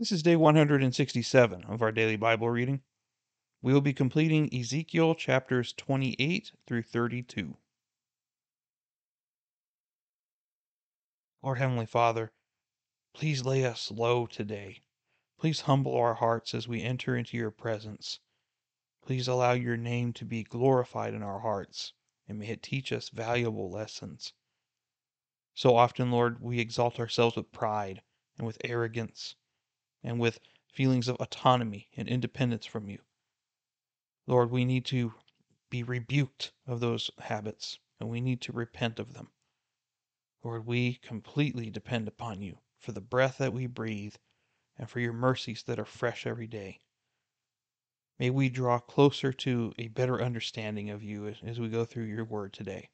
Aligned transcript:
This 0.00 0.12
is 0.12 0.22
day 0.22 0.34
167 0.34 1.64
of 1.64 1.82
our 1.82 1.92
daily 1.92 2.16
Bible 2.16 2.48
reading. 2.48 2.80
We 3.60 3.74
will 3.74 3.82
be 3.82 3.92
completing 3.92 4.48
Ezekiel 4.50 5.14
chapters 5.14 5.74
28 5.74 6.52
through 6.66 6.84
32. 6.84 7.58
Lord 11.42 11.58
Heavenly 11.58 11.84
Father, 11.84 12.32
please 13.12 13.44
lay 13.44 13.62
us 13.62 13.90
low 13.90 14.24
today. 14.24 14.80
Please 15.38 15.60
humble 15.60 15.94
our 15.94 16.14
hearts 16.14 16.54
as 16.54 16.66
we 16.66 16.80
enter 16.80 17.14
into 17.14 17.36
your 17.36 17.50
presence. 17.50 18.20
Please 19.02 19.28
allow 19.28 19.52
your 19.52 19.76
name 19.76 20.14
to 20.14 20.24
be 20.24 20.44
glorified 20.44 21.12
in 21.12 21.22
our 21.22 21.40
hearts, 21.40 21.92
and 22.26 22.38
may 22.38 22.48
it 22.48 22.62
teach 22.62 22.90
us 22.90 23.10
valuable 23.10 23.70
lessons. 23.70 24.32
So 25.52 25.76
often, 25.76 26.10
Lord, 26.10 26.40
we 26.40 26.58
exalt 26.58 26.98
ourselves 26.98 27.36
with 27.36 27.52
pride 27.52 28.00
and 28.38 28.46
with 28.46 28.56
arrogance 28.64 29.34
and 30.02 30.18
with 30.18 30.40
feelings 30.72 31.08
of 31.08 31.16
autonomy 31.16 31.88
and 31.96 32.08
independence 32.08 32.66
from 32.66 32.88
you. 32.88 33.00
Lord, 34.26 34.50
we 34.50 34.64
need 34.64 34.84
to 34.86 35.14
be 35.70 35.82
rebuked 35.82 36.52
of 36.66 36.80
those 36.80 37.10
habits 37.18 37.78
and 37.98 38.08
we 38.08 38.20
need 38.20 38.40
to 38.42 38.52
repent 38.52 38.98
of 38.98 39.12
them. 39.12 39.28
Lord, 40.42 40.66
we 40.66 40.94
completely 40.94 41.70
depend 41.70 42.08
upon 42.08 42.40
you 42.40 42.58
for 42.78 42.92
the 42.92 43.00
breath 43.00 43.38
that 43.38 43.52
we 43.52 43.66
breathe 43.66 44.14
and 44.78 44.88
for 44.88 45.00
your 45.00 45.12
mercies 45.12 45.62
that 45.64 45.78
are 45.78 45.84
fresh 45.84 46.26
every 46.26 46.46
day. 46.46 46.80
May 48.18 48.30
we 48.30 48.48
draw 48.48 48.78
closer 48.78 49.32
to 49.32 49.72
a 49.78 49.88
better 49.88 50.22
understanding 50.22 50.90
of 50.90 51.02
you 51.02 51.26
as, 51.26 51.60
we 51.60 51.68
go 51.68 51.84
through 51.84 52.04
your 52.04 52.24
word 52.24 52.52
today. 52.52 52.88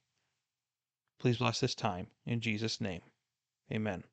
Please 1.19 1.38
bless 1.38 1.61
this 1.61 1.75
time. 1.75 2.09
In 2.25 2.41
Jesus' 2.41 2.80
name, 2.80 3.02
amen. 3.73 4.05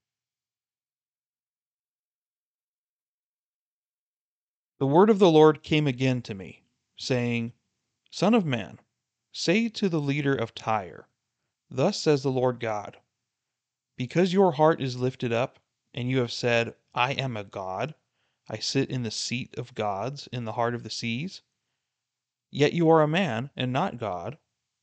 The 4.80 4.88
word 4.88 5.10
of 5.10 5.20
the 5.20 5.30
Lord 5.30 5.62
came 5.62 5.86
again 5.86 6.22
to 6.24 6.34
me, 6.34 6.64
saying, 6.98 7.54
Son 8.10 8.34
of 8.34 8.46
man, 8.46 8.80
say 9.32 9.70
to 9.70 9.88
the 9.88 10.02
leader 10.02 10.36
of 10.36 10.56
Tyre, 10.56 11.08
Thus 11.70 12.00
says 12.00 12.24
the 12.24 12.32
Lord 12.32 12.60
God, 12.60 13.00
Because 13.98 14.34
your 14.34 14.54
heart 14.54 14.82
is 14.82 14.98
lifted 14.98 15.32
up, 15.32 15.60
and 15.94 16.10
you 16.10 16.18
have 16.20 16.32
said, 16.32 16.76
I 16.94 17.14
am 17.14 17.38
a 17.38 17.44
God, 17.44 17.96
I 18.50 18.58
sit 18.58 18.90
in 18.90 19.04
the 19.04 19.12
seat 19.12 19.56
of 19.58 19.76
gods 19.76 20.28
in 20.32 20.46
the 20.46 20.54
heart 20.54 20.76
of 20.76 20.84
the 20.84 20.90
seas. 20.90 21.44
Yet 22.50 22.74
you 22.74 22.90
are 22.90 23.02
a 23.02 23.08
man, 23.08 23.52
and 23.56 23.72
not 23.72 23.98
God, 23.98 24.38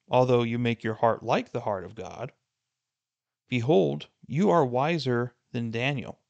although 0.09 0.43
you 0.43 0.59
make 0.59 0.83
your 0.83 0.95
heart 0.95 1.23
like 1.23 1.51
the 1.53 1.61
heart 1.61 1.85
of 1.85 1.95
God. 1.95 2.33
Behold, 3.49 4.09
you 4.27 4.51
are 4.51 4.65
wiser 4.65 5.35
than 5.53 5.71
Daniel. 5.71 6.21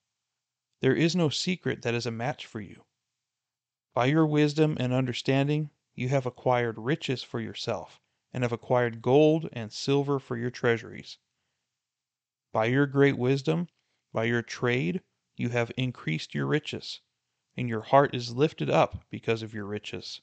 There 0.81 0.95
is 0.95 1.15
no 1.15 1.29
secret 1.29 1.83
that 1.83 1.95
is 1.95 2.07
a 2.07 2.11
match 2.11 2.47
for 2.47 2.61
you. 2.61 2.85
By 4.01 4.07
your 4.07 4.27
wisdom 4.27 4.79
and 4.81 4.95
understanding, 4.95 5.69
you 5.95 6.09
have 6.09 6.25
acquired 6.25 6.79
riches 6.79 7.23
for 7.23 7.39
yourself, 7.39 8.01
and 8.33 8.43
have 8.43 8.51
acquired 8.51 9.03
gold 9.03 9.51
and 9.53 9.71
silver 9.71 10.19
for 10.19 10.39
your 10.39 10.51
treasuries. 10.51 11.19
By 12.51 12.65
your 12.65 12.87
great 12.87 13.19
wisdom, 13.19 13.69
by 14.11 14.25
your 14.25 14.41
trade, 14.41 15.03
you 15.37 15.51
have 15.51 15.71
increased 15.77 16.35
your 16.35 16.47
riches, 16.47 17.03
and 17.59 17.69
your 17.69 17.83
heart 17.83 18.15
is 18.15 18.35
lifted 18.35 18.71
up 18.71 19.05
because 19.11 19.43
of 19.43 19.53
your 19.53 19.67
riches. 19.67 20.23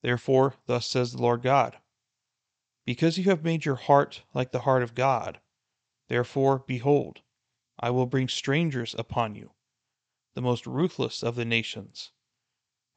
Therefore, 0.00 0.54
thus 0.64 0.86
says 0.86 1.12
the 1.12 1.20
Lord 1.20 1.42
God 1.42 1.78
Because 2.86 3.18
you 3.18 3.24
have 3.24 3.44
made 3.44 3.66
your 3.66 3.76
heart 3.76 4.22
like 4.32 4.50
the 4.50 4.60
heart 4.60 4.82
of 4.82 4.94
God, 4.94 5.42
therefore, 6.08 6.60
behold, 6.60 7.20
I 7.78 7.90
will 7.90 8.06
bring 8.06 8.28
strangers 8.28 8.94
upon 8.94 9.34
you, 9.34 9.52
the 10.32 10.40
most 10.40 10.66
ruthless 10.66 11.22
of 11.22 11.34
the 11.36 11.44
nations 11.44 12.12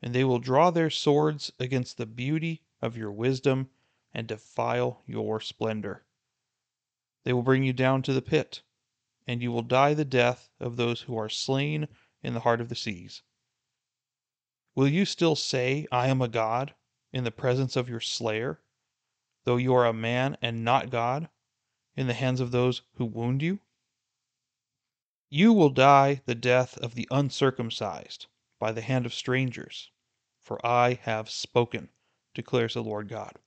and 0.03 0.13
they 0.13 0.25
will 0.25 0.37
draw 0.37 0.69
their 0.69 0.89
swords 0.89 1.53
against 1.61 1.97
the 1.97 2.05
beauty 2.05 2.61
of 2.81 2.97
your 2.97 3.09
wisdom 3.09 3.69
and 4.13 4.27
defile 4.27 5.01
your 5.05 5.39
splendor. 5.39 6.03
They 7.23 7.31
will 7.31 7.41
bring 7.41 7.63
you 7.63 7.71
down 7.71 8.01
to 8.01 8.11
the 8.11 8.21
pit, 8.21 8.63
and 9.25 9.41
you 9.41 9.49
will 9.49 9.61
die 9.61 9.93
the 9.93 10.03
death 10.03 10.49
of 10.59 10.75
those 10.75 11.03
who 11.03 11.15
are 11.15 11.29
slain 11.29 11.87
in 12.21 12.33
the 12.33 12.41
heart 12.41 12.59
of 12.59 12.67
the 12.67 12.75
seas. 12.75 13.21
Will 14.75 14.89
you 14.89 15.05
still 15.05 15.37
say, 15.37 15.87
I 15.89 16.09
am 16.09 16.21
a 16.21 16.27
God, 16.27 16.75
in 17.13 17.23
the 17.23 17.31
presence 17.31 17.77
of 17.77 17.87
your 17.87 18.01
slayer, 18.01 18.59
though 19.45 19.55
you 19.55 19.73
are 19.73 19.85
a 19.85 19.93
man 19.93 20.35
and 20.41 20.65
not 20.65 20.89
God, 20.89 21.29
in 21.95 22.07
the 22.07 22.13
hands 22.13 22.41
of 22.41 22.51
those 22.51 22.81
who 22.95 23.05
wound 23.05 23.41
you? 23.41 23.61
You 25.29 25.53
will 25.53 25.69
die 25.69 26.21
the 26.25 26.35
death 26.35 26.77
of 26.79 26.93
the 26.93 27.07
uncircumcised 27.09 28.27
by 28.59 28.73
the 28.73 28.81
hand 28.81 29.05
of 29.05 29.13
strangers 29.13 29.91
for 30.43 30.63
I 30.65 30.95
have 31.03 31.29
spoken, 31.29 31.89
declares 32.33 32.73
the 32.73 32.83
Lord 32.83 33.07
God. 33.07 33.39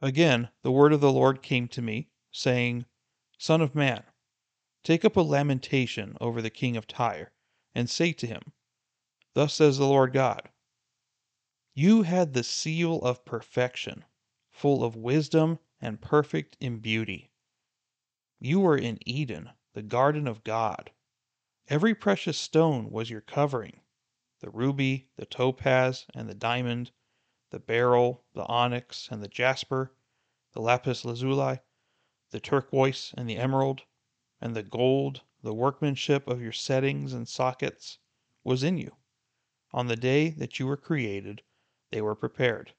Again, 0.00 0.48
the 0.62 0.72
word 0.72 0.94
of 0.94 1.02
the 1.02 1.12
Lord 1.12 1.42
came 1.42 1.68
to 1.68 1.82
me, 1.82 2.08
saying, 2.32 2.86
Son 3.36 3.60
of 3.60 3.74
man, 3.74 4.02
take 4.82 5.04
up 5.04 5.16
a 5.16 5.20
lamentation 5.20 6.16
over 6.18 6.40
the 6.40 6.48
king 6.48 6.78
of 6.78 6.86
Tyre, 6.86 7.32
and 7.74 7.90
say 7.90 8.12
to 8.14 8.26
him, 8.26 8.52
Thus 9.34 9.52
says 9.52 9.76
the 9.76 9.86
Lord 9.86 10.14
God 10.14 10.48
You 11.74 12.02
had 12.02 12.32
the 12.32 12.42
seal 12.42 13.02
of 13.02 13.26
perfection, 13.26 14.06
full 14.48 14.82
of 14.82 14.96
wisdom 14.96 15.58
and 15.78 16.00
perfect 16.00 16.56
in 16.58 16.78
beauty. 16.78 17.30
You 18.38 18.60
were 18.60 18.78
in 18.78 18.98
Eden, 19.06 19.50
the 19.74 19.82
garden 19.82 20.26
of 20.26 20.42
God. 20.42 20.90
Every 21.68 21.94
precious 21.94 22.38
stone 22.38 22.90
was 22.90 23.10
your 23.10 23.20
covering 23.20 23.82
the 24.40 24.50
ruby, 24.50 25.08
the 25.16 25.26
topaz, 25.26 26.06
and 26.14 26.28
the 26.28 26.34
diamond, 26.34 26.90
the 27.50 27.60
beryl, 27.60 28.24
the 28.34 28.44
onyx, 28.46 29.08
and 29.10 29.22
the 29.22 29.28
jasper, 29.28 29.92
the 30.52 30.60
lapis 30.60 31.04
lazuli, 31.04 31.58
the 32.30 32.40
turquoise, 32.40 33.14
and 33.16 33.28
the 33.28 33.36
emerald, 33.36 33.82
and 34.40 34.56
the 34.56 34.62
gold, 34.62 35.22
the 35.42 35.54
workmanship 35.54 36.26
of 36.26 36.40
your 36.40 36.52
settings 36.52 37.12
and 37.12 37.28
sockets, 37.28 37.98
was 38.42 38.62
in 38.62 38.78
you. 38.78 38.96
On 39.72 39.86
the 39.86 39.96
day 39.96 40.30
that 40.30 40.58
you 40.58 40.66
were 40.66 40.76
created, 40.76 41.42
they 41.90 42.00
were 42.00 42.14
prepared. 42.14 42.72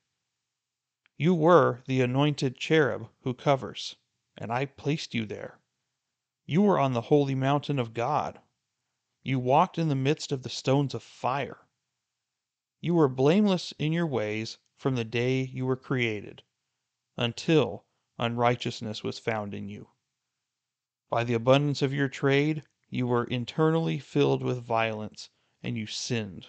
You 1.18 1.36
were 1.36 1.84
the 1.86 2.02
anointed 2.02 2.58
cherub 2.58 3.10
who 3.22 3.34
covers, 3.34 3.96
and 4.38 4.52
I 4.52 4.66
placed 4.66 5.14
you 5.14 5.26
there. 5.26 5.60
You 6.46 6.64
were 6.64 6.80
on 6.80 6.94
the 6.94 7.02
holy 7.02 7.36
mountain 7.36 7.78
of 7.78 7.94
God, 7.94 8.40
you 9.24 9.40
walked 9.40 9.78
in 9.78 9.88
the 9.88 9.96
midst 9.96 10.32
of 10.32 10.44
the 10.44 10.50
stones 10.50 10.94
of 10.94 11.04
fire. 11.04 11.68
You 12.80 12.96
were 12.96 13.08
blameless 13.08 13.74
in 13.78 13.94
your 13.94 14.08
ways 14.08 14.58
from 14.76 14.96
the 14.96 15.04
day 15.04 15.42
you 15.44 15.66
were 15.66 15.76
created, 15.76 16.44
until 17.18 17.86
unrighteousness 18.18 19.04
was 19.04 19.20
found 19.20 19.54
in 19.54 19.70
you. 19.70 19.90
By 21.10 21.24
the 21.24 21.34
abundance 21.34 21.82
of 21.82 21.94
your 21.94 22.08
trade, 22.08 22.64
you 22.90 23.06
were 23.06 23.26
internally 23.26 24.00
filled 24.00 24.44
with 24.44 24.64
violence, 24.64 25.30
and 25.62 25.78
you 25.78 25.88
sinned. 25.88 26.48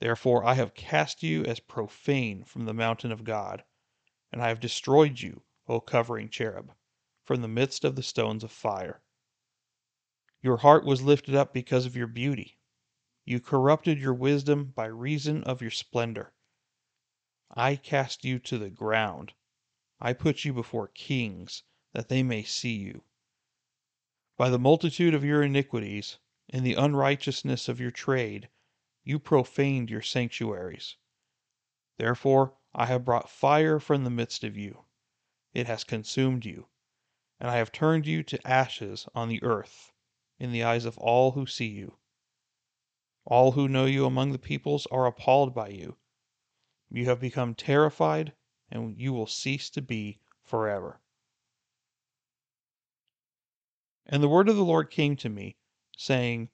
Therefore 0.00 0.44
I 0.44 0.54
have 0.54 0.74
cast 0.74 1.22
you 1.22 1.44
as 1.44 1.60
profane 1.60 2.44
from 2.44 2.64
the 2.64 2.74
mountain 2.74 3.12
of 3.12 3.24
God, 3.24 3.64
and 4.30 4.42
I 4.42 4.48
have 4.48 4.60
destroyed 4.60 5.20
you, 5.20 5.42
O 5.68 5.80
covering 5.80 6.28
cherub, 6.28 6.74
from 7.24 7.40
the 7.40 7.48
midst 7.48 7.84
of 7.84 7.96
the 7.96 8.02
stones 8.02 8.42
of 8.42 8.50
fire. 8.50 9.01
Your 10.44 10.56
heart 10.56 10.84
was 10.84 11.02
lifted 11.02 11.36
up 11.36 11.54
because 11.54 11.86
of 11.86 11.94
your 11.94 12.08
beauty. 12.08 12.58
You 13.24 13.38
corrupted 13.38 14.00
your 14.00 14.12
wisdom 14.12 14.72
by 14.74 14.86
reason 14.86 15.44
of 15.44 15.62
your 15.62 15.70
splendor. 15.70 16.32
I 17.54 17.76
cast 17.76 18.24
you 18.24 18.40
to 18.40 18.58
the 18.58 18.68
ground. 18.68 19.34
I 20.00 20.14
put 20.14 20.44
you 20.44 20.52
before 20.52 20.88
kings, 20.88 21.62
that 21.92 22.08
they 22.08 22.24
may 22.24 22.42
see 22.42 22.74
you. 22.74 23.04
By 24.36 24.50
the 24.50 24.58
multitude 24.58 25.14
of 25.14 25.22
your 25.22 25.44
iniquities, 25.44 26.18
and 26.50 26.66
the 26.66 26.74
unrighteousness 26.74 27.68
of 27.68 27.78
your 27.78 27.92
trade, 27.92 28.48
you 29.04 29.20
profaned 29.20 29.90
your 29.90 30.02
sanctuaries. 30.02 30.96
Therefore 31.98 32.56
I 32.74 32.86
have 32.86 33.04
brought 33.04 33.30
fire 33.30 33.78
from 33.78 34.02
the 34.02 34.10
midst 34.10 34.42
of 34.42 34.56
you. 34.56 34.86
It 35.54 35.68
has 35.68 35.84
consumed 35.84 36.44
you, 36.44 36.66
and 37.38 37.48
I 37.48 37.58
have 37.58 37.70
turned 37.70 38.08
you 38.08 38.24
to 38.24 38.44
ashes 38.44 39.06
on 39.14 39.28
the 39.28 39.40
earth 39.44 39.91
in 40.42 40.50
the 40.50 40.64
eyes 40.64 40.84
of 40.84 40.98
all 40.98 41.30
who 41.30 41.46
see 41.46 41.68
you. 41.68 41.96
All 43.24 43.52
who 43.52 43.68
know 43.68 43.84
you 43.84 44.04
among 44.06 44.32
the 44.32 44.40
peoples 44.40 44.88
are 44.90 45.06
appalled 45.06 45.54
by 45.54 45.68
you. 45.68 45.96
You 46.90 47.04
have 47.04 47.20
become 47.20 47.54
terrified, 47.54 48.32
and 48.68 48.98
you 48.98 49.12
will 49.12 49.28
cease 49.28 49.70
to 49.70 49.80
be 49.80 50.18
forever. 50.42 51.00
And 54.04 54.20
the 54.20 54.28
word 54.28 54.48
of 54.48 54.56
the 54.56 54.64
Lord 54.64 54.90
came 54.90 55.14
to 55.18 55.28
me, 55.28 55.58
saying, 55.96 56.48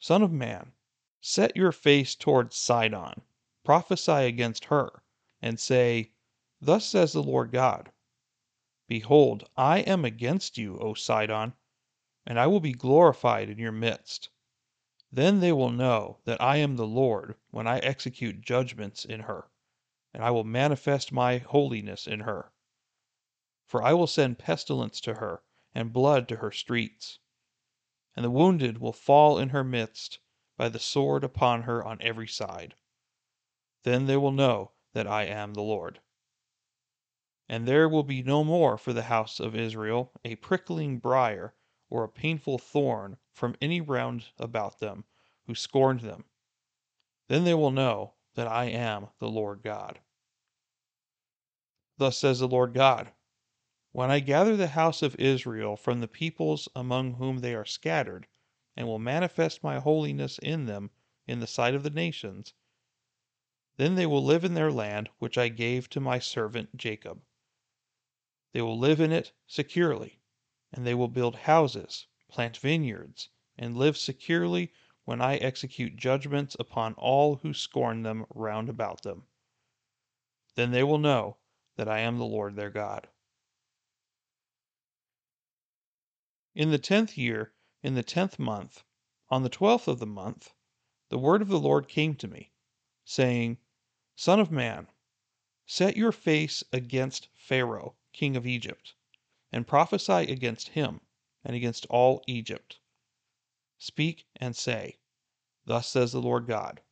Son 0.00 0.22
of 0.22 0.32
man, 0.32 0.72
set 1.20 1.54
your 1.54 1.72
face 1.72 2.14
toward 2.14 2.54
Sidon, 2.54 3.20
prophesy 3.64 4.12
against 4.12 4.64
her, 4.64 5.02
and 5.42 5.60
say, 5.60 6.12
Thus 6.58 6.86
says 6.86 7.12
the 7.12 7.22
Lord 7.22 7.52
God 7.52 7.92
Behold, 8.88 9.46
I 9.58 9.80
am 9.80 10.06
against 10.06 10.56
you, 10.56 10.78
O 10.78 10.94
Sidon 10.94 11.52
and 12.26 12.38
I 12.38 12.46
will 12.46 12.60
be 12.60 12.72
glorified 12.72 13.48
in 13.48 13.58
your 13.58 13.72
midst. 13.72 14.28
Then 15.10 15.40
they 15.40 15.52
will 15.52 15.70
know 15.70 16.18
that 16.24 16.40
I 16.40 16.58
am 16.58 16.76
the 16.76 16.86
Lord 16.86 17.36
when 17.50 17.66
I 17.66 17.78
execute 17.78 18.42
judgments 18.42 19.04
in 19.04 19.20
her, 19.20 19.50
and 20.12 20.22
I 20.22 20.30
will 20.30 20.44
manifest 20.44 21.12
my 21.12 21.38
holiness 21.38 22.06
in 22.06 22.20
her. 22.20 22.52
For 23.66 23.82
I 23.82 23.92
will 23.94 24.06
send 24.06 24.38
pestilence 24.38 25.00
to 25.00 25.14
her, 25.14 25.42
and 25.74 25.92
blood 25.92 26.28
to 26.28 26.36
her 26.36 26.50
streets. 26.50 27.18
And 28.14 28.24
the 28.24 28.30
wounded 28.30 28.78
will 28.78 28.92
fall 28.92 29.38
in 29.38 29.48
her 29.48 29.64
midst, 29.64 30.18
by 30.56 30.68
the 30.68 30.78
sword 30.78 31.24
upon 31.24 31.62
her 31.62 31.84
on 31.84 32.02
every 32.02 32.28
side. 32.28 32.74
Then 33.82 34.06
they 34.06 34.16
will 34.16 34.32
know 34.32 34.72
that 34.92 35.06
I 35.06 35.24
am 35.24 35.54
the 35.54 35.62
Lord. 35.62 36.00
And 37.48 37.66
there 37.66 37.88
will 37.88 38.02
be 38.02 38.22
no 38.22 38.44
more 38.44 38.76
for 38.76 38.92
the 38.92 39.04
house 39.04 39.40
of 39.40 39.56
Israel 39.56 40.12
a 40.24 40.36
prickling 40.36 40.98
briar 40.98 41.54
or 41.90 42.04
a 42.04 42.08
painful 42.08 42.56
thorn 42.56 43.18
from 43.32 43.56
any 43.60 43.80
round 43.80 44.24
about 44.38 44.78
them 44.78 45.04
who 45.46 45.54
scorned 45.54 46.00
them. 46.00 46.24
Then 47.28 47.44
they 47.44 47.54
will 47.54 47.72
know 47.72 48.14
that 48.34 48.46
I 48.46 48.66
am 48.66 49.08
the 49.18 49.28
Lord 49.28 49.62
God. 49.62 50.00
Thus 51.98 52.16
says 52.16 52.38
the 52.38 52.48
Lord 52.48 52.72
God 52.72 53.12
When 53.92 54.10
I 54.10 54.20
gather 54.20 54.56
the 54.56 54.68
house 54.68 55.02
of 55.02 55.16
Israel 55.16 55.76
from 55.76 56.00
the 56.00 56.08
peoples 56.08 56.68
among 56.74 57.14
whom 57.14 57.40
they 57.40 57.54
are 57.54 57.64
scattered, 57.66 58.26
and 58.76 58.86
will 58.86 58.98
manifest 58.98 59.64
my 59.64 59.80
holiness 59.80 60.38
in 60.38 60.66
them 60.66 60.90
in 61.26 61.40
the 61.40 61.46
sight 61.46 61.74
of 61.74 61.82
the 61.82 61.90
nations, 61.90 62.54
then 63.76 63.96
they 63.96 64.06
will 64.06 64.24
live 64.24 64.44
in 64.44 64.54
their 64.54 64.70
land 64.70 65.08
which 65.18 65.36
I 65.36 65.48
gave 65.48 65.88
to 65.90 66.00
my 66.00 66.18
servant 66.18 66.76
Jacob. 66.76 67.22
They 68.52 68.62
will 68.62 68.78
live 68.78 69.00
in 69.00 69.10
it 69.10 69.32
securely, 69.46 70.19
and 70.72 70.86
they 70.86 70.94
will 70.94 71.08
build 71.08 71.34
houses, 71.34 72.06
plant 72.28 72.56
vineyards, 72.56 73.28
and 73.58 73.76
live 73.76 73.96
securely 73.96 74.72
when 75.04 75.20
I 75.20 75.36
execute 75.36 75.96
judgments 75.96 76.56
upon 76.60 76.94
all 76.94 77.36
who 77.36 77.52
scorn 77.52 78.02
them 78.02 78.26
round 78.34 78.68
about 78.68 79.02
them. 79.02 79.26
Then 80.54 80.70
they 80.70 80.84
will 80.84 80.98
know 80.98 81.38
that 81.76 81.88
I 81.88 82.00
am 82.00 82.18
the 82.18 82.24
Lord 82.24 82.54
their 82.54 82.70
God. 82.70 83.08
In 86.54 86.70
the 86.70 86.78
tenth 86.78 87.16
year, 87.18 87.52
in 87.82 87.94
the 87.94 88.02
tenth 88.02 88.38
month, 88.38 88.84
on 89.28 89.42
the 89.42 89.48
twelfth 89.48 89.88
of 89.88 89.98
the 89.98 90.06
month, 90.06 90.52
the 91.08 91.18
word 91.18 91.42
of 91.42 91.48
the 91.48 91.58
Lord 91.60 91.88
came 91.88 92.14
to 92.16 92.28
me, 92.28 92.52
saying, 93.04 93.58
Son 94.14 94.38
of 94.38 94.50
man, 94.50 94.86
set 95.66 95.96
your 95.96 96.12
face 96.12 96.62
against 96.72 97.28
Pharaoh, 97.34 97.96
king 98.12 98.36
of 98.36 98.46
Egypt, 98.46 98.94
and 99.52 99.66
prophesy 99.66 100.30
against 100.30 100.68
him 100.70 101.00
and 101.44 101.56
against 101.56 101.86
all 101.86 102.22
Egypt. 102.26 102.78
Speak 103.78 104.26
and 104.36 104.54
say, 104.54 104.98
Thus 105.64 105.88
says 105.88 106.12
the 106.12 106.20
Lord 106.20 106.46
God 106.46 106.82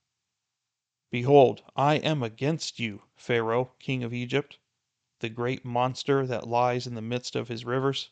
Behold, 1.10 1.62
I 1.76 1.94
am 1.96 2.22
against 2.22 2.78
you, 2.78 3.02
Pharaoh, 3.16 3.74
king 3.78 4.02
of 4.02 4.12
Egypt, 4.12 4.58
the 5.20 5.28
great 5.28 5.64
monster 5.64 6.26
that 6.26 6.46
lies 6.46 6.86
in 6.86 6.94
the 6.94 7.02
midst 7.02 7.34
of 7.34 7.48
his 7.48 7.64
rivers, 7.64 8.10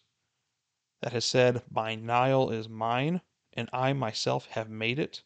that 1.00 1.12
has 1.12 1.25
said, 1.25 1.62
My 1.70 1.94
Nile 1.94 2.50
is 2.50 2.69
mine, 2.69 3.20
and 3.52 3.69
I 3.72 3.93
myself 3.93 4.46
have 4.46 4.70
made 4.70 4.98
it. 4.98 5.22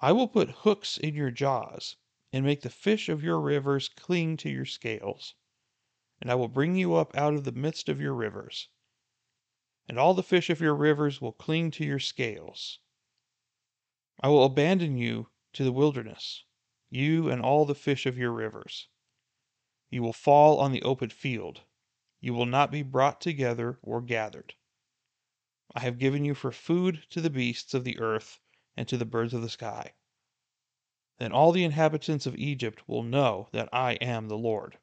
I 0.00 0.12
will 0.12 0.28
put 0.28 0.50
hooks 0.50 0.98
in 0.98 1.14
your 1.14 1.30
jaws, 1.30 1.96
and 2.32 2.44
make 2.44 2.62
the 2.62 2.70
fish 2.70 3.08
of 3.08 3.22
your 3.22 3.40
rivers 3.40 3.88
cling 3.88 4.36
to 4.38 4.50
your 4.50 4.66
scales. 4.66 5.34
And 6.22 6.30
I 6.30 6.36
will 6.36 6.46
bring 6.46 6.76
you 6.76 6.94
up 6.94 7.16
out 7.16 7.34
of 7.34 7.42
the 7.42 7.50
midst 7.50 7.88
of 7.88 8.00
your 8.00 8.14
rivers, 8.14 8.68
and 9.88 9.98
all 9.98 10.14
the 10.14 10.22
fish 10.22 10.50
of 10.50 10.60
your 10.60 10.76
rivers 10.76 11.20
will 11.20 11.32
cling 11.32 11.72
to 11.72 11.84
your 11.84 11.98
scales. 11.98 12.78
I 14.20 14.28
will 14.28 14.44
abandon 14.44 14.96
you 14.96 15.30
to 15.54 15.64
the 15.64 15.72
wilderness, 15.72 16.44
you 16.90 17.28
and 17.28 17.42
all 17.42 17.64
the 17.64 17.74
fish 17.74 18.06
of 18.06 18.16
your 18.16 18.30
rivers. 18.30 18.86
You 19.90 20.04
will 20.04 20.12
fall 20.12 20.60
on 20.60 20.70
the 20.70 20.82
open 20.82 21.10
field. 21.10 21.62
You 22.20 22.34
will 22.34 22.46
not 22.46 22.70
be 22.70 22.84
brought 22.84 23.20
together 23.20 23.80
or 23.82 24.00
gathered. 24.00 24.54
I 25.74 25.80
have 25.80 25.98
given 25.98 26.24
you 26.24 26.36
for 26.36 26.52
food 26.52 27.04
to 27.10 27.20
the 27.20 27.30
beasts 27.30 27.74
of 27.74 27.82
the 27.82 27.98
earth 27.98 28.38
and 28.76 28.86
to 28.86 28.96
the 28.96 29.04
birds 29.04 29.34
of 29.34 29.42
the 29.42 29.48
sky. 29.48 29.94
Then 31.18 31.32
all 31.32 31.50
the 31.50 31.64
inhabitants 31.64 32.26
of 32.26 32.36
Egypt 32.36 32.88
will 32.88 33.02
know 33.02 33.48
that 33.50 33.68
I 33.72 33.94
am 33.94 34.28
the 34.28 34.38
Lord, 34.38 34.78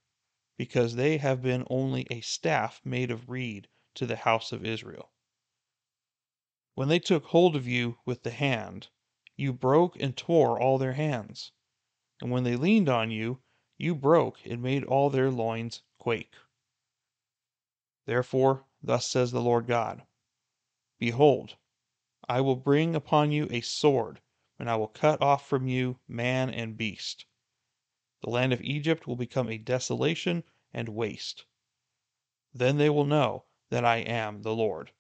because 0.60 0.96
they 0.96 1.16
have 1.16 1.42
been 1.42 1.66
only 1.70 2.06
a 2.12 2.20
staff 2.20 2.82
made 2.84 3.10
of 3.10 3.30
reed 3.30 3.66
to 3.96 4.06
the 4.06 4.18
house 4.18 4.52
of 4.52 4.66
Israel. 4.66 5.10
When 6.76 6.90
they 6.90 7.00
took 7.00 7.28
hold 7.28 7.56
of 7.56 7.66
you 7.66 7.98
with 8.04 8.24
the 8.24 8.32
hand, 8.32 8.90
you 9.38 9.54
broke 9.54 9.96
and 10.02 10.18
tore 10.18 10.60
all 10.60 10.78
their 10.78 10.92
hands. 10.94 11.54
And 12.20 12.30
when 12.30 12.44
they 12.44 12.58
leaned 12.58 12.90
on 12.90 13.10
you, 13.10 13.42
you 13.78 13.96
broke 13.96 14.46
and 14.46 14.62
made 14.62 14.84
all 14.84 15.10
their 15.10 15.32
loins 15.32 15.82
quake. 15.98 16.34
Therefore, 18.06 18.66
thus 18.84 19.08
says 19.08 19.32
the 19.32 19.42
Lord 19.42 19.66
God 19.66 20.06
Behold, 21.00 21.56
I 22.28 22.42
will 22.42 22.58
bring 22.58 22.98
upon 22.98 23.32
you 23.32 23.48
a 23.50 23.62
sword, 23.62 24.20
and 24.60 24.70
I 24.70 24.76
will 24.76 24.90
cut 24.90 25.22
off 25.22 25.48
from 25.48 25.70
you 25.70 26.02
man 26.06 26.50
and 26.50 26.76
beast. 26.76 27.26
The 28.22 28.30
land 28.30 28.52
of 28.54 28.62
Egypt 28.62 29.08
will 29.08 29.16
become 29.16 29.50
a 29.50 29.58
desolation 29.58 30.44
and 30.74 30.90
waste. 30.90 31.46
Then 32.54 32.78
they 32.78 32.90
will 32.90 33.06
know 33.06 33.46
that 33.70 33.86
I 33.86 33.98
am 33.98 34.42
the 34.42 34.56
Lord. 34.56 34.92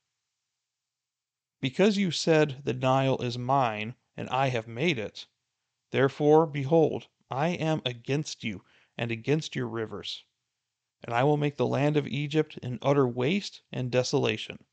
Because 1.60 1.98
you 1.98 2.12
said, 2.12 2.62
The 2.64 2.74
Nile 2.74 3.18
is 3.22 3.38
mine, 3.38 3.96
and 4.16 4.30
I 4.30 4.48
have 4.48 4.68
made 4.68 4.98
it. 4.98 5.28
Therefore, 5.92 6.46
behold, 6.46 7.08
I 7.30 7.50
am 7.50 7.82
against 7.86 8.44
you 8.44 8.64
and 8.98 9.12
against 9.12 9.56
your 9.56 9.68
rivers. 9.68 10.24
And 11.04 11.14
I 11.14 11.24
will 11.24 11.38
make 11.38 11.58
the 11.58 11.68
land 11.68 11.98
of 11.98 12.08
Egypt 12.08 12.58
an 12.64 12.80
utter 12.82 13.08
waste 13.08 13.62
and 13.72 13.92
desolation, 13.92 14.64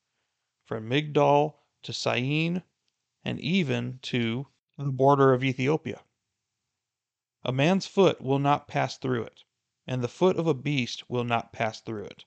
from 0.64 0.88
Migdol 0.88 1.56
to 1.82 1.93
Syene, 1.93 2.62
and 3.25 3.40
even 3.40 3.98
to 4.02 4.46
the 4.76 4.93
border 4.93 5.32
of 5.32 5.43
Ethiopia. 5.43 6.02
A 7.48 7.52
man's 7.52 7.87
foot 7.87 8.20
will 8.20 8.40
not 8.40 8.66
pass 8.66 8.98
through 8.98 9.22
it, 9.22 9.44
and 9.87 10.02
the 10.02 10.08
foot 10.08 10.37
of 10.37 10.48
a 10.48 10.52
beast 10.52 11.08
will 11.08 11.22
not 11.22 11.52
pass 11.52 11.81
through 11.81 12.06
it, 12.06 12.25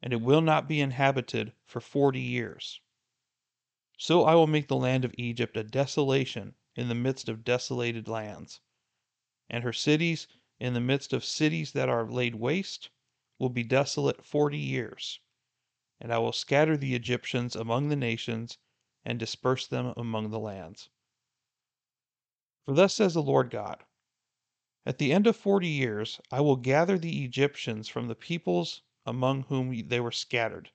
and 0.00 0.14
it 0.14 0.22
will 0.22 0.40
not 0.40 0.66
be 0.66 0.80
inhabited 0.80 1.52
for 1.66 1.78
forty 1.78 2.22
years. 2.22 2.80
So 3.98 4.24
I 4.24 4.34
will 4.34 4.46
make 4.46 4.68
the 4.68 4.74
land 4.74 5.04
of 5.04 5.14
Egypt 5.18 5.58
a 5.58 5.62
desolation 5.62 6.54
in 6.74 6.88
the 6.88 6.94
midst 6.94 7.28
of 7.28 7.44
desolated 7.44 8.08
lands, 8.08 8.62
and 9.50 9.62
her 9.62 9.74
cities 9.74 10.26
in 10.58 10.72
the 10.72 10.80
midst 10.80 11.12
of 11.12 11.22
cities 11.22 11.72
that 11.72 11.90
are 11.90 12.10
laid 12.10 12.36
waste 12.36 12.88
will 13.38 13.50
be 13.50 13.62
desolate 13.62 14.24
forty 14.24 14.56
years. 14.56 15.20
And 16.00 16.10
I 16.10 16.16
will 16.16 16.32
scatter 16.32 16.78
the 16.78 16.94
Egyptians 16.94 17.56
among 17.56 17.90
the 17.90 17.94
nations 17.94 18.56
and 19.04 19.18
disperse 19.18 19.66
them 19.66 19.92
among 19.98 20.30
the 20.30 20.40
lands. 20.40 20.88
For 22.64 22.72
thus 22.72 22.94
says 22.94 23.12
the 23.12 23.22
Lord 23.22 23.50
God 23.50 23.84
At 24.88 24.98
the 24.98 25.12
end 25.12 25.26
of 25.26 25.34
forty 25.36 25.66
years 25.66 26.20
I 26.30 26.40
will 26.40 26.54
gather 26.54 26.96
the 26.96 27.24
Egyptians 27.24 27.88
from 27.88 28.06
the 28.06 28.14
peoples 28.14 28.82
among 29.04 29.42
whom 29.42 29.88
they 29.88 29.98
were 29.98 30.12
scattered. 30.12 30.70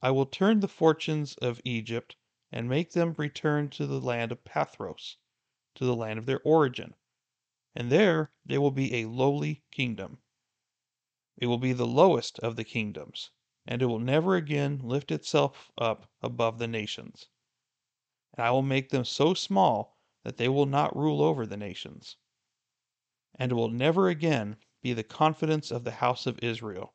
I 0.00 0.12
will 0.12 0.26
turn 0.26 0.60
the 0.60 0.68
fortunes 0.68 1.34
of 1.38 1.60
Egypt 1.64 2.14
and 2.52 2.68
make 2.68 2.92
them 2.92 3.16
return 3.18 3.68
to 3.70 3.84
the 3.88 4.00
land 4.00 4.30
of 4.30 4.44
Pathros, 4.44 5.16
to 5.74 5.84
the 5.84 5.96
land 5.96 6.20
of 6.20 6.26
their 6.26 6.40
origin. 6.42 6.94
And 7.74 7.90
there 7.90 8.30
they 8.44 8.58
will 8.58 8.70
be 8.70 8.94
a 8.94 9.06
lowly 9.06 9.64
kingdom. 9.72 10.22
It 11.36 11.46
will 11.46 11.58
be 11.58 11.72
the 11.72 11.84
lowest 11.84 12.38
of 12.38 12.54
the 12.54 12.62
kingdoms, 12.62 13.32
and 13.66 13.82
it 13.82 13.86
will 13.86 13.98
never 13.98 14.36
again 14.36 14.78
lift 14.84 15.10
itself 15.10 15.72
up 15.76 16.08
above 16.22 16.60
the 16.60 16.68
nations. 16.68 17.26
And 18.34 18.46
I 18.46 18.52
will 18.52 18.62
make 18.62 18.90
them 18.90 19.04
so 19.04 19.34
small 19.34 19.98
that 20.22 20.36
they 20.36 20.48
will 20.48 20.66
not 20.66 20.94
rule 20.94 21.20
over 21.20 21.44
the 21.44 21.56
nations. 21.56 22.18
And 23.38 23.52
will 23.52 23.70
never 23.70 24.08
again 24.08 24.56
be 24.82 24.92
the 24.92 25.04
confidence 25.04 25.70
of 25.70 25.84
the 25.84 25.90
house 25.92 26.26
of 26.26 26.38
Israel, 26.42 26.94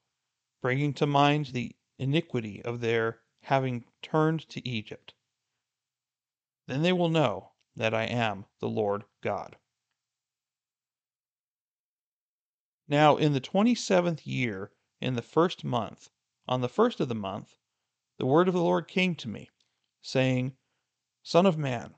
bringing 0.61 0.93
to 0.95 1.05
mind 1.05 1.47
the 1.47 1.75
iniquity 1.99 2.63
of 2.63 2.81
their 2.81 3.21
having 3.43 3.85
turned 4.01 4.47
to 4.49 4.67
Egypt. 4.67 5.13
Then 6.67 6.81
they 6.81 6.93
will 6.93 7.09
know 7.09 7.51
that 7.75 7.93
I 7.93 8.03
am 8.03 8.45
the 8.59 8.69
Lord 8.69 9.03
God. 9.21 9.57
Now, 12.87 13.17
in 13.17 13.33
the 13.33 13.39
twenty 13.39 13.75
seventh 13.75 14.25
year, 14.25 14.71
in 14.99 15.15
the 15.15 15.21
first 15.21 15.63
month, 15.63 16.09
on 16.47 16.61
the 16.61 16.69
first 16.69 16.99
of 16.99 17.07
the 17.07 17.15
month, 17.15 17.55
the 18.17 18.25
word 18.25 18.47
of 18.47 18.53
the 18.53 18.61
Lord 18.61 18.87
came 18.87 19.15
to 19.15 19.29
me, 19.29 19.49
saying, 20.01 20.57
Son 21.23 21.45
of 21.45 21.57
man, 21.57 21.95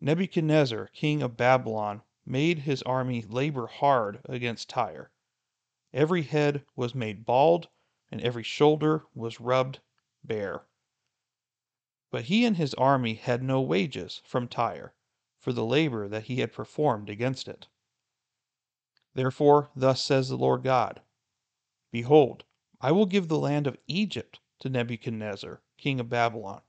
Nebuchadnezzar, 0.00 0.88
king 0.88 1.22
of 1.22 1.36
Babylon, 1.36 2.02
made 2.28 2.58
his 2.60 2.82
army 2.82 3.22
labor 3.22 3.66
hard 3.66 4.20
against 4.26 4.68
Tyre. 4.68 5.10
Every 5.94 6.22
head 6.24 6.66
was 6.76 6.94
made 6.94 7.24
bald, 7.24 7.68
and 8.10 8.20
every 8.20 8.42
shoulder 8.42 9.06
was 9.14 9.40
rubbed 9.40 9.80
bare. 10.22 10.66
But 12.10 12.24
he 12.24 12.44
and 12.44 12.58
his 12.58 12.74
army 12.74 13.14
had 13.14 13.42
no 13.42 13.62
wages 13.62 14.20
from 14.26 14.46
Tyre 14.46 14.94
for 15.38 15.54
the 15.54 15.64
labor 15.64 16.06
that 16.06 16.24
he 16.24 16.40
had 16.40 16.52
performed 16.52 17.08
against 17.08 17.48
it. 17.48 17.68
Therefore, 19.14 19.70
thus 19.74 20.04
says 20.04 20.28
the 20.28 20.36
Lord 20.36 20.62
God 20.62 21.00
Behold, 21.90 22.44
I 22.78 22.92
will 22.92 23.06
give 23.06 23.28
the 23.28 23.38
land 23.38 23.66
of 23.66 23.78
Egypt 23.86 24.40
to 24.58 24.68
Nebuchadnezzar, 24.68 25.62
king 25.78 25.98
of 25.98 26.10
Babylon, 26.10 26.60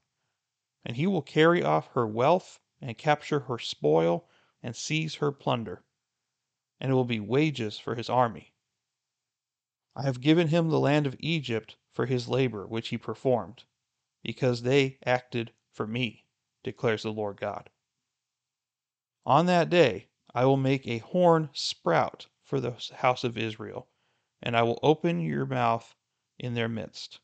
and 0.85 0.95
he 0.95 1.05
will 1.05 1.21
carry 1.21 1.61
off 1.61 1.87
her 1.87 2.07
wealth, 2.07 2.61
and 2.79 2.97
capture 2.97 3.41
her 3.41 3.59
spoil, 3.59 4.28
and 4.61 4.75
seize 4.75 5.15
her 5.15 5.31
plunder, 5.31 5.83
and 6.79 6.91
it 6.91 6.95
will 6.95 7.05
be 7.05 7.19
wages 7.19 7.79
for 7.79 7.95
his 7.95 8.09
army. 8.09 8.53
I 9.95 10.03
have 10.03 10.21
given 10.21 10.47
him 10.49 10.69
the 10.69 10.79
land 10.79 11.07
of 11.07 11.15
Egypt 11.19 11.77
for 11.91 12.05
his 12.05 12.27
labor 12.27 12.67
which 12.67 12.89
he 12.89 12.97
performed, 12.97 13.65
because 14.23 14.61
they 14.61 14.97
acted 15.05 15.53
for 15.71 15.87
me, 15.87 16.25
declares 16.63 17.03
the 17.03 17.11
Lord 17.11 17.37
God. 17.37 17.69
On 19.25 19.45
that 19.47 19.69
day 19.69 20.09
I 20.33 20.45
will 20.45 20.57
make 20.57 20.87
a 20.87 20.99
horn 20.99 21.49
sprout 21.53 22.27
for 22.43 22.59
the 22.59 22.71
house 22.95 23.23
of 23.23 23.37
Israel, 23.37 23.87
and 24.41 24.55
I 24.55 24.63
will 24.63 24.79
open 24.83 25.19
your 25.19 25.45
mouth 25.45 25.95
in 26.37 26.53
their 26.53 26.69
midst. 26.69 27.19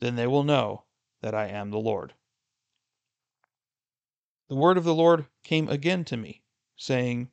Then 0.00 0.16
they 0.16 0.26
will 0.26 0.44
know 0.44 0.84
that 1.20 1.34
I 1.34 1.48
am 1.48 1.70
the 1.70 1.78
Lord. 1.78 2.14
The 4.48 4.54
word 4.56 4.78
of 4.78 4.84
the 4.84 4.94
Lord 4.94 5.28
came 5.44 5.68
again 5.68 6.06
to 6.06 6.16
me, 6.16 6.40
saying, 6.74 7.30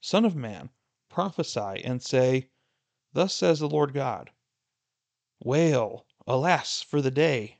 Son 0.00 0.24
of 0.24 0.36
man, 0.36 0.70
prophesy 1.08 1.82
and 1.82 2.00
say, 2.00 2.48
Thus 3.12 3.34
says 3.34 3.58
the 3.58 3.68
Lord 3.68 3.92
God 3.92 4.30
Wail, 5.40 6.06
alas, 6.28 6.80
for 6.80 7.02
the 7.02 7.10
day! 7.10 7.58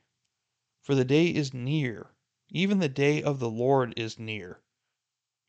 For 0.79 0.95
the 0.95 1.03
day 1.03 1.27
is 1.27 1.53
near, 1.53 2.15
even 2.47 2.79
the 2.79 2.87
day 2.87 3.21
of 3.21 3.39
the 3.39 3.49
Lord 3.49 3.93
is 3.99 4.17
near. 4.17 4.63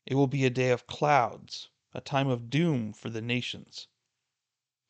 It 0.05 0.15
will 0.15 0.27
be 0.27 0.43
a 0.43 0.49
day 0.49 0.71
of 0.71 0.85
clouds, 0.85 1.69
a 1.93 2.01
time 2.01 2.27
of 2.27 2.49
doom 2.49 2.91
for 2.91 3.09
the 3.09 3.21
nations. 3.21 3.87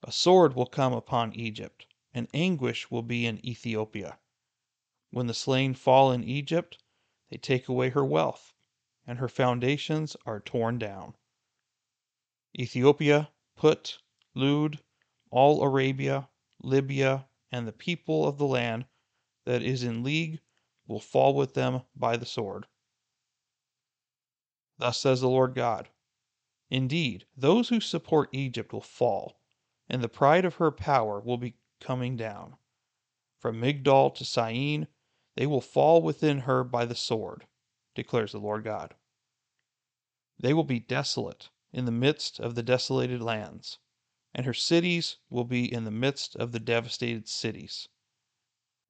A 0.01 0.11
sword 0.11 0.55
will 0.55 0.65
come 0.65 0.93
upon 0.93 1.31
Egypt, 1.35 1.85
and 2.11 2.27
anguish 2.33 2.89
will 2.89 3.03
be 3.03 3.27
in 3.27 3.37
Ethiopia. 3.45 4.17
When 5.11 5.27
the 5.27 5.35
slain 5.35 5.75
fall 5.75 6.11
in 6.11 6.23
Egypt, 6.23 6.79
they 7.29 7.37
take 7.37 7.67
away 7.67 7.89
her 7.89 8.05
wealth, 8.05 8.53
and 9.05 9.19
her 9.19 9.27
foundations 9.27 10.15
are 10.25 10.39
torn 10.39 10.77
down. 10.77 11.15
Ethiopia, 12.57 13.31
Put, 13.55 13.99
Lud, 14.33 14.79
all 15.29 15.61
Arabia, 15.63 16.29
Libya, 16.61 17.27
and 17.51 17.67
the 17.67 17.73
people 17.73 18.27
of 18.27 18.37
the 18.37 18.47
land 18.47 18.85
that 19.45 19.61
is 19.61 19.83
in 19.83 20.03
league 20.03 20.39
will 20.87 20.99
fall 20.99 21.33
with 21.33 21.53
them 21.53 21.81
by 21.95 22.17
the 22.17 22.25
sword. 22.25 22.67
Thus 24.77 24.99
says 24.99 25.21
the 25.21 25.29
Lord 25.29 25.55
God 25.55 25.89
Indeed, 26.69 27.25
those 27.35 27.69
who 27.69 27.79
support 27.79 28.29
Egypt 28.33 28.73
will 28.73 28.81
fall, 28.81 29.39
and 29.89 30.03
the 30.03 30.09
pride 30.09 30.43
of 30.43 30.55
her 30.55 30.71
power 30.71 31.19
will 31.19 31.37
be 31.37 31.55
coming 31.79 32.17
down. 32.17 32.57
From 33.39 33.61
Migdol 33.61 34.13
to 34.15 34.25
Syene, 34.25 34.87
they 35.37 35.45
will 35.45 35.61
fall 35.61 36.01
within 36.01 36.39
her 36.39 36.63
by 36.63 36.83
the 36.83 36.95
sword, 36.95 37.45
declares 37.93 38.31
the 38.31 38.39
Lord 38.39 38.63
God. 38.63 38.95
They 40.39 40.51
will 40.51 40.63
be 40.63 40.79
desolate 40.79 41.49
in 41.71 41.85
the 41.85 41.91
midst 41.91 42.39
of 42.39 42.55
the 42.55 42.63
desolated 42.63 43.21
lands, 43.21 43.77
and 44.33 44.47
her 44.47 44.53
cities 44.53 45.17
will 45.29 45.43
be 45.43 45.71
in 45.71 45.83
the 45.83 45.91
midst 45.91 46.35
of 46.37 46.53
the 46.53 46.59
devastated 46.59 47.27
cities. 47.27 47.87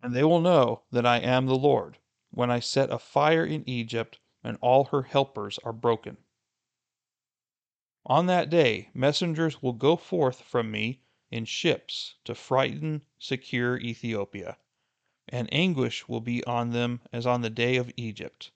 And 0.01 0.15
they 0.15 0.23
will 0.23 0.39
know 0.39 0.83
that 0.89 1.05
I 1.05 1.17
am 1.19 1.47
the 1.47 1.57
Lord 1.57 1.97
when 2.31 2.49
I 2.49 2.61
set 2.61 2.91
a 2.91 2.97
fire 2.97 3.45
in 3.45 3.67
Egypt 3.67 4.19
and 4.41 4.57
all 4.61 4.85
her 4.85 5.03
helpers 5.03 5.59
are 5.65 5.73
broken. 5.73 6.15
On 8.05 8.27
that 8.27 8.49
day, 8.49 8.89
messengers 8.93 9.61
will 9.61 9.73
go 9.73 9.97
forth 9.97 10.39
from 10.41 10.71
me 10.71 11.01
in 11.29 11.43
ships 11.43 12.15
to 12.23 12.33
frighten 12.33 13.01
secure 13.19 13.77
Ethiopia, 13.79 14.57
and 15.29 15.51
anguish 15.53 16.07
will 16.07 16.21
be 16.21 16.43
on 16.45 16.71
them 16.71 17.01
as 17.11 17.25
on 17.25 17.41
the 17.41 17.49
day 17.49 17.75
of 17.75 17.91
Egypt. 17.97 18.51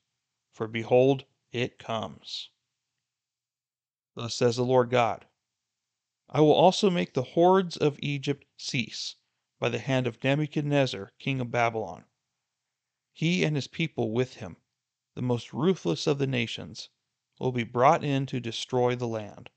For 0.52 0.68
behold, 0.68 1.26
it 1.52 1.78
comes. 1.78 2.50
Thus 4.16 4.36
says 4.36 4.56
the 4.56 4.66
Lord 4.66 4.90
God 4.90 5.28
I 6.30 6.42
will 6.42 6.54
also 6.54 6.90
make 6.90 7.14
the 7.14 7.24
hordes 7.24 7.76
of 7.78 8.00
Egypt 8.02 8.46
cease 8.58 9.16
by 9.60 9.70
the 9.70 9.80
hand 9.80 10.08
of 10.08 10.24
Nebuchadnezzar, 10.24 11.12
king 11.20 11.42
of 11.42 11.52
Babylon. 11.52 12.06
He 13.14 13.44
and 13.44 13.56
his 13.56 13.68
people 13.68 14.12
with 14.12 14.36
him 14.36 14.58
the 15.14 15.22
most 15.22 15.52
ruthless 15.52 16.08
of 16.08 16.18
the 16.20 16.28
nations, 16.28 16.90
will 17.40 17.52
be 17.52 17.64
brought 17.64 18.04
in 18.04 18.26
to 18.26 18.40
destroy 18.40 18.96
the 18.96 19.08
land. 19.08 19.50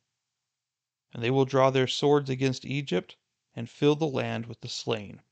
And 1.12 1.22
they 1.22 1.30
will 1.30 1.44
draw 1.44 1.70
their 1.70 1.86
swords 1.86 2.28
against 2.28 2.64
Egypt 2.64 3.16
and 3.54 3.70
fill 3.70 3.94
the 3.94 4.06
land 4.06 4.46
with 4.46 4.60
the 4.62 4.68
slain. 4.68 5.22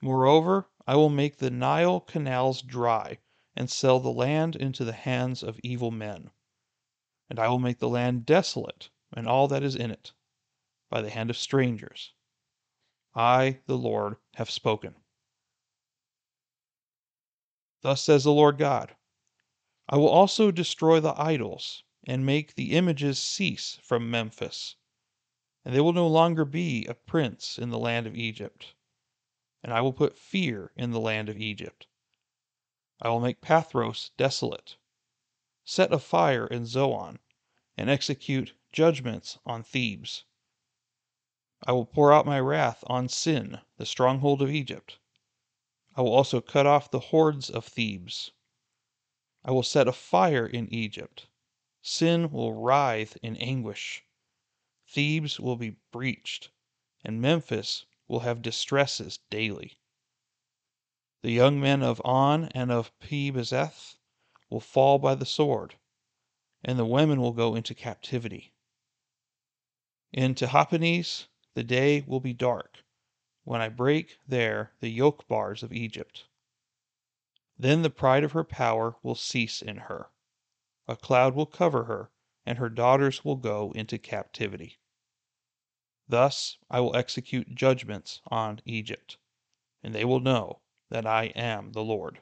Moreover, 0.00 0.70
I 0.86 0.96
will 0.96 1.10
make 1.10 1.36
the 1.36 1.50
Nile 1.50 2.00
canals 2.00 2.62
dry 2.62 3.18
and 3.54 3.70
sell 3.70 4.00
the 4.00 4.12
land 4.12 4.56
into 4.56 4.84
the 4.84 4.94
hands 4.94 5.42
of 5.42 5.60
evil 5.62 5.90
men. 5.90 6.30
And 7.28 7.38
I 7.38 7.48
will 7.48 7.58
make 7.58 7.78
the 7.78 7.88
land 7.88 8.24
desolate 8.24 8.88
and 9.12 9.28
all 9.28 9.46
that 9.48 9.62
is 9.62 9.76
in 9.76 9.90
it 9.90 10.12
by 10.88 11.02
the 11.02 11.10
hand 11.10 11.28
of 11.28 11.36
strangers. 11.36 12.14
I, 13.14 13.60
the 13.66 13.76
Lord, 13.76 14.16
have 14.34 14.48
spoken. 14.50 14.94
Thus 17.82 18.02
says 18.02 18.24
the 18.24 18.32
Lord 18.32 18.56
God 18.56 18.96
I 19.88 19.96
will 19.96 20.08
also 20.08 20.50
destroy 20.50 21.00
the 21.00 21.20
idols, 21.20 21.82
and 22.06 22.24
make 22.24 22.54
the 22.54 22.72
images 22.72 23.18
cease 23.18 23.78
from 23.82 24.10
Memphis. 24.10 24.76
And 25.64 25.74
there 25.74 25.82
will 25.82 25.92
no 25.92 26.06
longer 26.06 26.44
be 26.44 26.86
a 26.86 26.94
prince 26.94 27.58
in 27.58 27.70
the 27.70 27.78
land 27.78 28.06
of 28.06 28.14
Egypt. 28.14 28.74
And 29.62 29.74
I 29.74 29.82
will 29.82 29.92
put 29.92 30.16
fear 30.16 30.72
in 30.74 30.90
the 30.90 30.98
land 30.98 31.28
of 31.28 31.36
Egypt. 31.36 31.86
I 33.02 33.10
will 33.10 33.20
make 33.20 33.42
Pathros 33.42 34.10
desolate, 34.16 34.76
set 35.64 35.92
a 35.92 35.98
fire 35.98 36.46
in 36.46 36.64
Zoan, 36.64 37.18
and 37.76 37.90
execute 37.90 38.54
judgments 38.72 39.38
on 39.44 39.62
Thebes. 39.62 40.24
I 41.66 41.72
will 41.72 41.84
pour 41.84 42.10
out 42.10 42.24
my 42.24 42.40
wrath 42.40 42.82
on 42.86 43.10
Sin, 43.10 43.60
the 43.76 43.84
stronghold 43.84 44.40
of 44.40 44.50
Egypt. 44.50 44.98
I 45.94 46.00
will 46.00 46.14
also 46.14 46.40
cut 46.40 46.64
off 46.66 46.90
the 46.90 46.98
hordes 47.10 47.50
of 47.50 47.66
Thebes. 47.66 48.30
I 49.44 49.50
will 49.50 49.62
set 49.62 49.86
a 49.88 49.92
fire 49.92 50.46
in 50.46 50.72
Egypt. 50.72 51.26
Sin 51.82 52.30
will 52.30 52.54
writhe 52.54 53.18
in 53.22 53.36
anguish. 53.36 54.04
Thebes 54.88 55.38
will 55.38 55.56
be 55.56 55.76
breached, 55.92 56.50
and 57.04 57.20
Memphis 57.20 57.84
will 58.10 58.20
have 58.20 58.42
distresses 58.42 59.20
daily. 59.30 59.78
The 61.22 61.30
young 61.30 61.60
men 61.60 61.80
of 61.80 62.02
On 62.04 62.46
and 62.46 62.72
of 62.72 62.90
Pi 62.98 63.30
Beseth 63.30 63.94
will 64.50 64.58
fall 64.58 64.98
by 64.98 65.14
the 65.14 65.24
sword, 65.24 65.76
and 66.64 66.76
the 66.76 66.84
women 66.84 67.20
will 67.20 67.32
go 67.32 67.54
into 67.54 67.72
captivity. 67.72 68.52
In 70.12 70.34
Tahpanhes 70.34 71.28
the 71.54 71.62
day 71.62 72.02
will 72.04 72.18
be 72.18 72.32
dark, 72.32 72.82
when 73.44 73.60
I 73.60 73.68
break 73.68 74.18
there 74.26 74.72
the 74.80 74.90
yoke 74.90 75.28
bars 75.28 75.62
of 75.62 75.72
Egypt. 75.72 76.24
Then 77.56 77.82
the 77.82 77.90
pride 77.90 78.24
of 78.24 78.32
her 78.32 78.42
power 78.42 78.96
will 79.04 79.14
cease 79.14 79.62
in 79.62 79.76
her. 79.76 80.10
A 80.88 80.96
cloud 80.96 81.36
will 81.36 81.46
cover 81.46 81.84
her, 81.84 82.10
and 82.44 82.58
her 82.58 82.70
daughters 82.70 83.24
will 83.24 83.36
go 83.36 83.70
into 83.76 83.98
captivity. 83.98 84.79
Thus 86.10 86.58
I 86.68 86.80
will 86.80 86.96
execute 86.96 87.54
judgments 87.54 88.20
on 88.26 88.60
Egypt, 88.64 89.16
and 89.80 89.94
they 89.94 90.04
will 90.04 90.18
know 90.18 90.60
that 90.88 91.06
I 91.06 91.26
am 91.36 91.70
the 91.70 91.84
Lord. 91.84 92.20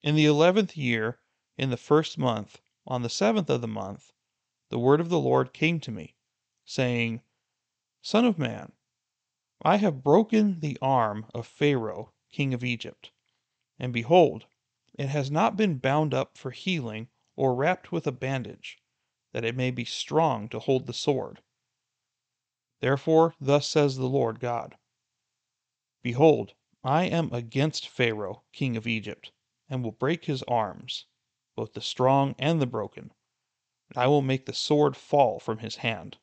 In 0.00 0.14
the 0.14 0.26
eleventh 0.26 0.76
year, 0.76 1.18
in 1.58 1.70
the 1.70 1.76
first 1.76 2.18
month, 2.18 2.60
on 2.86 3.02
the 3.02 3.08
seventh 3.08 3.50
of 3.50 3.62
the 3.62 3.66
month, 3.66 4.12
the 4.68 4.78
word 4.78 5.00
of 5.00 5.08
the 5.08 5.18
Lord 5.18 5.52
came 5.52 5.80
to 5.80 5.90
me, 5.90 6.14
saying, 6.64 7.20
Son 8.00 8.24
of 8.24 8.38
man, 8.38 8.70
I 9.62 9.78
have 9.78 10.04
broken 10.04 10.60
the 10.60 10.78
arm 10.80 11.26
of 11.34 11.48
Pharaoh, 11.48 12.12
king 12.30 12.54
of 12.54 12.62
Egypt, 12.62 13.10
and 13.76 13.92
behold, 13.92 14.46
it 14.94 15.08
has 15.08 15.32
not 15.32 15.56
been 15.56 15.78
bound 15.78 16.14
up 16.14 16.38
for 16.38 16.52
healing 16.52 17.08
or 17.34 17.56
wrapped 17.56 17.90
with 17.90 18.06
a 18.06 18.12
bandage, 18.12 18.78
that 19.32 19.44
it 19.44 19.54
may 19.54 19.70
be 19.70 19.84
strong 19.84 20.48
to 20.48 20.58
hold 20.58 20.86
the 20.86 20.92
sword. 20.92 21.40
Therefore, 22.80 23.34
thus 23.40 23.68
says 23.68 23.96
the 23.96 24.08
Lord 24.08 24.40
God 24.40 24.76
Behold, 26.02 26.54
I 26.82 27.04
am 27.04 27.32
against 27.32 27.88
Pharaoh, 27.88 28.42
king 28.52 28.76
of 28.76 28.86
Egypt, 28.86 29.32
and 29.68 29.84
will 29.84 29.92
break 29.92 30.24
his 30.24 30.42
arms, 30.44 31.06
both 31.54 31.74
the 31.74 31.80
strong 31.80 32.34
and 32.38 32.60
the 32.60 32.66
broken, 32.66 33.12
and 33.90 33.98
I 33.98 34.06
will 34.06 34.22
make 34.22 34.46
the 34.46 34.54
sword 34.54 34.96
fall 34.96 35.38
from 35.38 35.58
his 35.58 35.76
hand. 35.76 36.18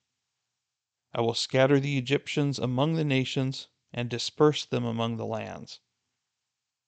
I 1.14 1.22
will 1.22 1.34
scatter 1.34 1.80
the 1.80 1.98
Egyptians 1.98 2.60
among 2.60 2.96
the 2.96 3.06
nations, 3.06 3.68
and 3.94 4.10
disperse 4.10 4.66
them 4.66 4.84
among 4.84 5.18
the 5.18 5.26
lands. 5.26 5.80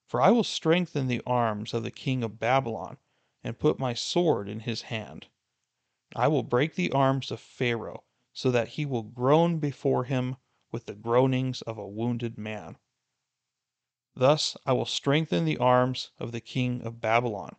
For 0.08 0.22
I 0.22 0.32
will 0.32 0.44
strengthen 0.44 1.08
the 1.08 1.22
arms 1.26 1.74
of 1.74 1.84
the 1.84 1.92
king 1.92 2.24
of 2.24 2.40
Babylon, 2.40 2.98
and 3.44 3.60
put 3.60 3.80
my 3.80 3.94
sword 3.94 4.50
in 4.50 4.62
his 4.62 4.82
hand. 4.84 5.28
I 6.16 6.28
will 6.28 6.42
break 6.42 6.74
the 6.74 6.92
arms 6.92 7.30
of 7.30 7.40
Pharaoh, 7.40 8.04
so 8.34 8.50
that 8.50 8.70
he 8.70 8.84
will 8.88 9.04
groan 9.04 9.60
before 9.60 10.06
him 10.06 10.38
with 10.72 10.88
the 10.88 10.96
groanings 10.96 11.62
of 11.62 11.78
a 11.78 11.88
wounded 11.88 12.36
man. 12.36 12.80
Thus 14.16 14.58
I 14.66 14.74
will 14.74 14.88
strengthen 14.88 15.46
the 15.46 15.60
arms 15.60 16.10
of 16.18 16.32
the 16.32 16.42
king 16.42 16.82
of 16.82 17.00
Babylon, 17.00 17.58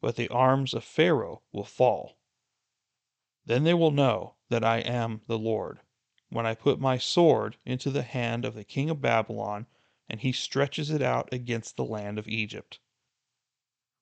but 0.00 0.16
the 0.16 0.30
arms 0.30 0.72
of 0.72 0.82
Pharaoh 0.82 1.42
will 1.52 1.66
fall. 1.66 2.16
Then 3.44 3.64
they 3.64 3.74
will 3.74 3.90
know 3.90 4.36
that 4.48 4.64
I 4.64 4.78
am 4.78 5.20
the 5.26 5.38
Lord, 5.38 5.80
when 6.30 6.46
I 6.46 6.54
put 6.54 6.80
my 6.80 6.96
sword 6.96 7.58
into 7.66 7.90
the 7.90 8.02
hand 8.02 8.46
of 8.46 8.54
the 8.54 8.64
king 8.64 8.88
of 8.88 9.02
Babylon, 9.02 9.66
and 10.08 10.22
he 10.22 10.32
stretches 10.32 10.88
it 10.88 11.02
out 11.02 11.30
against 11.34 11.76
the 11.76 11.84
land 11.84 12.18
of 12.18 12.28
Egypt. 12.28 12.80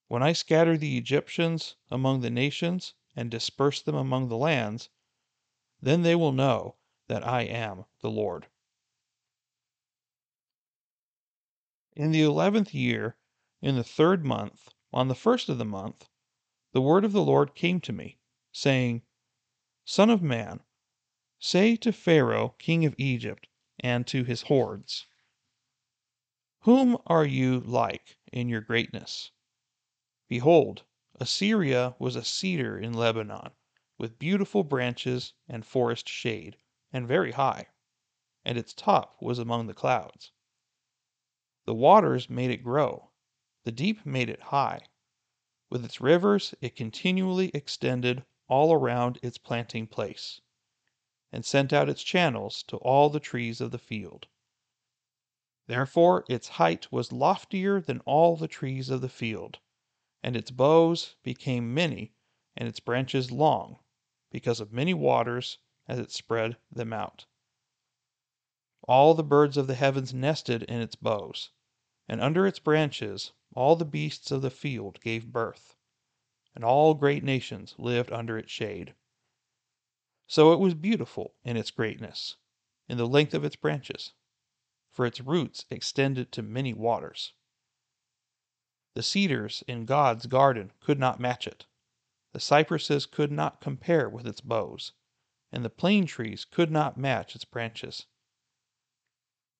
When 0.06 0.22
I 0.22 0.34
scatter 0.34 0.76
the 0.76 0.96
Egyptians 0.96 1.74
among 1.90 2.20
the 2.20 2.30
nations, 2.30 2.94
and 3.14 3.30
disperse 3.30 3.82
them 3.82 3.94
among 3.94 4.28
the 4.28 4.36
lands, 4.36 4.88
then 5.80 6.02
they 6.02 6.14
will 6.14 6.32
know 6.32 6.76
that 7.08 7.26
I 7.26 7.42
am 7.42 7.84
the 8.00 8.10
Lord. 8.10 8.46
In 11.94 12.10
the 12.10 12.22
eleventh 12.22 12.72
year, 12.72 13.16
in 13.60 13.76
the 13.76 13.84
third 13.84 14.24
month, 14.24 14.70
on 14.92 15.08
the 15.08 15.14
first 15.14 15.48
of 15.48 15.58
the 15.58 15.64
month, 15.64 16.08
the 16.72 16.80
word 16.80 17.04
of 17.04 17.12
the 17.12 17.22
Lord 17.22 17.54
came 17.54 17.80
to 17.80 17.92
me, 17.92 18.18
saying, 18.50 19.02
Son 19.84 20.08
of 20.08 20.22
man, 20.22 20.60
say 21.38 21.76
to 21.76 21.92
Pharaoh, 21.92 22.54
king 22.58 22.84
of 22.84 22.94
Egypt, 22.96 23.48
and 23.80 24.06
to 24.06 24.24
his 24.24 24.42
hordes, 24.42 25.06
Whom 26.60 26.96
are 27.06 27.26
you 27.26 27.60
like 27.60 28.16
in 28.32 28.48
your 28.48 28.60
greatness? 28.60 29.32
Behold, 30.28 30.84
Assyria 31.22 31.94
was 32.00 32.16
a 32.16 32.24
cedar 32.24 32.76
in 32.76 32.94
Lebanon, 32.94 33.52
with 33.96 34.18
beautiful 34.18 34.64
branches 34.64 35.34
and 35.46 35.64
forest 35.64 36.08
shade, 36.08 36.56
and 36.92 37.06
very 37.06 37.30
high, 37.30 37.68
and 38.44 38.58
its 38.58 38.74
top 38.74 39.22
was 39.22 39.38
among 39.38 39.68
the 39.68 39.72
clouds. 39.72 40.32
The 41.64 41.76
waters 41.76 42.28
made 42.28 42.50
it 42.50 42.64
grow, 42.64 43.12
the 43.62 43.70
deep 43.70 44.04
made 44.04 44.28
it 44.28 44.42
high. 44.50 44.88
With 45.70 45.84
its 45.84 46.00
rivers 46.00 46.56
it 46.60 46.74
continually 46.74 47.52
extended 47.54 48.24
all 48.48 48.72
around 48.72 49.20
its 49.22 49.38
planting 49.38 49.86
place, 49.86 50.40
and 51.30 51.44
sent 51.44 51.72
out 51.72 51.88
its 51.88 52.02
channels 52.02 52.64
to 52.64 52.78
all 52.78 53.10
the 53.10 53.20
trees 53.20 53.60
of 53.60 53.70
the 53.70 53.78
field. 53.78 54.26
Therefore 55.68 56.24
its 56.28 56.48
height 56.58 56.90
was 56.90 57.12
loftier 57.12 57.80
than 57.80 58.00
all 58.00 58.36
the 58.36 58.48
trees 58.48 58.90
of 58.90 59.00
the 59.02 59.08
field, 59.08 59.60
and 60.22 60.36
its 60.36 60.50
boughs 60.50 61.16
became 61.22 61.74
many, 61.74 62.12
and 62.56 62.68
its 62.68 62.80
branches 62.80 63.30
long, 63.30 63.78
because 64.30 64.60
of 64.60 64.72
many 64.72 64.94
waters 64.94 65.58
as 65.88 65.98
it 65.98 66.10
spread 66.10 66.56
them 66.70 66.92
out. 66.92 67.26
All 68.88 69.14
the 69.14 69.24
birds 69.24 69.56
of 69.56 69.66
the 69.66 69.74
heavens 69.74 70.14
nested 70.14 70.62
in 70.64 70.80
its 70.80 70.94
boughs, 70.94 71.50
and 72.08 72.20
under 72.20 72.46
its 72.46 72.58
branches 72.58 73.32
all 73.54 73.76
the 73.76 73.84
beasts 73.84 74.30
of 74.30 74.42
the 74.42 74.50
field 74.50 75.00
gave 75.00 75.32
birth 75.32 75.76
and 76.54 76.64
all 76.64 76.94
great 76.94 77.24
nations 77.24 77.74
lived 77.78 78.12
under 78.12 78.36
its 78.38 78.50
shade. 78.50 78.94
So 80.26 80.52
it 80.52 80.60
was 80.60 80.74
beautiful 80.74 81.34
in 81.44 81.56
its 81.56 81.70
greatness, 81.70 82.36
in 82.88 82.98
the 82.98 83.06
length 83.06 83.34
of 83.34 83.44
its 83.44 83.56
branches, 83.56 84.12
for 84.90 85.06
its 85.06 85.20
roots 85.20 85.64
extended 85.70 86.30
to 86.32 86.42
many 86.42 86.74
waters. 86.74 87.32
The 88.94 89.02
cedars 89.02 89.64
in 89.66 89.86
God's 89.86 90.26
garden 90.26 90.72
could 90.80 90.98
not 90.98 91.18
match 91.18 91.46
it. 91.46 91.66
The 92.32 92.40
cypresses 92.40 93.06
could 93.06 93.32
not 93.32 93.60
compare 93.60 94.08
with 94.08 94.26
its 94.26 94.42
boughs, 94.42 94.92
and 95.50 95.64
the 95.64 95.70
plane 95.70 96.06
trees 96.06 96.44
could 96.44 96.70
not 96.70 96.98
match 96.98 97.34
its 97.34 97.44
branches. 97.46 98.06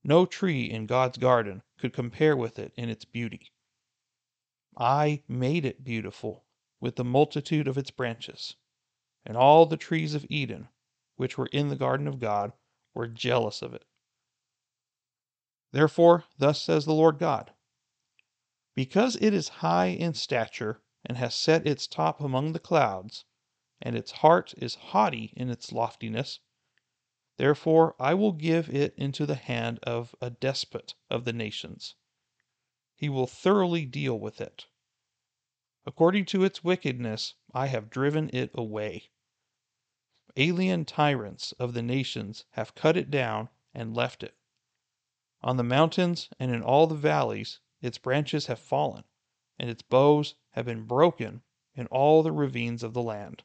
No 0.05 0.27
tree 0.27 0.71
in 0.71 0.87
God's 0.87 1.17
garden 1.17 1.63
could 1.79 1.95
compare 1.95 2.37
with 2.37 2.59
it 2.59 2.75
in 2.77 2.91
its 2.91 3.05
beauty. 3.07 3.53
I 4.77 5.23
made 5.29 5.65
it 5.65 5.85
beautiful 5.85 6.45
with 6.81 6.97
the 6.97 7.05
multitude 7.05 7.69
of 7.69 7.79
its 7.79 7.91
branches. 7.91 8.57
And 9.25 9.37
all 9.37 9.65
the 9.65 9.77
trees 9.77 10.15
of 10.15 10.27
Eden, 10.29 10.69
which 11.17 11.39
were 11.39 11.49
in 11.53 11.69
the 11.69 11.77
garden 11.77 12.09
of 12.09 12.19
God, 12.19 12.53
were 12.93 13.07
jealous 13.07 13.63
of 13.63 13.73
it. 13.73 13.85
Therefore, 15.71 16.25
thus 16.37 16.61
says 16.61 16.85
the 16.85 16.93
Lord 16.93 17.19
God 17.19 17.53
Because 18.75 19.17
it 19.17 19.35
is 19.35 19.49
high 19.61 19.89
in 19.89 20.15
stature, 20.15 20.81
and 21.05 21.19
has 21.19 21.35
set 21.35 21.67
its 21.67 21.87
top 21.87 22.23
among 22.23 22.53
the 22.55 22.59
clouds, 22.59 23.27
and 23.83 23.95
its 23.95 24.13
heart 24.13 24.55
is 24.57 24.77
haughty 24.77 25.35
in 25.37 25.51
its 25.51 25.73
loftiness, 25.73 26.41
therefore 27.37 27.95
I 28.01 28.15
will 28.15 28.33
give 28.33 28.71
it 28.75 28.95
into 28.97 29.27
the 29.27 29.35
hand 29.35 29.79
of 29.83 30.15
a 30.23 30.31
despot 30.31 30.95
of 31.11 31.27
the 31.27 31.35
nations. 31.35 31.97
He 32.95 33.11
will 33.11 33.27
thoroughly 33.27 33.85
deal 33.85 34.19
with 34.19 34.41
it 34.41 34.69
According 35.85 36.27
to 36.27 36.45
its 36.45 36.63
wickedness 36.65 37.35
I 37.53 37.67
have 37.67 37.91
driven 37.91 38.31
it 38.33 38.53
away. 38.55 39.11
Alien 40.37 40.85
tyrants 40.87 41.53
of 41.59 41.75
the 41.75 41.83
nations 41.83 42.47
have 42.53 42.75
cut 42.75 42.97
it 42.97 43.11
down 43.11 43.51
and 43.75 43.95
left 43.95 44.23
it. 44.23 44.37
On 45.43 45.57
the 45.57 45.65
mountains 45.65 46.31
and 46.39 46.55
in 46.55 46.63
all 46.63 46.87
the 46.87 46.95
valleys 46.95 47.61
its 47.83 47.99
branches 47.99 48.47
have 48.47 48.61
fallen, 48.61 49.05
and 49.59 49.69
its 49.69 49.83
boughs 49.83 50.37
have 50.51 50.65
been 50.65 50.87
broken 50.87 51.43
in 51.75 51.87
all 51.89 52.23
the 52.23 52.33
ravines 52.33 52.83
of 52.83 52.95
the 52.95 53.03
land. 53.03 53.43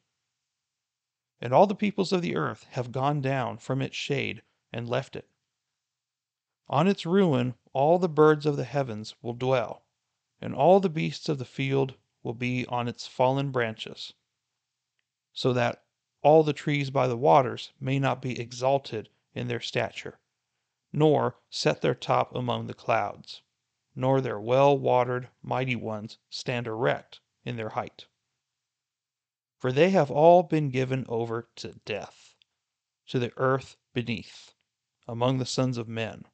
And 1.41 1.53
all 1.53 1.65
the 1.67 1.75
peoples 1.75 2.13
of 2.13 2.21
the 2.21 2.35
earth 2.35 2.63
have 2.71 2.91
gone 2.91 3.19
down 3.19 3.57
from 3.57 3.81
its 3.81 3.95
shade 3.95 4.43
and 4.71 4.87
left 4.87 5.15
it. 5.15 5.27
On 6.69 6.87
its 6.87 7.05
ruin 7.05 7.55
all 7.73 7.97
the 7.97 8.09
birds 8.09 8.45
of 8.45 8.57
the 8.57 8.63
heavens 8.63 9.15
will 9.21 9.33
dwell, 9.33 9.85
and 10.39 10.53
all 10.53 10.79
the 10.79 10.89
beasts 10.89 11.29
of 11.29 11.39
the 11.39 11.45
field 11.45 11.95
will 12.21 12.33
be 12.33 12.65
on 12.67 12.87
its 12.87 13.07
fallen 13.07 13.51
branches, 13.51 14.13
so 15.33 15.53
that 15.53 15.83
all 16.21 16.43
the 16.43 16.53
trees 16.53 16.89
by 16.89 17.07
the 17.07 17.17
waters 17.17 17.71
may 17.79 17.97
not 17.99 18.21
be 18.21 18.39
exalted 18.39 19.09
in 19.33 19.47
their 19.47 19.61
stature, 19.61 20.19
nor 20.91 21.37
set 21.49 21.81
their 21.81 21.95
top 21.95 22.35
among 22.35 22.67
the 22.67 22.73
clouds, 22.73 23.41
nor 23.99 24.21
their 24.21 24.39
well 24.39 24.77
watered 24.77 25.27
mighty 25.41 25.75
ones 25.75 26.19
stand 26.29 26.67
erect 26.67 27.19
in 27.43 27.55
their 27.55 27.69
height. 27.69 28.05
For 29.57 29.71
they 29.71 29.89
have 29.89 30.11
all 30.11 30.43
been 30.43 30.69
given 30.69 31.03
over 31.09 31.49
to 31.55 31.79
death, 31.83 32.35
to 33.07 33.17
the 33.17 33.33
earth 33.37 33.75
beneath, 33.95 34.53
among 35.07 35.39
the 35.39 35.47
sons 35.47 35.79
of 35.79 35.87
men, 35.87 36.25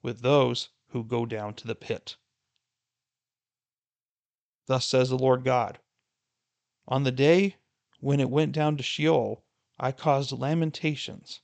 with 0.00 0.22
those 0.22 0.70
who 0.88 1.04
go 1.04 1.26
down 1.26 1.52
to 1.52 1.66
the 1.66 1.74
pit. 1.74 2.16
Thus 4.64 4.86
says 4.86 5.10
the 5.10 5.18
Lord 5.18 5.44
God 5.44 5.80
On 6.88 7.02
the 7.02 7.12
day 7.12 7.56
when 8.00 8.18
it 8.18 8.30
went 8.30 8.52
down 8.52 8.78
to 8.78 8.82
Sheol, 8.82 9.44
I 9.78 9.92
caused 9.92 10.32
lamentations. 10.32 11.42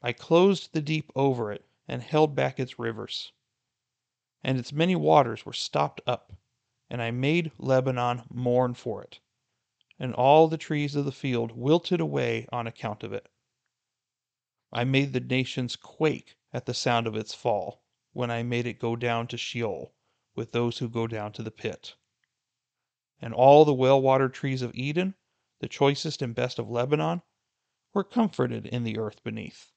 I 0.00 0.12
closed 0.12 0.72
the 0.72 0.80
deep 0.80 1.10
over 1.16 1.50
it 1.50 1.68
and 1.88 2.00
held 2.00 2.36
back 2.36 2.60
its 2.60 2.78
rivers. 2.78 3.32
And 4.44 4.58
its 4.58 4.72
many 4.72 4.94
waters 4.94 5.44
were 5.44 5.52
stopped 5.52 6.00
up, 6.06 6.32
and 6.88 7.02
I 7.02 7.10
made 7.10 7.52
Lebanon 7.58 8.22
mourn 8.30 8.74
for 8.74 9.02
it. 9.02 9.20
And 9.98 10.14
all 10.14 10.46
the 10.46 10.56
trees 10.56 10.94
of 10.94 11.04
the 11.04 11.12
field 11.12 11.52
wilted 11.52 12.00
away 12.00 12.46
on 12.52 12.66
account 12.66 13.02
of 13.02 13.12
it. 13.12 13.28
I 14.72 14.84
made 14.84 15.12
the 15.12 15.20
nations 15.20 15.74
quake 15.74 16.36
at 16.52 16.66
the 16.66 16.74
sound 16.74 17.06
of 17.06 17.16
its 17.16 17.34
fall, 17.34 17.82
when 18.12 18.30
I 18.30 18.42
made 18.42 18.66
it 18.66 18.78
go 18.78 18.96
down 18.96 19.26
to 19.28 19.36
Sheol 19.36 19.92
with 20.34 20.52
those 20.52 20.78
who 20.78 20.88
go 20.88 21.06
down 21.06 21.32
to 21.32 21.42
the 21.42 21.50
pit 21.50 21.96
and 23.20 23.34
all 23.34 23.64
the 23.64 23.74
well 23.74 24.00
watered 24.00 24.32
trees 24.34 24.62
of 24.62 24.74
Eden, 24.74 25.14
the 25.60 25.68
choicest 25.68 26.22
and 26.22 26.34
best 26.34 26.58
of 26.58 26.70
Lebanon, 26.70 27.22
were 27.92 28.04
comforted 28.04 28.66
in 28.66 28.84
the 28.84 28.98
earth 28.98 29.22
beneath. 29.24 29.72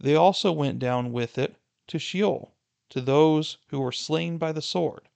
They 0.00 0.16
also 0.16 0.50
went 0.50 0.78
down 0.78 1.12
with 1.12 1.38
it 1.38 1.56
to 1.88 1.98
Sheol, 1.98 2.56
to 2.90 3.00
those 3.00 3.56
who 3.68 3.80
were 3.80 3.92
slain 3.92 4.36
by 4.36 4.52
the 4.52 4.60
sword, 4.60 5.08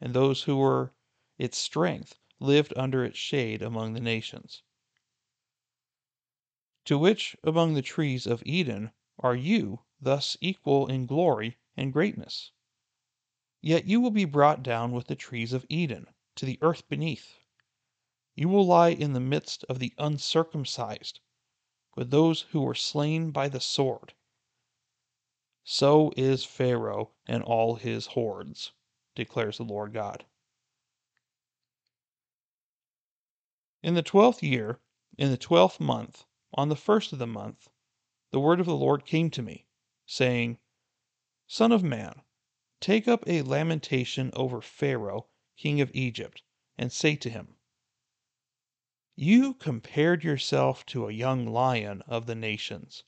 and 0.00 0.12
those 0.12 0.42
who 0.44 0.56
were 0.56 0.92
its 1.38 1.56
strength 1.56 2.18
lived 2.40 2.72
under 2.76 3.04
its 3.04 3.18
shade 3.18 3.62
among 3.62 3.92
the 3.92 4.00
nations. 4.00 4.62
To 6.86 6.98
which 6.98 7.36
among 7.44 7.74
the 7.74 7.82
trees 7.82 8.26
of 8.26 8.42
Eden 8.44 8.90
are 9.18 9.36
you 9.36 9.80
thus 10.00 10.36
equal 10.40 10.88
in 10.88 11.06
glory 11.06 11.58
and 11.76 11.92
greatness? 11.92 12.50
Yet 13.60 13.84
you 13.84 14.00
will 14.00 14.10
be 14.10 14.24
brought 14.24 14.62
down 14.62 14.90
with 14.90 15.06
the 15.06 15.14
trees 15.14 15.52
of 15.52 15.66
Eden 15.68 16.08
to 16.34 16.44
the 16.44 16.58
earth 16.60 16.88
beneath. 16.88 17.38
You 18.34 18.48
will 18.48 18.66
lie 18.66 18.88
in 18.88 19.12
the 19.12 19.20
midst 19.20 19.64
of 19.64 19.78
the 19.78 19.94
uncircumcised, 19.98 21.20
with 21.94 22.10
those 22.10 22.40
who 22.50 22.62
were 22.62 22.74
slain 22.74 23.30
by 23.30 23.48
the 23.48 23.60
sword. 23.60 24.14
So 25.64 26.12
is 26.16 26.44
Pharaoh 26.44 27.12
and 27.26 27.42
all 27.42 27.76
his 27.76 28.06
hordes, 28.06 28.72
declares 29.14 29.58
the 29.58 29.64
Lord 29.64 29.92
God. 29.92 30.24
In 33.82 33.94
the 33.94 34.02
twelfth 34.02 34.42
year, 34.42 34.80
in 35.16 35.30
the 35.30 35.36
twelfth 35.36 35.78
month, 35.78 36.24
on 36.54 36.68
the 36.68 36.76
first 36.76 37.12
of 37.12 37.18
the 37.18 37.26
month, 37.26 37.68
the 38.30 38.40
word 38.40 38.60
of 38.60 38.66
the 38.66 38.76
Lord 38.76 39.04
came 39.04 39.30
to 39.30 39.42
me, 39.42 39.66
saying, 40.06 40.58
Son 41.46 41.70
of 41.70 41.82
man, 41.82 42.22
take 42.80 43.06
up 43.06 43.22
a 43.26 43.42
lamentation 43.42 44.30
over 44.34 44.60
Pharaoh, 44.60 45.28
king 45.56 45.80
of 45.80 45.90
Egypt, 45.94 46.42
and 46.76 46.90
say 46.90 47.14
to 47.16 47.30
him, 47.30 47.56
You 49.14 49.54
compared 49.54 50.24
yourself 50.24 50.84
to 50.86 51.06
a 51.06 51.12
young 51.12 51.46
lion 51.46 52.02
of 52.02 52.26
the 52.26 52.34
nations 52.34 53.04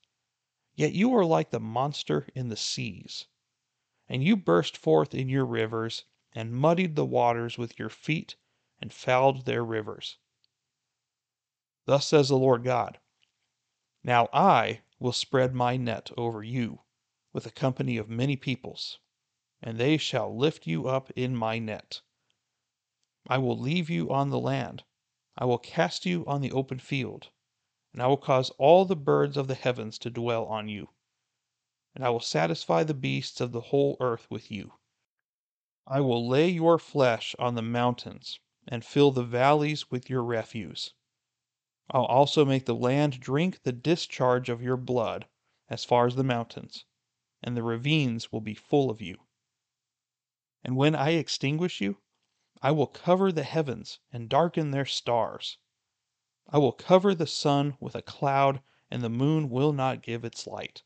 Yet 0.76 0.92
you 0.92 1.14
are 1.14 1.24
like 1.24 1.50
the 1.50 1.60
monster 1.60 2.28
in 2.34 2.48
the 2.48 2.56
seas. 2.56 3.26
And 4.08 4.24
you 4.24 4.36
burst 4.36 4.76
forth 4.76 5.14
in 5.14 5.28
your 5.28 5.46
rivers, 5.46 6.04
and 6.32 6.52
muddied 6.52 6.96
the 6.96 7.06
waters 7.06 7.56
with 7.56 7.78
your 7.78 7.88
feet, 7.88 8.36
and 8.80 8.92
fouled 8.92 9.44
their 9.44 9.64
rivers. 9.64 10.18
Thus 11.86 12.06
says 12.06 12.28
the 12.28 12.36
Lord 12.36 12.64
God 12.64 12.98
Now 14.02 14.28
I 14.32 14.80
will 14.98 15.12
spread 15.12 15.54
my 15.54 15.76
net 15.76 16.10
over 16.16 16.42
you 16.42 16.80
with 17.32 17.46
a 17.46 17.50
company 17.50 17.96
of 17.96 18.08
many 18.08 18.36
peoples, 18.36 18.98
and 19.62 19.78
they 19.78 19.96
shall 19.96 20.36
lift 20.36 20.66
you 20.66 20.88
up 20.88 21.10
in 21.12 21.36
my 21.36 21.58
net. 21.58 22.00
I 23.28 23.38
will 23.38 23.58
leave 23.58 23.88
you 23.88 24.10
on 24.10 24.30
the 24.30 24.40
land, 24.40 24.82
I 25.36 25.44
will 25.44 25.58
cast 25.58 26.04
you 26.04 26.26
on 26.26 26.40
the 26.40 26.52
open 26.52 26.78
field 26.78 27.30
and 27.94 28.02
I 28.02 28.08
will 28.08 28.16
cause 28.16 28.50
all 28.58 28.84
the 28.84 28.96
birds 28.96 29.36
of 29.36 29.46
the 29.46 29.54
heavens 29.54 29.98
to 30.00 30.10
dwell 30.10 30.46
on 30.46 30.68
you. 30.68 30.88
And 31.94 32.04
I 32.04 32.10
will 32.10 32.18
satisfy 32.18 32.82
the 32.82 32.92
beasts 32.92 33.40
of 33.40 33.52
the 33.52 33.60
whole 33.60 33.96
earth 34.00 34.26
with 34.28 34.50
you. 34.50 34.74
I 35.86 36.00
will 36.00 36.26
lay 36.26 36.48
your 36.48 36.78
flesh 36.80 37.36
on 37.38 37.54
the 37.54 37.62
mountains, 37.62 38.40
and 38.66 38.84
fill 38.84 39.12
the 39.12 39.22
valleys 39.22 39.92
with 39.92 40.10
your 40.10 40.24
refuse. 40.24 40.92
I'll 41.88 42.06
also 42.06 42.44
make 42.44 42.64
the 42.66 42.74
land 42.74 43.20
drink 43.20 43.62
the 43.62 43.70
discharge 43.72 44.48
of 44.48 44.60
your 44.60 44.76
blood 44.76 45.28
as 45.68 45.84
far 45.84 46.06
as 46.08 46.16
the 46.16 46.24
mountains, 46.24 46.86
and 47.44 47.56
the 47.56 47.62
ravines 47.62 48.32
will 48.32 48.40
be 48.40 48.54
full 48.54 48.90
of 48.90 49.00
you. 49.00 49.18
And 50.64 50.76
when 50.76 50.96
I 50.96 51.10
extinguish 51.10 51.80
you, 51.80 51.98
I 52.60 52.72
will 52.72 52.88
cover 52.88 53.30
the 53.30 53.44
heavens 53.44 54.00
and 54.12 54.28
darken 54.28 54.72
their 54.72 54.86
stars. 54.86 55.58
I 56.48 56.58
will 56.58 56.72
cover 56.72 57.14
the 57.14 57.26
sun 57.26 57.76
with 57.80 57.94
a 57.94 58.02
cloud, 58.02 58.62
and 58.90 59.02
the 59.02 59.08
moon 59.08 59.48
will 59.48 59.72
not 59.72 60.02
give 60.02 60.24
its 60.24 60.46
light. 60.46 60.82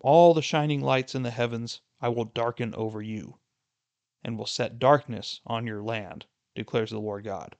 All 0.00 0.34
the 0.34 0.42
shining 0.42 0.80
lights 0.80 1.14
in 1.14 1.22
the 1.22 1.30
heavens 1.30 1.80
I 2.00 2.10
will 2.10 2.26
darken 2.26 2.74
over 2.74 3.02
you, 3.02 3.40
and 4.22 4.38
will 4.38 4.46
set 4.46 4.78
darkness 4.78 5.40
on 5.46 5.66
your 5.66 5.82
land, 5.82 6.26
declares 6.54 6.90
the 6.90 7.00
Lord 7.00 7.24
God. 7.24 7.56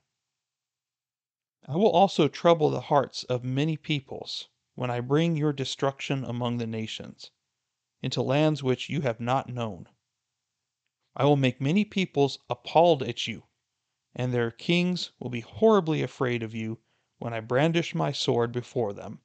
I 1.67 1.75
will 1.75 1.91
also 1.91 2.27
trouble 2.27 2.69
the 2.69 2.81
hearts 2.81 3.23
of 3.25 3.43
many 3.43 3.75
peoples 3.75 4.47
when 4.75 4.89
I 4.89 5.01
bring 5.01 5.35
your 5.35 5.51
destruction 5.51 6.23
among 6.23 6.57
the 6.57 6.67
nations, 6.67 7.31
into 8.01 8.21
lands 8.21 8.63
which 8.63 8.89
you 8.89 9.01
have 9.01 9.19
not 9.19 9.49
known. 9.49 9.89
I 11.15 11.25
will 11.25 11.35
make 11.35 11.59
many 11.59 11.83
peoples 11.83 12.39
appalled 12.49 13.03
at 13.03 13.27
you 13.27 13.48
and 14.15 14.33
their 14.33 14.49
kings 14.49 15.11
will 15.19 15.29
be 15.29 15.41
horribly 15.41 16.01
afraid 16.01 16.41
of 16.41 16.55
you 16.55 16.79
when 17.19 17.33
I 17.33 17.39
brandish 17.39 17.93
my 17.93 18.11
sword 18.11 18.51
before 18.51 18.91
them. 18.91 19.21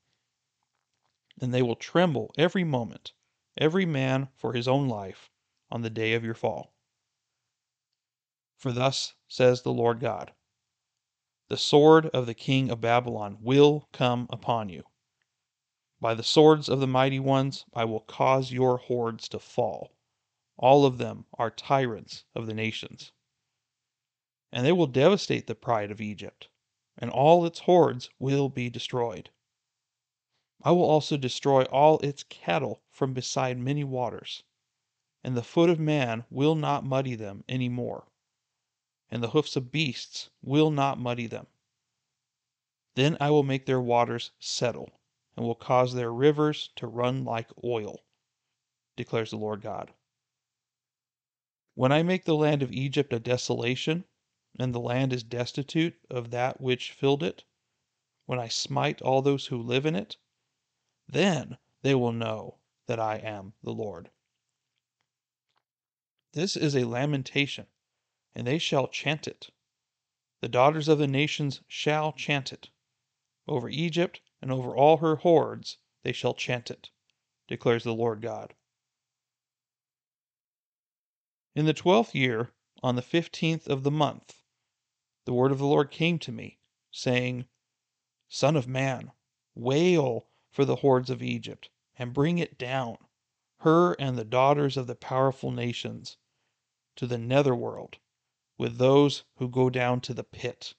And 1.40 1.55
they 1.55 1.62
will 1.62 1.77
tremble 1.77 2.33
every 2.37 2.64
moment, 2.64 3.12
every 3.57 3.87
man 3.87 4.29
for 4.37 4.53
his 4.53 4.68
own 4.68 4.88
life, 4.88 5.31
on 5.70 5.83
the 5.83 5.90
day 5.90 6.12
of 6.12 6.23
your 6.23 6.35
fall. 6.35 6.75
For 8.57 8.73
thus 8.73 9.14
says 9.27 9.62
the 9.62 9.73
Lord 9.73 10.01
God 10.01 10.35
The 11.49 11.57
sword 11.57 12.07
of 12.07 12.27
the 12.27 12.35
king 12.35 12.70
of 12.70 12.81
Babylon 12.81 13.38
will 13.40 13.88
come 13.92 14.27
upon 14.31 14.68
you. 14.68 14.85
By 16.01 16.14
the 16.14 16.23
swords 16.23 16.68
of 16.68 16.81
the 16.81 16.87
mighty 16.87 17.20
ones 17.20 17.64
I 17.73 17.85
will 17.87 18.01
cause 18.01 18.53
your 18.53 18.77
hordes 18.77 19.29
to 19.31 19.38
fall. 19.38 19.92
All 20.57 20.85
of 20.85 20.99
them 20.99 21.25
are 21.35 21.51
tyrants 21.51 22.25
of 22.35 22.47
the 22.47 22.55
nations 22.55 23.12
and 24.55 24.64
they 24.64 24.71
will 24.71 24.87
devastate 24.87 25.49
the 25.49 25.55
pride 25.57 25.90
of 25.90 26.01
Egypt, 26.01 26.47
and 26.97 27.11
all 27.11 27.45
its 27.45 27.59
hordes 27.59 28.09
will 28.21 28.49
be 28.49 28.71
destroyed. 28.71 29.31
I 30.62 30.71
will 30.71 30.85
also 30.85 31.17
destroy 31.17 31.64
all 31.64 31.99
its 31.99 32.23
cattle 32.23 32.81
from 32.88 33.12
beside 33.12 33.59
many 33.59 33.83
waters, 33.83 34.45
and 35.25 35.37
the 35.37 35.43
foot 35.43 35.71
of 35.71 35.81
man 35.81 36.25
will 36.31 36.55
not 36.55 36.85
muddy 36.85 37.17
them 37.17 37.43
any 37.49 37.69
more, 37.69 38.07
and 39.11 39.21
the 39.25 39.31
hoofs 39.31 39.57
of 39.57 39.73
beasts 39.73 40.31
will 40.40 40.71
not 40.71 41.01
muddy 41.01 41.27
them. 41.27 41.49
Then 42.95 43.17
I 43.19 43.31
will 43.31 43.43
make 43.43 43.67
their 43.67 43.81
waters 43.81 44.31
settle, 44.38 45.01
and 45.37 45.45
will 45.45 45.57
cause 45.57 45.95
their 45.95 46.12
rivers 46.12 46.71
to 46.77 46.87
run 46.87 47.25
like 47.25 47.51
oil, 47.64 48.05
declares 48.95 49.31
the 49.31 49.37
Lord 49.37 49.62
God. 49.62 49.93
When 51.75 51.90
I 51.90 52.05
make 52.05 52.25
the 52.25 52.37
land 52.37 52.62
of 52.62 52.71
Egypt 52.71 53.12
a 53.12 53.19
desolation, 53.19 54.05
and 54.59 54.75
the 54.75 54.81
land 54.81 55.12
is 55.12 55.23
destitute 55.23 55.99
of 56.11 56.31
that 56.31 56.61
which 56.61 56.93
filled 56.93 57.23
it, 57.23 57.45
when 58.27 58.38
I 58.38 58.49
smite 58.49 59.03
all 59.03 59.21
those 59.21 59.47
who 59.47 59.61
live 59.61 59.85
in 59.85 59.97
it, 59.97 60.17
then 61.09 61.59
they 61.83 61.95
will 61.95 62.12
know 62.12 62.59
that 62.87 63.01
I 63.01 63.17
am 63.17 63.55
the 63.62 63.73
Lord. 63.73 64.11
This 66.33 66.57
is 66.57 66.75
a 66.75 66.85
lamentation, 66.85 67.67
and 68.35 68.47
they 68.47 68.59
shall 68.59 68.88
chant 68.88 69.29
it. 69.29 69.51
The 70.40 70.49
daughters 70.49 70.88
of 70.88 70.99
the 70.99 71.07
nations 71.07 71.61
shall 71.69 72.12
chant 72.12 72.53
it. 72.53 72.71
Over 73.47 73.69
Egypt 73.69 74.21
and 74.40 74.51
over 74.51 74.75
all 74.77 74.99
her 74.99 75.17
hordes 75.17 75.79
they 76.03 76.12
shall 76.12 76.35
chant 76.35 76.71
it, 76.71 76.90
declares 77.49 77.85
the 77.85 77.95
Lord 77.95 78.21
God. 78.21 78.55
In 81.55 81.67
the 81.67 81.75
twelfth 81.75 82.14
year, 82.14 82.53
on 82.83 82.97
the 82.97 83.03
fifteenth 83.03 83.69
of 83.69 83.83
the 83.83 83.90
month, 83.90 84.43
the 85.25 85.33
word 85.33 85.53
of 85.53 85.59
the 85.59 85.67
Lord 85.67 85.91
came 85.91 86.19
to 86.21 86.33
me, 86.33 86.59
saying, 86.91 87.47
Son 88.29 88.57
of 88.57 88.69
man, 88.69 89.13
wail 89.55 90.27
for 90.51 90.65
the 90.65 90.77
hordes 90.77 91.11
of 91.11 91.23
Egypt, 91.23 91.71
and 91.97 92.13
bring 92.13 92.39
it 92.39 92.59
down, 92.59 92.99
her 93.59 93.95
and 93.95 94.19
the 94.19 94.25
daughters 94.25 94.77
of 94.77 94.87
the 94.87 94.95
powerful 94.95 95.51
nations, 95.51 96.17
to 96.97 97.07
the 97.07 97.19
netherworld, 97.19 97.99
with 98.59 98.79
those 98.79 99.25
who 99.37 99.49
go 99.49 99.71
down 99.71 100.01
to 100.01 100.15
the 100.15 100.25
pit. 100.25 100.75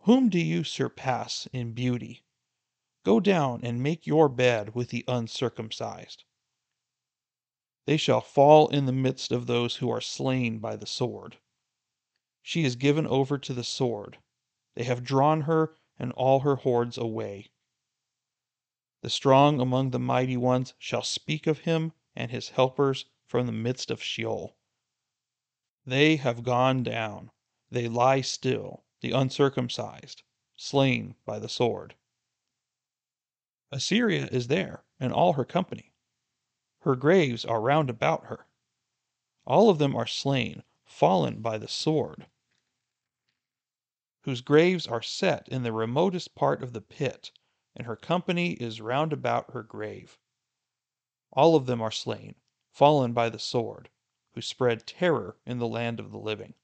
Whom 0.00 0.28
do 0.28 0.38
you 0.38 0.64
surpass 0.64 1.46
in 1.52 1.72
beauty? 1.72 2.22
Go 3.04 3.20
down 3.20 3.60
and 3.64 3.82
make 3.82 4.06
your 4.06 4.28
bed 4.28 4.74
with 4.74 4.90
the 4.90 5.04
uncircumcised. 5.08 6.24
They 7.86 7.96
shall 7.96 8.20
fall 8.20 8.68
in 8.68 8.86
the 8.86 8.92
midst 8.92 9.32
of 9.32 9.46
those 9.46 9.76
who 9.76 9.90
are 9.90 10.00
slain 10.00 10.58
by 10.58 10.76
the 10.76 10.86
sword. 10.86 11.38
She 12.42 12.64
is 12.64 12.74
given 12.76 13.06
over 13.06 13.36
to 13.36 13.52
the 13.52 13.62
sword. 13.64 14.18
They 14.74 14.84
have 14.84 15.04
drawn 15.04 15.42
her 15.42 15.76
and 15.98 16.10
all 16.12 16.40
her 16.40 16.56
hordes 16.56 16.96
away. 16.96 17.50
The 19.02 19.10
strong 19.10 19.60
among 19.60 19.90
the 19.90 19.98
mighty 19.98 20.38
ones 20.38 20.72
shall 20.78 21.02
speak 21.02 21.46
of 21.46 21.60
him 21.60 21.92
and 22.16 22.30
his 22.30 22.48
helpers 22.50 23.04
from 23.26 23.44
the 23.44 23.52
midst 23.52 23.90
of 23.90 24.02
Sheol. 24.02 24.56
They 25.84 26.16
have 26.16 26.42
gone 26.42 26.82
down, 26.82 27.30
they 27.70 27.88
lie 27.88 28.22
still, 28.22 28.84
the 29.00 29.12
uncircumcised, 29.12 30.22
slain 30.56 31.16
by 31.26 31.38
the 31.38 31.48
sword. 31.48 31.94
Assyria 33.70 34.26
is 34.32 34.48
there, 34.48 34.84
and 34.98 35.12
all 35.12 35.34
her 35.34 35.44
company. 35.44 35.92
Her 36.80 36.96
graves 36.96 37.44
are 37.44 37.60
round 37.60 37.90
about 37.90 38.24
her. 38.26 38.46
All 39.46 39.68
of 39.68 39.78
them 39.78 39.94
are 39.94 40.06
slain, 40.06 40.62
fallen 40.90 41.40
by 41.40 41.56
the 41.56 41.68
sword, 41.68 42.26
whose 44.22 44.42
graves 44.42 44.88
are 44.88 45.00
set 45.00 45.48
in 45.48 45.62
the 45.62 45.72
remotest 45.72 46.34
part 46.34 46.62
of 46.62 46.72
the 46.72 46.80
pit, 46.80 47.30
and 47.74 47.86
her 47.86 47.96
company 47.96 48.52
is 48.54 48.80
round 48.80 49.12
about 49.12 49.52
her 49.52 49.62
grave. 49.62 50.18
All 51.32 51.54
of 51.54 51.66
them 51.66 51.80
are 51.80 51.92
slain, 51.92 52.34
fallen 52.70 53.12
by 53.12 53.30
the 53.30 53.38
sword, 53.38 53.88
who 54.32 54.42
spread 54.42 54.86
terror 54.86 55.38
in 55.46 55.58
the 55.58 55.68
land 55.68 56.00
of 56.00 56.10
the 56.10 56.18
living. 56.18 56.54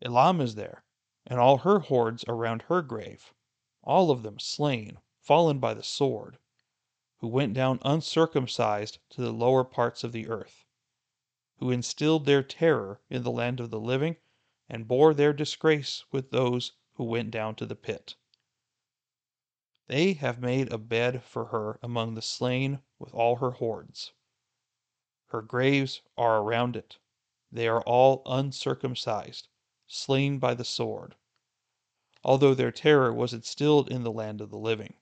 Elam 0.00 0.40
is 0.40 0.54
there, 0.54 0.84
and 1.26 1.40
all 1.40 1.58
her 1.58 1.80
hordes 1.80 2.24
around 2.28 2.62
her 2.62 2.80
grave, 2.80 3.34
all 3.82 4.10
of 4.10 4.22
them 4.22 4.38
slain, 4.38 5.00
fallen 5.18 5.58
by 5.58 5.74
the 5.74 5.82
sword, 5.82 6.38
who 7.18 7.26
went 7.26 7.52
down 7.52 7.80
uncircumcised 7.82 9.00
to 9.10 9.20
the 9.20 9.32
lower 9.32 9.64
parts 9.64 10.04
of 10.04 10.12
the 10.12 10.28
earth 10.28 10.63
who 11.58 11.70
instilled 11.70 12.26
their 12.26 12.42
terror 12.42 13.00
in 13.08 13.22
the 13.22 13.30
land 13.30 13.60
of 13.60 13.70
the 13.70 13.78
living, 13.78 14.16
and 14.68 14.88
bore 14.88 15.14
their 15.14 15.32
disgrace 15.32 16.04
with 16.10 16.30
those 16.30 16.72
who 16.94 17.04
went 17.04 17.30
down 17.30 17.54
to 17.54 17.64
the 17.66 17.76
pit. 17.76 18.16
They 19.86 20.14
have 20.14 20.40
made 20.40 20.72
a 20.72 20.78
bed 20.78 21.22
for 21.22 21.46
her 21.46 21.78
among 21.82 22.14
the 22.14 22.22
slain 22.22 22.80
with 22.98 23.14
all 23.14 23.36
her 23.36 23.52
hordes. 23.52 24.12
Her 25.26 25.42
graves 25.42 26.02
are 26.16 26.38
around 26.40 26.74
it. 26.74 26.98
They 27.52 27.68
are 27.68 27.82
all 27.82 28.22
uncircumcised, 28.26 29.48
slain 29.86 30.38
by 30.38 30.54
the 30.54 30.64
sword, 30.64 31.14
although 32.24 32.54
their 32.54 32.72
terror 32.72 33.12
was 33.12 33.32
instilled 33.32 33.90
in 33.90 34.02
the 34.02 34.10
land 34.10 34.40
of 34.40 34.50
the 34.50 34.58
living. 34.58 34.94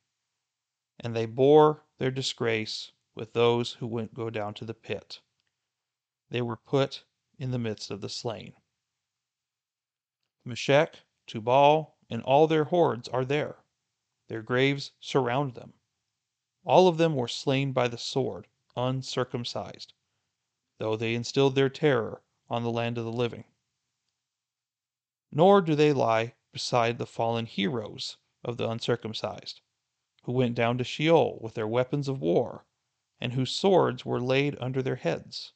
And 0.99 1.15
they 1.17 1.27
bore 1.27 1.85
their 1.99 2.11
disgrace 2.11 2.93
with 3.15 3.33
those 3.33 3.75
who 3.75 3.87
went 3.87 4.15
go 4.15 4.29
down 4.31 4.55
to 4.55 4.65
the 4.65 4.75
pit. 4.75 5.21
They 6.33 6.41
were 6.41 6.57
put 6.57 7.05
in 7.39 7.51
the 7.51 7.59
midst 7.59 7.91
of 7.91 8.01
the 8.01 8.09
slain. 8.09 8.55
Meshech, 10.47 11.01
Tubal, 11.27 11.99
and 12.09 12.23
all 12.23 12.47
their 12.47 12.65
hordes 12.65 13.07
are 13.11 13.27
there. 13.27 13.67
Their 14.29 14.41
graves 14.41 14.93
surround 14.99 15.53
them. 15.53 15.75
All 16.65 16.89
of 16.89 16.97
them 16.97 17.17
were 17.17 17.29
slain 17.29 17.73
by 17.73 17.87
the 17.87 17.99
sword, 17.99 18.49
uncircumcised, 18.75 19.93
though 20.79 20.97
they 20.97 21.15
instilled 21.15 21.55
their 21.55 21.69
terror 21.69 22.23
on 22.49 22.63
the 22.63 22.71
land 22.71 22.97
of 22.97 23.05
the 23.05 23.13
living. 23.13 23.45
Nor 25.31 25.61
do 25.61 25.75
they 25.75 25.93
lie 25.93 26.35
beside 26.51 26.97
the 26.97 27.05
fallen 27.05 27.45
heroes 27.45 28.17
of 28.43 28.57
the 28.57 28.67
uncircumcised, 28.71 29.61
who 30.23 30.33
went 30.33 30.55
down 30.55 30.79
to 30.79 30.85
Sheol 30.85 31.39
with 31.43 31.53
their 31.53 31.69
weapons 31.69 32.09
of 32.09 32.23
war, 32.23 32.65
and 33.21 33.35
whose 33.35 33.53
swords 33.53 34.07
were 34.07 34.19
laid 34.19 34.57
under 34.61 34.81
their 34.81 34.97
heads. 34.97 35.53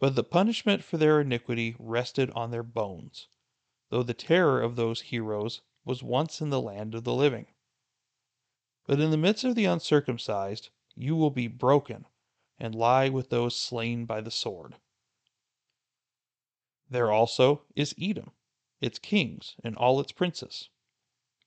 But 0.00 0.14
the 0.14 0.22
punishment 0.22 0.84
for 0.84 0.96
their 0.96 1.20
iniquity 1.20 1.74
rested 1.78 2.30
on 2.30 2.52
their 2.52 2.62
bones, 2.62 3.26
though 3.88 4.04
the 4.04 4.14
terror 4.14 4.62
of 4.62 4.76
those 4.76 5.00
heroes 5.00 5.60
was 5.84 6.04
once 6.04 6.40
in 6.40 6.50
the 6.50 6.60
land 6.60 6.94
of 6.94 7.02
the 7.02 7.14
living. 7.14 7.48
But 8.86 9.00
in 9.00 9.10
the 9.10 9.16
midst 9.16 9.42
of 9.42 9.56
the 9.56 9.64
uncircumcised, 9.64 10.70
you 10.94 11.16
will 11.16 11.30
be 11.30 11.48
broken 11.48 12.06
and 12.58 12.74
lie 12.74 13.08
with 13.08 13.30
those 13.30 13.56
slain 13.56 14.04
by 14.04 14.20
the 14.20 14.30
sword. 14.30 14.76
There 16.88 17.10
also 17.10 17.64
is 17.74 17.94
Edom, 18.00 18.30
its 18.80 18.98
kings, 18.98 19.56
and 19.64 19.76
all 19.76 19.98
its 20.00 20.12
princes, 20.12 20.70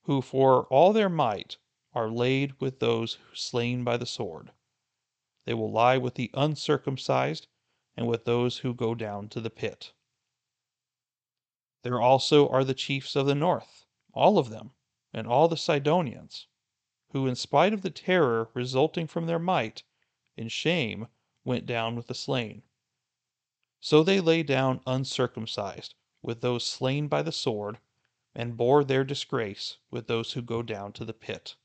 who 0.02 0.20
for 0.20 0.66
all 0.66 0.92
their 0.92 1.08
might 1.08 1.56
are 1.94 2.10
laid 2.10 2.60
with 2.60 2.80
those 2.80 3.18
slain 3.32 3.82
by 3.82 3.96
the 3.96 4.06
sword. 4.06 4.52
They 5.46 5.54
will 5.54 5.70
lie 5.70 5.96
with 5.96 6.14
the 6.14 6.30
uncircumcised 6.34 7.48
and 7.96 8.06
with 8.06 8.24
those 8.24 8.58
who 8.58 8.74
go 8.74 8.94
down 8.94 9.28
to 9.28 9.40
the 9.40 9.50
pit. 9.50 9.92
There 11.82 12.00
also 12.00 12.48
are 12.48 12.64
the 12.64 12.74
chiefs 12.74 13.16
of 13.16 13.26
the 13.26 13.34
north, 13.34 13.86
all 14.14 14.38
of 14.38 14.50
them, 14.50 14.72
and 15.12 15.26
all 15.26 15.48
the 15.48 15.56
Sidonians, 15.56 16.46
who, 17.10 17.26
in 17.26 17.34
spite 17.34 17.72
of 17.72 17.82
the 17.82 17.90
terror 17.90 18.50
resulting 18.54 19.06
from 19.06 19.26
their 19.26 19.38
might, 19.38 19.82
in 20.36 20.48
shame 20.48 21.08
went 21.44 21.66
down 21.66 21.96
with 21.96 22.06
the 22.06 22.14
slain. 22.14 22.62
So 23.80 24.02
they 24.02 24.20
lay 24.20 24.42
down 24.42 24.80
uncircumcised 24.86 25.94
with 26.22 26.40
those 26.40 26.64
slain 26.64 27.08
by 27.08 27.22
the 27.22 27.32
sword, 27.32 27.78
and 28.34 28.56
bore 28.56 28.84
their 28.84 29.04
disgrace 29.04 29.78
with 29.90 30.06
those 30.06 30.32
who 30.32 30.40
go 30.40 30.62
down 30.62 30.92
to 30.92 31.04
the 31.04 31.12
pit. 31.12 31.56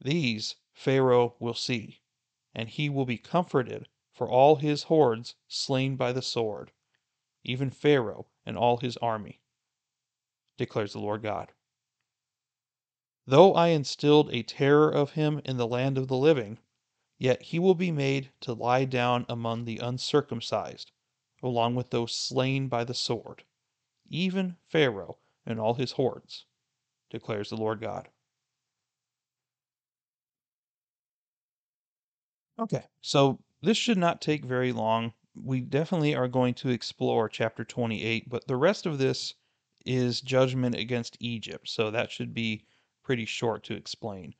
These 0.00 0.56
Pharaoh 0.72 1.36
will 1.38 1.54
see, 1.54 2.02
and 2.52 2.68
he 2.68 2.90
will 2.90 3.06
be 3.06 3.16
comforted 3.16 3.88
for 4.14 4.28
all 4.28 4.56
his 4.56 4.84
hordes 4.84 5.34
slain 5.48 5.96
by 5.96 6.12
the 6.12 6.22
sword, 6.22 6.72
even 7.42 7.70
Pharaoh 7.70 8.26
and 8.46 8.56
all 8.56 8.78
his 8.78 8.96
army, 8.98 9.40
declares 10.56 10.92
the 10.92 11.00
Lord 11.00 11.22
God. 11.22 11.52
Though 13.26 13.54
I 13.54 13.68
instilled 13.68 14.32
a 14.32 14.42
terror 14.42 14.90
of 14.90 15.12
him 15.12 15.40
in 15.44 15.56
the 15.56 15.66
land 15.66 15.98
of 15.98 16.08
the 16.08 16.16
living, 16.16 16.58
yet 17.18 17.42
he 17.42 17.58
will 17.58 17.74
be 17.74 17.90
made 17.90 18.30
to 18.40 18.52
lie 18.52 18.84
down 18.84 19.26
among 19.28 19.64
the 19.64 19.78
uncircumcised, 19.78 20.92
along 21.42 21.74
with 21.74 21.90
those 21.90 22.14
slain 22.14 22.68
by 22.68 22.84
the 22.84 22.94
sword, 22.94 23.44
even 24.08 24.56
Pharaoh 24.68 25.18
and 25.44 25.58
all 25.58 25.74
his 25.74 25.92
hordes, 25.92 26.44
declares 27.10 27.50
the 27.50 27.56
Lord 27.56 27.80
God. 27.80 28.08
Okay, 32.58 32.84
so 33.00 33.40
this 33.64 33.76
should 33.76 33.98
not 33.98 34.20
take 34.20 34.44
very 34.44 34.72
long. 34.72 35.12
We 35.34 35.60
definitely 35.60 36.14
are 36.14 36.28
going 36.28 36.54
to 36.54 36.68
explore 36.68 37.28
chapter 37.28 37.64
28, 37.64 38.28
but 38.28 38.46
the 38.46 38.56
rest 38.56 38.86
of 38.86 38.98
this 38.98 39.34
is 39.84 40.20
judgment 40.20 40.74
against 40.74 41.16
Egypt, 41.20 41.68
so 41.68 41.90
that 41.90 42.10
should 42.10 42.32
be 42.32 42.64
pretty 43.02 43.26
short 43.26 43.64
to 43.64 43.74
explain. 43.74 44.34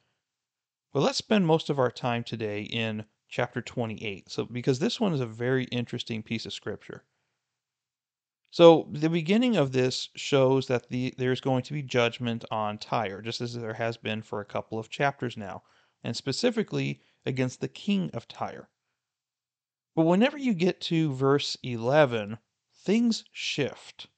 But 0.92 1.00
let's 1.00 1.18
spend 1.18 1.46
most 1.46 1.70
of 1.70 1.78
our 1.78 1.90
time 1.90 2.22
today 2.22 2.62
in 2.62 3.04
chapter 3.28 3.60
28. 3.60 4.30
So 4.30 4.44
because 4.44 4.78
this 4.78 5.00
one 5.00 5.12
is 5.12 5.20
a 5.20 5.26
very 5.26 5.64
interesting 5.64 6.22
piece 6.22 6.46
of 6.46 6.52
scripture. 6.52 7.04
So 8.50 8.88
the 8.92 9.10
beginning 9.10 9.56
of 9.56 9.72
this 9.72 10.08
shows 10.14 10.68
that 10.68 10.88
the 10.88 11.12
there's 11.18 11.40
going 11.40 11.64
to 11.64 11.72
be 11.72 11.82
judgment 11.82 12.44
on 12.52 12.78
Tyre, 12.78 13.20
just 13.20 13.40
as 13.40 13.54
there 13.54 13.74
has 13.74 13.96
been 13.96 14.22
for 14.22 14.40
a 14.40 14.44
couple 14.44 14.78
of 14.78 14.88
chapters 14.88 15.36
now, 15.36 15.64
and 16.04 16.16
specifically 16.16 17.02
against 17.26 17.60
the 17.60 17.66
king 17.66 18.10
of 18.14 18.28
Tyre. 18.28 18.68
But 19.94 20.06
whenever 20.06 20.36
you 20.36 20.54
get 20.54 20.80
to 20.82 21.14
verse 21.14 21.56
11, 21.62 22.38
things 22.72 23.24
shift. 23.32 24.08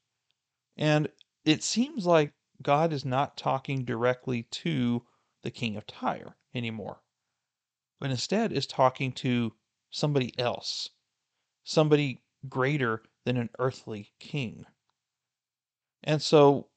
And 0.76 1.08
it 1.44 1.62
seems 1.62 2.06
like 2.06 2.32
God 2.62 2.92
is 2.92 3.04
not 3.04 3.36
talking 3.36 3.84
directly 3.84 4.44
to 4.44 5.02
the 5.42 5.50
king 5.50 5.76
of 5.76 5.86
Tyre 5.86 6.36
anymore, 6.54 7.02
but 8.00 8.10
instead 8.10 8.52
is 8.52 8.66
talking 8.66 9.12
to 9.12 9.54
somebody 9.90 10.32
else, 10.38 10.90
somebody 11.62 12.22
greater 12.48 13.02
than 13.24 13.36
an 13.36 13.50
earthly 13.58 14.12
king. 14.18 14.64
And 16.02 16.22
so 16.22 16.68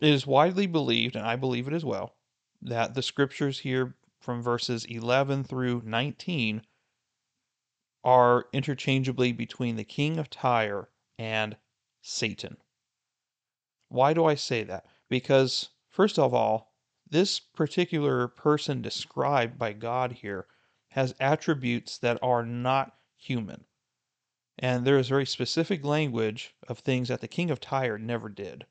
it 0.00 0.10
is 0.10 0.26
widely 0.26 0.66
believed, 0.66 1.16
and 1.16 1.26
I 1.26 1.36
believe 1.36 1.66
it 1.66 1.74
as 1.74 1.84
well, 1.84 2.16
that 2.62 2.94
the 2.94 3.02
scriptures 3.02 3.58
here 3.58 3.96
from 4.20 4.42
verses 4.42 4.84
11 4.84 5.44
through 5.44 5.82
19 5.84 6.62
are 8.04 8.46
interchangeably 8.52 9.32
between 9.32 9.76
the 9.76 9.84
king 9.84 10.18
of 10.18 10.30
Tyre 10.30 10.90
and 11.18 11.56
Satan. 12.02 12.58
Why 13.88 14.12
do 14.12 14.24
I 14.24 14.34
say 14.34 14.62
that? 14.64 14.86
Because, 15.08 15.70
first 15.88 16.18
of 16.18 16.34
all, 16.34 16.74
this 17.08 17.40
particular 17.40 18.28
person 18.28 18.82
described 18.82 19.58
by 19.58 19.72
God 19.72 20.12
here 20.12 20.46
has 20.88 21.14
attributes 21.18 21.98
that 21.98 22.18
are 22.22 22.44
not 22.44 22.94
human. 23.16 23.64
And 24.58 24.84
there 24.84 24.98
is 24.98 25.08
very 25.08 25.26
specific 25.26 25.84
language 25.84 26.54
of 26.68 26.78
things 26.78 27.08
that 27.08 27.20
the 27.20 27.28
king 27.28 27.50
of 27.50 27.60
Tyre 27.60 27.98
never 27.98 28.28
did. 28.28 28.66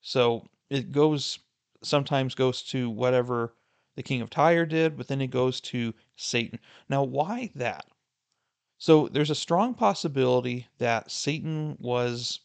So 0.00 0.46
it 0.70 0.92
goes, 0.92 1.38
sometimes 1.82 2.34
goes 2.34 2.62
to 2.64 2.90
whatever 2.90 3.54
the 3.96 4.02
king 4.02 4.20
of 4.20 4.30
Tyre 4.30 4.66
did, 4.66 4.96
but 4.96 5.08
then 5.08 5.20
it 5.20 5.28
goes 5.28 5.60
to 5.60 5.94
Satan. 6.16 6.58
Now, 6.88 7.02
why 7.02 7.50
that? 7.54 7.86
So 8.82 9.06
there's 9.06 9.30
a 9.30 9.36
strong 9.36 9.74
possibility 9.74 10.66
that 10.78 11.08
Satan 11.08 11.76
was 11.78 12.40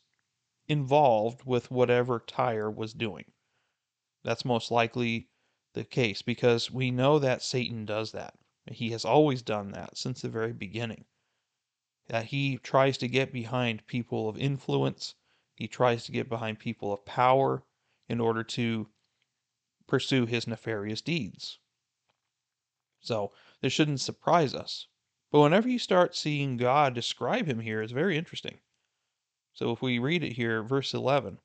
involved 0.67 1.45
with 1.45 1.71
whatever 1.71 2.19
Tyre 2.19 2.69
was 2.69 2.93
doing. 2.93 3.31
That's 4.23 4.45
most 4.45 4.69
likely 4.69 5.29
the 5.73 5.83
case 5.83 6.21
because 6.21 6.69
we 6.69 6.91
know 6.91 7.17
that 7.17 7.41
Satan 7.41 7.85
does 7.85 8.11
that. 8.11 8.37
He 8.71 8.91
has 8.91 9.03
always 9.03 9.41
done 9.41 9.71
that 9.71 9.97
since 9.97 10.21
the 10.21 10.29
very 10.29 10.53
beginning. 10.53 11.05
That 12.05 12.25
he 12.25 12.57
tries 12.59 12.99
to 12.99 13.07
get 13.07 13.33
behind 13.33 13.87
people 13.87 14.29
of 14.29 14.37
influence, 14.37 15.15
he 15.55 15.67
tries 15.67 16.05
to 16.05 16.11
get 16.11 16.29
behind 16.29 16.59
people 16.59 16.93
of 16.93 17.03
power 17.03 17.63
in 18.07 18.19
order 18.19 18.43
to 18.43 18.87
pursue 19.87 20.27
his 20.27 20.45
nefarious 20.45 21.01
deeds. 21.01 21.57
So, 22.99 23.33
this 23.59 23.73
shouldn't 23.73 24.01
surprise 24.01 24.53
us. 24.53 24.85
But 25.31 25.41
whenever 25.41 25.67
you 25.67 25.79
start 25.79 26.15
seeing 26.15 26.57
God 26.57 26.93
describe 26.93 27.47
him 27.47 27.59
here, 27.59 27.81
it's 27.81 27.91
very 27.91 28.17
interesting. 28.17 28.59
So 29.53 29.71
if 29.71 29.81
we 29.81 29.99
read 29.99 30.23
it 30.23 30.33
here, 30.33 30.63
verse 30.63 30.93
11 30.93 31.39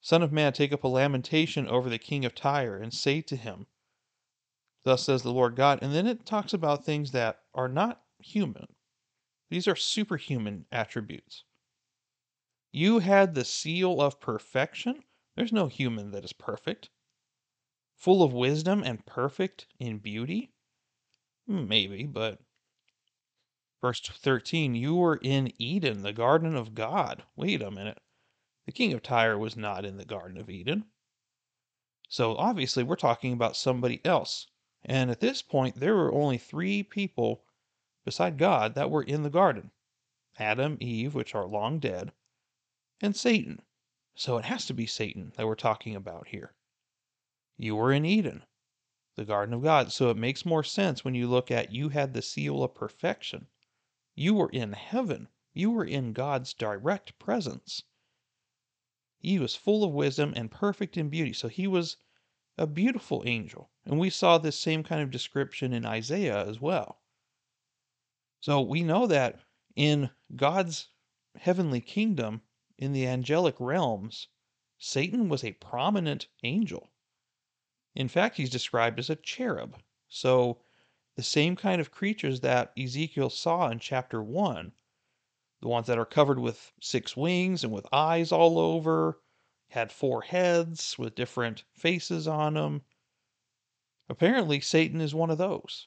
Son 0.00 0.22
of 0.22 0.32
man, 0.32 0.52
take 0.52 0.72
up 0.72 0.84
a 0.84 0.88
lamentation 0.88 1.68
over 1.68 1.88
the 1.88 1.98
king 1.98 2.24
of 2.24 2.34
Tyre, 2.34 2.76
and 2.76 2.92
say 2.92 3.20
to 3.22 3.36
him, 3.36 3.66
Thus 4.84 5.04
says 5.04 5.22
the 5.22 5.32
Lord 5.32 5.54
God. 5.54 5.78
And 5.80 5.94
then 5.94 6.06
it 6.06 6.26
talks 6.26 6.52
about 6.52 6.84
things 6.84 7.12
that 7.12 7.42
are 7.54 7.68
not 7.68 8.02
human, 8.18 8.66
these 9.52 9.68
are 9.68 9.76
superhuman 9.76 10.64
attributes. 10.72 11.44
You 12.72 13.00
had 13.00 13.34
the 13.34 13.44
seal 13.44 14.00
of 14.00 14.18
perfection. 14.18 15.04
There's 15.36 15.52
no 15.52 15.66
human 15.66 16.10
that 16.12 16.24
is 16.24 16.32
perfect. 16.32 16.88
Full 17.96 18.22
of 18.22 18.32
wisdom 18.32 18.82
and 18.82 19.04
perfect 19.04 19.66
in 19.78 19.98
beauty? 19.98 20.54
Hmm, 21.46 21.68
maybe, 21.68 22.06
but 22.06 22.40
Verse 23.82 24.00
13, 24.00 24.76
you 24.76 24.94
were 24.94 25.16
in 25.16 25.52
Eden, 25.60 26.02
the 26.02 26.12
garden 26.12 26.54
of 26.54 26.72
God. 26.72 27.24
Wait 27.34 27.60
a 27.60 27.68
minute. 27.68 28.00
The 28.64 28.70
king 28.70 28.92
of 28.92 29.02
Tyre 29.02 29.36
was 29.36 29.56
not 29.56 29.84
in 29.84 29.96
the 29.96 30.04
garden 30.04 30.38
of 30.38 30.48
Eden. 30.48 30.84
So 32.08 32.36
obviously, 32.36 32.84
we're 32.84 32.94
talking 32.94 33.32
about 33.32 33.56
somebody 33.56 34.00
else. 34.04 34.46
And 34.84 35.10
at 35.10 35.18
this 35.18 35.42
point, 35.42 35.80
there 35.80 35.96
were 35.96 36.12
only 36.12 36.38
three 36.38 36.84
people 36.84 37.44
beside 38.04 38.38
God 38.38 38.76
that 38.76 38.88
were 38.88 39.02
in 39.02 39.24
the 39.24 39.30
garden 39.30 39.72
Adam, 40.38 40.78
Eve, 40.80 41.16
which 41.16 41.34
are 41.34 41.46
long 41.46 41.80
dead, 41.80 42.12
and 43.00 43.16
Satan. 43.16 43.62
So 44.14 44.38
it 44.38 44.44
has 44.44 44.64
to 44.66 44.74
be 44.74 44.86
Satan 44.86 45.32
that 45.36 45.46
we're 45.46 45.56
talking 45.56 45.96
about 45.96 46.28
here. 46.28 46.54
You 47.56 47.74
were 47.74 47.92
in 47.92 48.04
Eden, 48.04 48.44
the 49.16 49.24
garden 49.24 49.54
of 49.54 49.62
God. 49.62 49.90
So 49.90 50.08
it 50.08 50.16
makes 50.16 50.46
more 50.46 50.62
sense 50.62 51.04
when 51.04 51.16
you 51.16 51.26
look 51.26 51.50
at 51.50 51.72
you 51.72 51.88
had 51.88 52.14
the 52.14 52.22
seal 52.22 52.62
of 52.62 52.76
perfection. 52.76 53.48
You 54.14 54.34
were 54.34 54.50
in 54.50 54.72
heaven. 54.72 55.28
You 55.54 55.70
were 55.70 55.84
in 55.84 56.12
God's 56.12 56.54
direct 56.54 57.18
presence. 57.18 57.82
He 59.18 59.38
was 59.38 59.54
full 59.54 59.84
of 59.84 59.92
wisdom 59.92 60.32
and 60.36 60.50
perfect 60.50 60.96
in 60.96 61.08
beauty. 61.08 61.32
So 61.32 61.48
he 61.48 61.66
was 61.66 61.96
a 62.58 62.66
beautiful 62.66 63.22
angel. 63.24 63.70
And 63.84 63.98
we 63.98 64.10
saw 64.10 64.38
this 64.38 64.58
same 64.58 64.82
kind 64.82 65.00
of 65.00 65.10
description 65.10 65.72
in 65.72 65.86
Isaiah 65.86 66.46
as 66.46 66.60
well. 66.60 67.00
So 68.40 68.60
we 68.60 68.82
know 68.82 69.06
that 69.06 69.40
in 69.76 70.10
God's 70.34 70.88
heavenly 71.36 71.80
kingdom, 71.80 72.42
in 72.76 72.92
the 72.92 73.06
angelic 73.06 73.54
realms, 73.58 74.28
Satan 74.78 75.28
was 75.28 75.44
a 75.44 75.52
prominent 75.52 76.26
angel. 76.42 76.90
In 77.94 78.08
fact, 78.08 78.36
he's 78.36 78.50
described 78.50 78.98
as 78.98 79.08
a 79.08 79.16
cherub. 79.16 79.80
So 80.08 80.60
the 81.16 81.22
same 81.22 81.56
kind 81.56 81.80
of 81.80 81.90
creatures 81.90 82.40
that 82.40 82.72
Ezekiel 82.78 83.30
saw 83.30 83.68
in 83.68 83.78
chapter 83.78 84.22
1, 84.22 84.72
the 85.60 85.68
ones 85.68 85.86
that 85.86 85.98
are 85.98 86.06
covered 86.06 86.38
with 86.38 86.72
six 86.80 87.16
wings 87.16 87.62
and 87.62 87.72
with 87.72 87.86
eyes 87.92 88.32
all 88.32 88.58
over, 88.58 89.20
had 89.68 89.92
four 89.92 90.22
heads 90.22 90.98
with 90.98 91.14
different 91.14 91.64
faces 91.72 92.26
on 92.26 92.54
them. 92.54 92.82
Apparently, 94.08 94.60
Satan 94.60 95.00
is 95.00 95.14
one 95.14 95.30
of 95.30 95.38
those. 95.38 95.86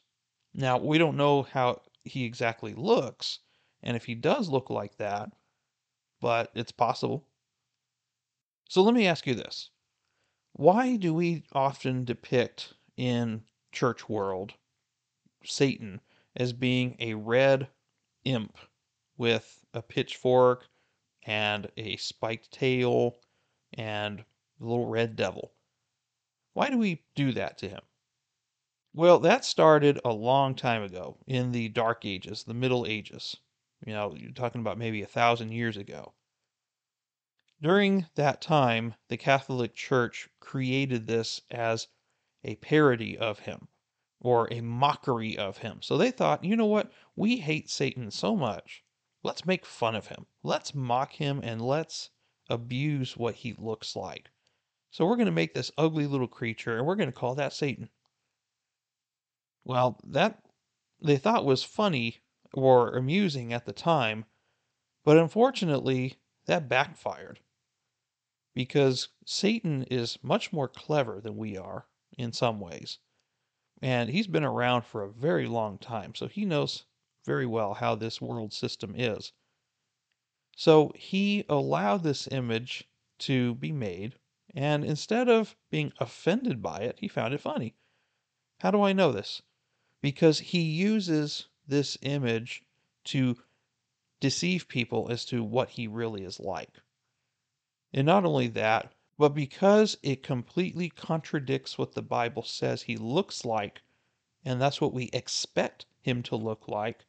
Now, 0.54 0.78
we 0.78 0.98
don't 0.98 1.18
know 1.18 1.44
how 1.44 1.82
he 2.04 2.24
exactly 2.24 2.74
looks, 2.74 3.40
and 3.84 3.98
if 3.98 4.06
he 4.06 4.16
does 4.16 4.50
look 4.50 4.70
like 4.70 4.98
that, 4.98 5.30
but 6.22 6.52
it's 6.56 6.72
possible. 6.72 7.28
So 8.70 8.82
let 8.82 8.96
me 8.96 9.06
ask 9.06 9.28
you 9.28 9.36
this. 9.36 9.70
Why 10.54 10.96
do 10.96 11.14
we 11.14 11.44
often 11.52 12.06
depict 12.06 12.74
in 12.96 13.44
church 13.72 14.08
world 14.08 14.54
Satan 15.46 16.02
as 16.36 16.54
being 16.54 16.96
a 17.00 17.14
red 17.14 17.70
imp 18.24 18.58
with 19.18 19.64
a 19.74 19.82
pitchfork 19.82 20.68
and 21.24 21.72
a 21.78 21.98
spiked 21.98 22.52
tail 22.52 23.18
and 23.74 24.26
the 24.60 24.66
little 24.66 24.88
red 24.88 25.16
devil. 25.16 25.54
Why 26.54 26.70
do 26.70 26.78
we 26.78 27.04
do 27.16 27.32
that 27.34 27.58
to 27.60 27.70
him? 27.70 27.82
Well, 28.94 29.20
that 29.20 29.44
started 29.44 30.00
a 30.06 30.14
long 30.14 30.56
time 30.56 30.82
ago 30.82 31.18
in 31.28 31.52
the 31.52 31.68
Dark 31.70 32.06
Ages, 32.06 32.44
the 32.44 32.54
Middle 32.54 32.86
Ages. 32.86 33.36
You 33.86 33.94
know, 33.94 34.16
you're 34.16 34.32
talking 34.32 34.62
about 34.62 34.78
maybe 34.78 35.02
a 35.02 35.08
thousand 35.08 35.52
years 35.52 35.76
ago. 35.76 36.14
During 37.62 38.06
that 38.16 38.42
time, 38.42 38.96
the 39.10 39.18
Catholic 39.18 39.74
Church 39.74 40.30
created 40.40 41.08
this 41.08 41.42
as 41.52 41.88
a 42.44 42.56
parody 42.56 43.18
of 43.18 43.40
him 43.40 43.68
or 44.26 44.48
a 44.52 44.60
mockery 44.60 45.38
of 45.38 45.60
him. 45.60 45.78
So 45.84 46.00
they 46.00 46.10
thought, 46.10 46.44
you 46.44 46.56
know 46.56 46.66
what? 46.66 46.92
We 47.16 47.38
hate 47.38 47.70
Satan 47.70 48.10
so 48.10 48.36
much. 48.36 48.84
Let's 49.24 49.46
make 49.46 49.68
fun 49.68 49.94
of 49.94 50.08
him. 50.08 50.26
Let's 50.42 50.74
mock 50.74 51.14
him 51.14 51.42
and 51.44 51.62
let's 51.62 52.10
abuse 52.50 53.16
what 53.16 53.36
he 53.36 53.54
looks 53.60 53.96
like. 53.96 54.32
So 54.90 55.06
we're 55.06 55.18
going 55.18 55.28
to 55.28 55.32
make 55.32 55.54
this 55.54 55.72
ugly 55.78 56.08
little 56.08 56.28
creature 56.28 56.76
and 56.76 56.88
we're 56.88 56.96
going 56.96 57.10
to 57.10 57.14
call 57.14 57.36
that 57.36 57.54
Satan. 57.54 57.90
Well, 59.64 60.00
that 60.08 60.40
they 61.04 61.18
thought 61.18 61.46
was 61.46 61.64
funny 61.64 62.18
or 62.52 62.98
amusing 62.98 63.54
at 63.54 63.68
the 63.68 63.74
time, 63.74 64.26
but 65.04 65.18
unfortunately, 65.18 66.16
that 66.48 66.68
backfired. 66.68 67.42
Because 68.56 69.10
Satan 69.24 69.84
is 69.84 70.18
much 70.24 70.52
more 70.52 70.68
clever 70.68 71.22
than 71.22 71.38
we 71.38 71.58
are 71.58 71.86
in 72.18 72.34
some 72.34 72.60
ways. 72.60 72.98
And 73.82 74.10
he's 74.10 74.28
been 74.28 74.44
around 74.44 74.84
for 74.84 75.04
a 75.04 75.12
very 75.12 75.48
long 75.48 75.78
time, 75.78 76.16
so 76.16 76.28
he 76.28 76.46
knows 76.46 76.86
very 77.26 77.46
well 77.46 77.74
how 77.74 77.96
this 77.96 78.22
world 78.22 78.54
system 78.54 78.94
is. 78.96 79.34
So 80.56 80.92
he 80.96 81.44
allowed 81.50 82.04
this 82.04 82.28
image 82.32 82.88
to 83.20 83.56
be 83.56 83.72
made, 83.72 84.18
and 84.54 84.86
instead 84.86 85.28
of 85.28 85.56
being 85.70 85.92
offended 86.00 86.62
by 86.62 86.80
it, 86.80 87.00
he 87.00 87.08
found 87.08 87.34
it 87.34 87.42
funny. 87.42 87.76
How 88.60 88.72
do 88.72 88.82
I 88.82 88.94
know 88.94 89.12
this? 89.12 89.42
Because 90.02 90.40
he 90.40 90.62
uses 90.62 91.50
this 91.68 91.98
image 92.02 92.64
to 93.06 93.38
deceive 94.20 94.68
people 94.68 95.10
as 95.12 95.26
to 95.26 95.44
what 95.44 95.72
he 95.72 95.88
really 95.88 96.24
is 96.24 96.40
like. 96.40 96.82
And 97.94 98.06
not 98.06 98.26
only 98.26 98.48
that, 98.48 98.94
but 99.18 99.30
because 99.30 99.98
it 100.04 100.24
completely 100.24 100.90
contradicts 100.90 101.78
what 101.78 101.94
the 101.94 102.02
Bible 102.02 102.44
says 102.44 102.82
he 102.82 102.98
looks 102.98 103.46
like, 103.46 103.82
and 104.44 104.62
that's 104.62 104.82
what 104.82 104.94
we 104.94 105.10
expect 105.14 105.86
him 106.02 106.22
to 106.24 106.36
look 106.36 106.68
like, 106.68 107.06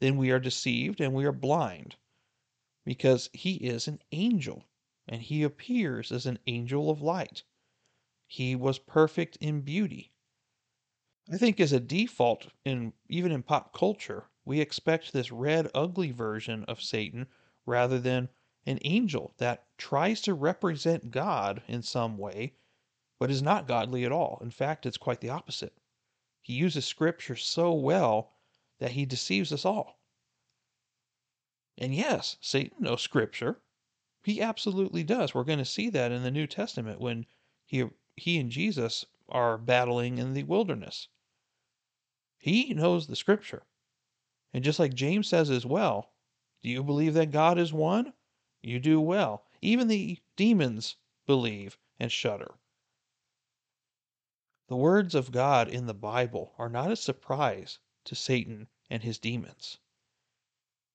then 0.00 0.16
we 0.16 0.30
are 0.30 0.40
deceived 0.40 1.00
and 1.00 1.12
we 1.12 1.24
are 1.24 1.32
blind. 1.32 1.96
Because 2.84 3.28
he 3.32 3.56
is 3.56 3.86
an 3.86 4.00
angel, 4.12 4.64
and 5.06 5.20
he 5.20 5.42
appears 5.42 6.10
as 6.10 6.24
an 6.24 6.38
angel 6.46 6.90
of 6.90 7.02
light. 7.02 7.42
He 8.26 8.56
was 8.56 8.78
perfect 8.78 9.36
in 9.36 9.60
beauty. 9.60 10.12
I 11.30 11.36
think 11.36 11.60
as 11.60 11.72
a 11.72 11.80
default 11.80 12.48
in 12.64 12.94
even 13.08 13.32
in 13.32 13.42
pop 13.42 13.74
culture, 13.74 14.30
we 14.46 14.60
expect 14.60 15.12
this 15.12 15.30
red 15.30 15.70
ugly 15.74 16.10
version 16.10 16.64
of 16.64 16.80
Satan 16.82 17.26
rather 17.66 17.98
than 17.98 18.30
an 18.66 18.78
angel 18.84 19.34
that 19.38 19.66
tries 19.78 20.20
to 20.22 20.34
represent 20.34 21.10
God 21.10 21.62
in 21.66 21.82
some 21.82 22.18
way, 22.18 22.54
but 23.18 23.30
is 23.30 23.42
not 23.42 23.68
godly 23.68 24.04
at 24.04 24.12
all. 24.12 24.38
In 24.42 24.50
fact, 24.50 24.86
it's 24.86 24.96
quite 24.96 25.20
the 25.20 25.30
opposite. 25.30 25.76
He 26.42 26.54
uses 26.54 26.84
scripture 26.84 27.36
so 27.36 27.72
well 27.72 28.32
that 28.78 28.92
he 28.92 29.04
deceives 29.04 29.52
us 29.52 29.64
all. 29.64 29.98
And 31.76 31.94
yes, 31.94 32.36
Satan 32.40 32.78
knows 32.80 33.02
scripture. 33.02 33.60
He 34.24 34.42
absolutely 34.42 35.04
does. 35.04 35.34
We're 35.34 35.44
going 35.44 35.58
to 35.58 35.64
see 35.64 35.90
that 35.90 36.10
in 36.12 36.22
the 36.22 36.30
New 36.30 36.46
Testament 36.46 37.00
when 37.00 37.26
he 37.64 37.84
he 38.16 38.38
and 38.38 38.50
Jesus 38.50 39.04
are 39.28 39.56
battling 39.56 40.18
in 40.18 40.34
the 40.34 40.42
wilderness. 40.42 41.08
He 42.38 42.74
knows 42.74 43.06
the 43.06 43.16
scripture. 43.16 43.62
And 44.52 44.64
just 44.64 44.78
like 44.78 44.94
James 44.94 45.28
says 45.28 45.50
as 45.50 45.66
well, 45.66 46.12
do 46.62 46.68
you 46.68 46.82
believe 46.82 47.14
that 47.14 47.30
God 47.30 47.58
is 47.58 47.72
one? 47.72 48.12
You 48.62 48.80
do 48.80 49.00
well. 49.00 49.44
Even 49.60 49.88
the 49.88 50.18
demons 50.36 50.96
believe 51.26 51.78
and 51.98 52.10
shudder. 52.10 52.54
The 54.68 54.76
words 54.76 55.14
of 55.14 55.32
God 55.32 55.68
in 55.68 55.86
the 55.86 55.94
Bible 55.94 56.54
are 56.58 56.68
not 56.68 56.90
a 56.90 56.96
surprise 56.96 57.78
to 58.04 58.14
Satan 58.14 58.68
and 58.90 59.02
his 59.02 59.18
demons. 59.18 59.78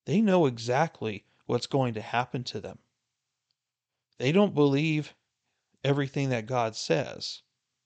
They 0.06 0.22
know 0.22 0.46
exactly 0.46 1.26
what's 1.46 1.68
going 1.68 1.94
to 1.94 2.02
happen 2.02 2.44
to 2.46 2.60
them. 2.60 2.80
They 4.18 4.32
don't 4.32 4.54
believe 4.54 5.16
everything 5.84 6.30
that 6.30 6.46
God 6.46 6.76
says, 6.76 7.42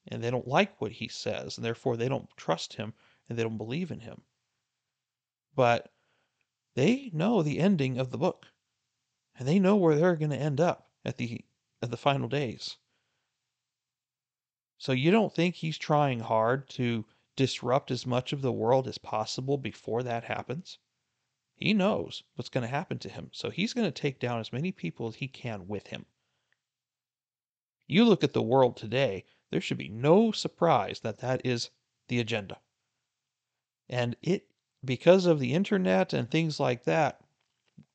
and 0.06 0.22
they 0.22 0.30
don't 0.30 0.46
like 0.46 0.80
what 0.80 0.92
he 0.92 1.08
says, 1.08 1.56
and 1.56 1.64
therefore 1.64 1.96
they 1.96 2.08
don't 2.08 2.28
trust 2.36 2.74
him 2.74 2.94
and 3.28 3.38
they 3.38 3.42
don't 3.42 3.56
believe 3.56 3.90
in 3.90 4.00
him. 4.00 4.22
But 5.54 5.92
they 6.74 7.10
know 7.12 7.42
the 7.42 7.58
ending 7.58 7.98
of 7.98 8.10
the 8.10 8.18
book 8.18 8.46
and 9.38 9.46
they 9.46 9.58
know 9.58 9.76
where 9.76 9.94
they're 9.94 10.16
going 10.16 10.30
to 10.30 10.36
end 10.36 10.60
up 10.60 10.90
at 11.04 11.16
the 11.16 11.44
at 11.80 11.90
the 11.90 11.96
final 11.96 12.28
days. 12.28 12.76
So 14.78 14.92
you 14.92 15.10
don't 15.10 15.34
think 15.34 15.54
he's 15.54 15.78
trying 15.78 16.20
hard 16.20 16.68
to 16.70 17.04
disrupt 17.36 17.90
as 17.92 18.04
much 18.04 18.32
of 18.32 18.42
the 18.42 18.52
world 18.52 18.88
as 18.88 18.98
possible 18.98 19.56
before 19.56 20.02
that 20.02 20.24
happens? 20.24 20.78
He 21.54 21.72
knows 21.72 22.24
what's 22.34 22.48
going 22.48 22.62
to 22.62 22.68
happen 22.68 22.98
to 23.00 23.08
him, 23.08 23.30
so 23.32 23.50
he's 23.50 23.72
going 23.72 23.86
to 23.86 23.92
take 24.02 24.20
down 24.20 24.40
as 24.40 24.52
many 24.52 24.72
people 24.72 25.08
as 25.08 25.16
he 25.16 25.28
can 25.28 25.68
with 25.68 25.88
him. 25.88 26.06
You 27.86 28.04
look 28.04 28.22
at 28.22 28.32
the 28.32 28.42
world 28.42 28.76
today, 28.76 29.24
there 29.50 29.60
should 29.60 29.78
be 29.78 29.88
no 29.88 30.30
surprise 30.30 31.00
that 31.00 31.18
that 31.18 31.44
is 31.44 31.70
the 32.08 32.20
agenda. 32.20 32.60
And 33.88 34.16
it 34.22 34.46
because 34.84 35.26
of 35.26 35.40
the 35.40 35.54
internet 35.54 36.12
and 36.12 36.30
things 36.30 36.60
like 36.60 36.84
that, 36.84 37.20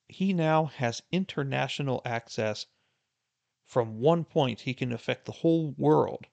he 0.10 0.34
now 0.34 0.66
has 0.66 1.02
international 1.12 2.02
access. 2.04 2.66
From 3.66 4.00
one 4.00 4.26
point, 4.26 4.62
he 4.62 4.74
can 4.74 4.92
affect 4.92 5.26
the 5.26 5.32
whole 5.32 5.72
world. 5.78 6.28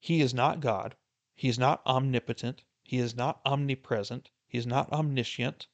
He 0.00 0.20
is 0.20 0.32
not 0.32 0.60
God. 0.60 0.96
He 1.34 1.48
is 1.48 1.58
not 1.58 1.86
omnipotent. 1.86 2.62
He 2.82 2.98
is 2.98 3.14
not 3.14 3.40
omnipresent. 3.44 4.30
He 4.46 4.58
is 4.58 4.66
not 4.66 4.92
omniscient. 4.92 5.66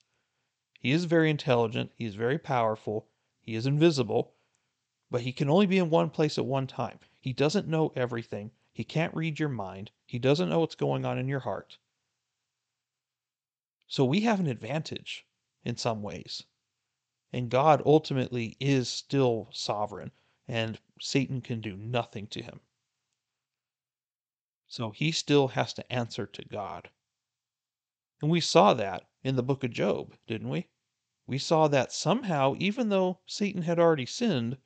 He 0.78 0.90
is 0.90 1.04
very 1.04 1.30
intelligent. 1.30 1.92
He 1.96 2.06
is 2.06 2.14
very 2.14 2.38
powerful. 2.38 3.08
He 3.40 3.54
is 3.54 3.66
invisible. 3.66 4.34
But 5.10 5.22
he 5.22 5.32
can 5.32 5.48
only 5.48 5.66
be 5.66 5.78
in 5.78 5.90
one 5.90 6.10
place 6.10 6.38
at 6.38 6.46
one 6.46 6.66
time. 6.66 7.00
He 7.20 7.32
doesn't 7.32 7.68
know 7.68 7.92
everything. 7.94 8.52
He 8.72 8.84
can't 8.84 9.14
read 9.14 9.38
your 9.38 9.48
mind. 9.48 9.90
He 10.06 10.18
doesn't 10.18 10.48
know 10.48 10.60
what's 10.60 10.74
going 10.74 11.04
on 11.04 11.18
in 11.18 11.28
your 11.28 11.40
heart. 11.40 11.78
So 13.86 14.04
we 14.04 14.20
have 14.22 14.40
an 14.40 14.46
advantage 14.46 15.26
in 15.64 15.76
some 15.76 16.02
ways. 16.02 16.44
And 17.32 17.50
God 17.50 17.82
ultimately 17.86 18.56
is 18.58 18.88
still 18.88 19.48
sovereign, 19.52 20.10
and 20.48 20.80
Satan 21.00 21.40
can 21.40 21.60
do 21.60 21.76
nothing 21.76 22.26
to 22.28 22.42
him. 22.42 22.60
So 24.66 24.90
he 24.90 25.12
still 25.12 25.48
has 25.48 25.72
to 25.74 25.92
answer 25.92 26.26
to 26.26 26.44
God. 26.44 26.90
And 28.22 28.30
we 28.30 28.40
saw 28.40 28.74
that 28.74 29.08
in 29.22 29.36
the 29.36 29.42
book 29.42 29.64
of 29.64 29.70
Job, 29.70 30.16
didn't 30.26 30.48
we? 30.48 30.68
We 31.26 31.38
saw 31.38 31.68
that 31.68 31.92
somehow, 31.92 32.54
even 32.58 32.88
though 32.88 33.20
Satan 33.26 33.62
had 33.62 33.78
already 33.78 34.06
sinned, 34.06 34.58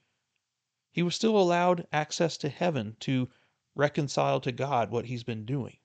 he 0.91 1.03
was 1.03 1.15
still 1.15 1.37
allowed 1.37 1.87
access 1.93 2.37
to 2.39 2.49
heaven 2.49 2.97
to 3.01 3.29
reconcile 3.75 4.41
to 4.41 4.53
God 4.53 4.91
what 4.91 5.07
he's 5.07 5.25
been 5.25 5.45
doing. 5.45 5.77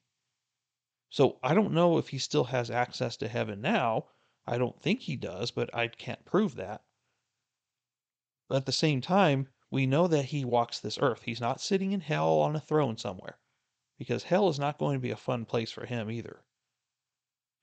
So 1.09 1.39
I 1.41 1.53
don't 1.53 1.73
know 1.73 1.97
if 1.97 2.09
he 2.09 2.19
still 2.19 2.45
has 2.45 2.69
access 2.69 3.17
to 3.17 3.27
heaven 3.27 3.61
now. 3.61 4.05
I 4.51 4.57
don't 4.57 4.81
think 4.81 5.01
he 5.01 5.15
does, 5.15 5.51
but 5.51 5.69
I 5.75 5.89
can't 5.89 6.25
prove 6.25 6.55
that. 6.55 6.83
But 8.47 8.55
at 8.55 8.65
the 8.65 8.71
same 8.71 8.99
time, 8.99 9.49
we 9.69 9.85
know 9.85 10.07
that 10.07 10.25
he 10.25 10.43
walks 10.43 10.79
this 10.79 10.97
earth. 10.99 11.21
He's 11.21 11.39
not 11.39 11.61
sitting 11.61 11.91
in 11.91 12.01
hell 12.01 12.39
on 12.39 12.55
a 12.55 12.59
throne 12.59 12.97
somewhere, 12.97 13.37
because 13.99 14.23
hell 14.23 14.49
is 14.49 14.57
not 14.57 14.79
going 14.79 14.95
to 14.95 15.01
be 15.01 15.11
a 15.11 15.15
fun 15.15 15.45
place 15.45 15.71
for 15.71 15.85
him 15.85 16.09
either. 16.09 16.43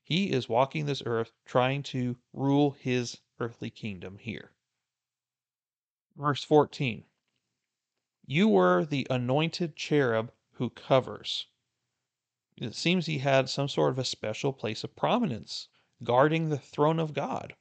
He 0.04 0.30
is 0.30 0.48
walking 0.48 0.86
this 0.86 1.02
earth 1.04 1.32
trying 1.44 1.82
to 1.90 2.18
rule 2.32 2.70
his 2.70 3.20
earthly 3.40 3.70
kingdom 3.70 4.18
here. 4.18 4.52
Verse 6.14 6.44
14 6.44 7.04
You 8.24 8.46
were 8.46 8.84
the 8.84 9.08
anointed 9.10 9.74
cherub 9.74 10.30
who 10.52 10.70
covers. 10.70 11.48
It 12.56 12.76
seems 12.76 13.06
he 13.06 13.18
had 13.18 13.50
some 13.50 13.68
sort 13.68 13.90
of 13.90 13.98
a 13.98 14.04
special 14.04 14.52
place 14.52 14.84
of 14.84 14.94
prominence, 14.94 15.66
guarding 16.02 16.48
the 16.48 16.58
throne 16.58 16.98
of 16.98 17.14
God. 17.14 17.54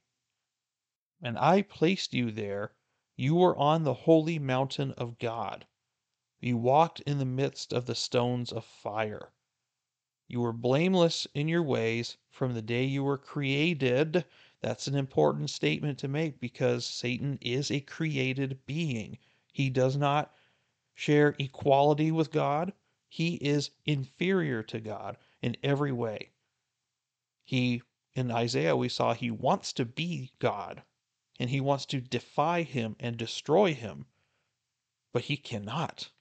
And 1.21 1.37
I 1.37 1.61
placed 1.61 2.13
you 2.13 2.31
there. 2.31 2.73
You 3.15 3.35
were 3.35 3.57
on 3.57 3.83
the 3.83 3.93
holy 3.93 4.39
mountain 4.39 4.91
of 4.93 5.17
God. 5.17 5.65
You 6.39 6.57
walked 6.57 6.99
in 7.01 7.17
the 7.17 7.25
midst 7.25 7.73
of 7.73 7.85
the 7.85 7.95
stones 7.95 8.51
of 8.51 8.65
fire. 8.65 9.31
You 10.27 10.41
were 10.41 10.53
blameless 10.53 11.27
in 11.33 11.47
your 11.47 11.63
ways 11.63 12.17
from 12.29 12.53
the 12.53 12.61
day 12.61 12.83
you 12.83 13.03
were 13.03 13.17
created. 13.17 14.25
That's 14.59 14.87
an 14.87 14.95
important 14.95 15.49
statement 15.49 15.99
to 15.99 16.07
make 16.07 16.39
because 16.39 16.85
Satan 16.85 17.37
is 17.41 17.69
a 17.69 17.79
created 17.79 18.65
being. 18.65 19.19
He 19.51 19.69
does 19.69 19.95
not 19.95 20.33
share 20.93 21.35
equality 21.39 22.11
with 22.11 22.31
God. 22.31 22.73
He 23.07 23.35
is 23.35 23.71
inferior 23.85 24.63
to 24.63 24.79
God 24.79 25.17
in 25.41 25.55
every 25.61 25.91
way. 25.91 26.31
He, 27.43 27.83
in 28.15 28.31
Isaiah, 28.31 28.77
we 28.77 28.87
saw 28.87 29.13
he 29.13 29.29
wants 29.29 29.73
to 29.73 29.85
be 29.85 30.31
God 30.39 30.83
and 31.37 31.49
he 31.49 31.59
wants 31.59 31.85
to 31.87 31.99
defy 31.99 32.63
him 32.63 32.95
and 32.97 33.17
destroy 33.17 33.73
him, 33.73 34.05
but 35.11 35.23
he 35.23 35.35
cannot. 35.35 36.11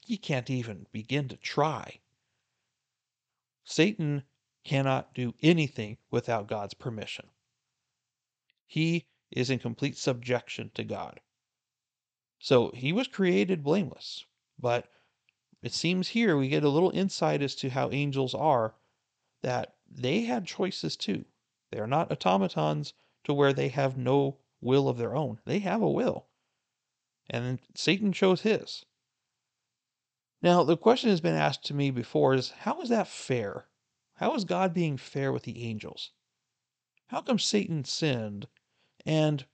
He 0.00 0.16
can't 0.16 0.48
even 0.48 0.86
begin 0.90 1.28
to 1.28 1.36
try. 1.36 2.00
Satan 3.62 4.24
cannot 4.64 5.14
do 5.14 5.34
anything 5.42 5.98
without 6.10 6.48
God's 6.48 6.74
permission. 6.74 7.28
He 8.66 9.06
is 9.30 9.50
in 9.50 9.58
complete 9.58 9.98
subjection 9.98 10.70
to 10.74 10.84
God. 10.84 11.20
So 12.38 12.70
he 12.70 12.92
was 12.92 13.06
created 13.06 13.62
blameless, 13.62 14.24
but 14.58 14.90
it 15.62 15.72
seems 15.72 16.08
here 16.08 16.36
we 16.36 16.48
get 16.48 16.64
a 16.64 16.68
little 16.68 16.90
insight 16.90 17.42
as 17.42 17.54
to 17.56 17.70
how 17.70 17.90
angels 17.90 18.34
are 18.34 18.74
that 19.42 19.76
they 19.90 20.22
had 20.22 20.46
choices 20.46 20.96
too. 20.96 21.26
They 21.74 21.80
are 21.80 21.88
not 21.88 22.12
automatons 22.12 22.94
to 23.24 23.34
where 23.34 23.52
they 23.52 23.66
have 23.66 23.98
no 23.98 24.38
will 24.60 24.88
of 24.88 24.96
their 24.96 25.16
own. 25.16 25.40
They 25.44 25.58
have 25.58 25.82
a 25.82 25.90
will. 25.90 26.28
And 27.28 27.60
Satan 27.74 28.12
chose 28.12 28.42
his. 28.42 28.84
Now, 30.40 30.62
the 30.62 30.76
question 30.76 31.10
has 31.10 31.20
been 31.20 31.34
asked 31.34 31.64
to 31.64 31.74
me 31.74 31.90
before 31.90 32.32
is 32.32 32.50
how 32.50 32.80
is 32.80 32.90
that 32.90 33.08
fair? 33.08 33.66
How 34.18 34.36
is 34.36 34.44
God 34.44 34.72
being 34.72 34.96
fair 34.96 35.32
with 35.32 35.42
the 35.42 35.64
angels? 35.64 36.12
How 37.08 37.20
come 37.20 37.40
Satan 37.40 37.82
sinned 37.82 38.46
and 39.04 39.44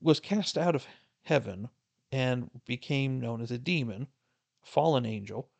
was 0.00 0.18
cast 0.18 0.58
out 0.58 0.74
of 0.74 0.88
heaven 1.22 1.68
and 2.10 2.50
became 2.64 3.20
known 3.20 3.40
as 3.40 3.52
a 3.52 3.58
demon? 3.58 4.08
A 4.64 4.66
fallen 4.66 5.06
angel. 5.06 5.50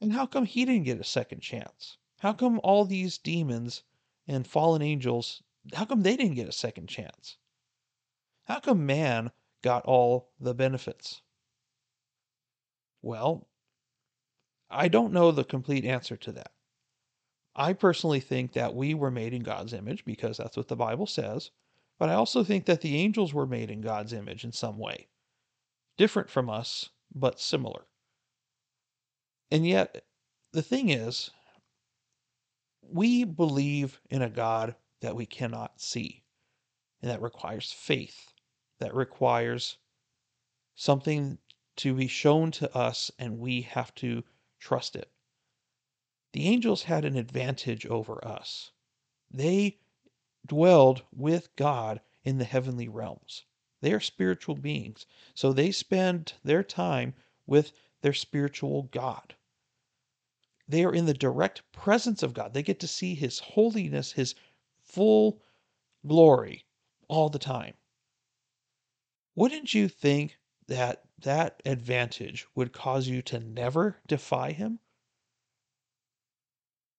And 0.00 0.14
how 0.14 0.24
come 0.24 0.46
he 0.46 0.64
didn't 0.64 0.84
get 0.84 0.98
a 0.98 1.04
second 1.04 1.40
chance? 1.40 1.98
How 2.20 2.32
come 2.32 2.58
all 2.64 2.86
these 2.86 3.18
demons 3.18 3.82
and 4.26 4.46
fallen 4.46 4.82
angels, 4.82 5.42
how 5.74 5.84
come 5.84 6.02
they 6.02 6.16
didn't 6.16 6.34
get 6.34 6.48
a 6.48 6.52
second 6.52 6.88
chance? 6.88 7.36
How 8.44 8.60
come 8.60 8.86
man 8.86 9.30
got 9.62 9.84
all 9.84 10.30
the 10.38 10.54
benefits? 10.54 11.22
Well, 13.02 13.48
I 14.70 14.88
don't 14.88 15.12
know 15.12 15.30
the 15.30 15.44
complete 15.44 15.84
answer 15.84 16.16
to 16.16 16.32
that. 16.32 16.52
I 17.54 17.72
personally 17.72 18.20
think 18.20 18.52
that 18.52 18.74
we 18.74 18.94
were 18.94 19.10
made 19.10 19.32
in 19.32 19.42
God's 19.42 19.72
image 19.72 20.04
because 20.04 20.36
that's 20.36 20.56
what 20.56 20.68
the 20.68 20.76
Bible 20.76 21.06
says, 21.06 21.50
but 21.98 22.08
I 22.08 22.14
also 22.14 22.44
think 22.44 22.66
that 22.66 22.82
the 22.82 22.96
angels 22.96 23.32
were 23.32 23.46
made 23.46 23.70
in 23.70 23.80
God's 23.80 24.12
image 24.12 24.44
in 24.44 24.52
some 24.52 24.78
way. 24.78 25.08
Different 25.96 26.28
from 26.28 26.50
us, 26.50 26.90
but 27.14 27.40
similar. 27.40 27.86
And 29.50 29.66
yet, 29.66 30.04
the 30.52 30.62
thing 30.62 30.90
is, 30.90 31.30
we 32.96 33.24
believe 33.24 34.00
in 34.10 34.22
a 34.22 34.30
God 34.30 34.74
that 35.00 35.14
we 35.14 35.26
cannot 35.26 35.80
see, 35.80 36.24
and 37.00 37.10
that 37.10 37.22
requires 37.22 37.70
faith, 37.70 38.32
that 38.80 38.94
requires 38.94 39.76
something 40.74 41.38
to 41.76 41.94
be 41.94 42.08
shown 42.08 42.50
to 42.50 42.74
us, 42.76 43.10
and 43.18 43.38
we 43.38 43.62
have 43.62 43.94
to 43.96 44.24
trust 44.58 44.96
it. 44.96 45.10
The 46.32 46.48
angels 46.48 46.82
had 46.82 47.04
an 47.04 47.16
advantage 47.16 47.86
over 47.86 48.26
us. 48.26 48.72
They 49.30 49.78
dwelled 50.44 51.02
with 51.14 51.54
God 51.56 52.00
in 52.24 52.38
the 52.38 52.44
heavenly 52.44 52.88
realms. 52.88 53.44
They 53.80 53.92
are 53.92 54.00
spiritual 54.00 54.56
beings, 54.56 55.06
so 55.34 55.52
they 55.52 55.70
spend 55.70 56.32
their 56.42 56.64
time 56.64 57.14
with 57.46 57.72
their 58.00 58.12
spiritual 58.12 58.84
God. 58.84 59.35
They 60.68 60.84
are 60.84 60.94
in 60.94 61.06
the 61.06 61.14
direct 61.14 61.62
presence 61.72 62.22
of 62.22 62.34
God. 62.34 62.52
They 62.52 62.62
get 62.62 62.80
to 62.80 62.88
see 62.88 63.14
His 63.14 63.38
holiness, 63.38 64.12
His 64.12 64.34
full 64.82 65.40
glory 66.06 66.66
all 67.08 67.28
the 67.28 67.38
time. 67.38 67.74
Wouldn't 69.34 69.74
you 69.74 69.88
think 69.88 70.38
that 70.66 71.04
that 71.18 71.62
advantage 71.64 72.46
would 72.54 72.72
cause 72.72 73.06
you 73.06 73.22
to 73.22 73.38
never 73.38 74.00
defy 74.06 74.52
Him? 74.52 74.80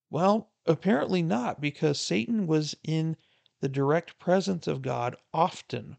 Well, 0.09 0.51
apparently 0.65 1.21
not, 1.21 1.59
because 1.59 1.99
Satan 1.99 2.47
was 2.47 2.75
in 2.83 3.17
the 3.59 3.67
direct 3.67 4.19
presence 4.19 4.67
of 4.67 4.81
God 4.81 5.15
often, 5.33 5.97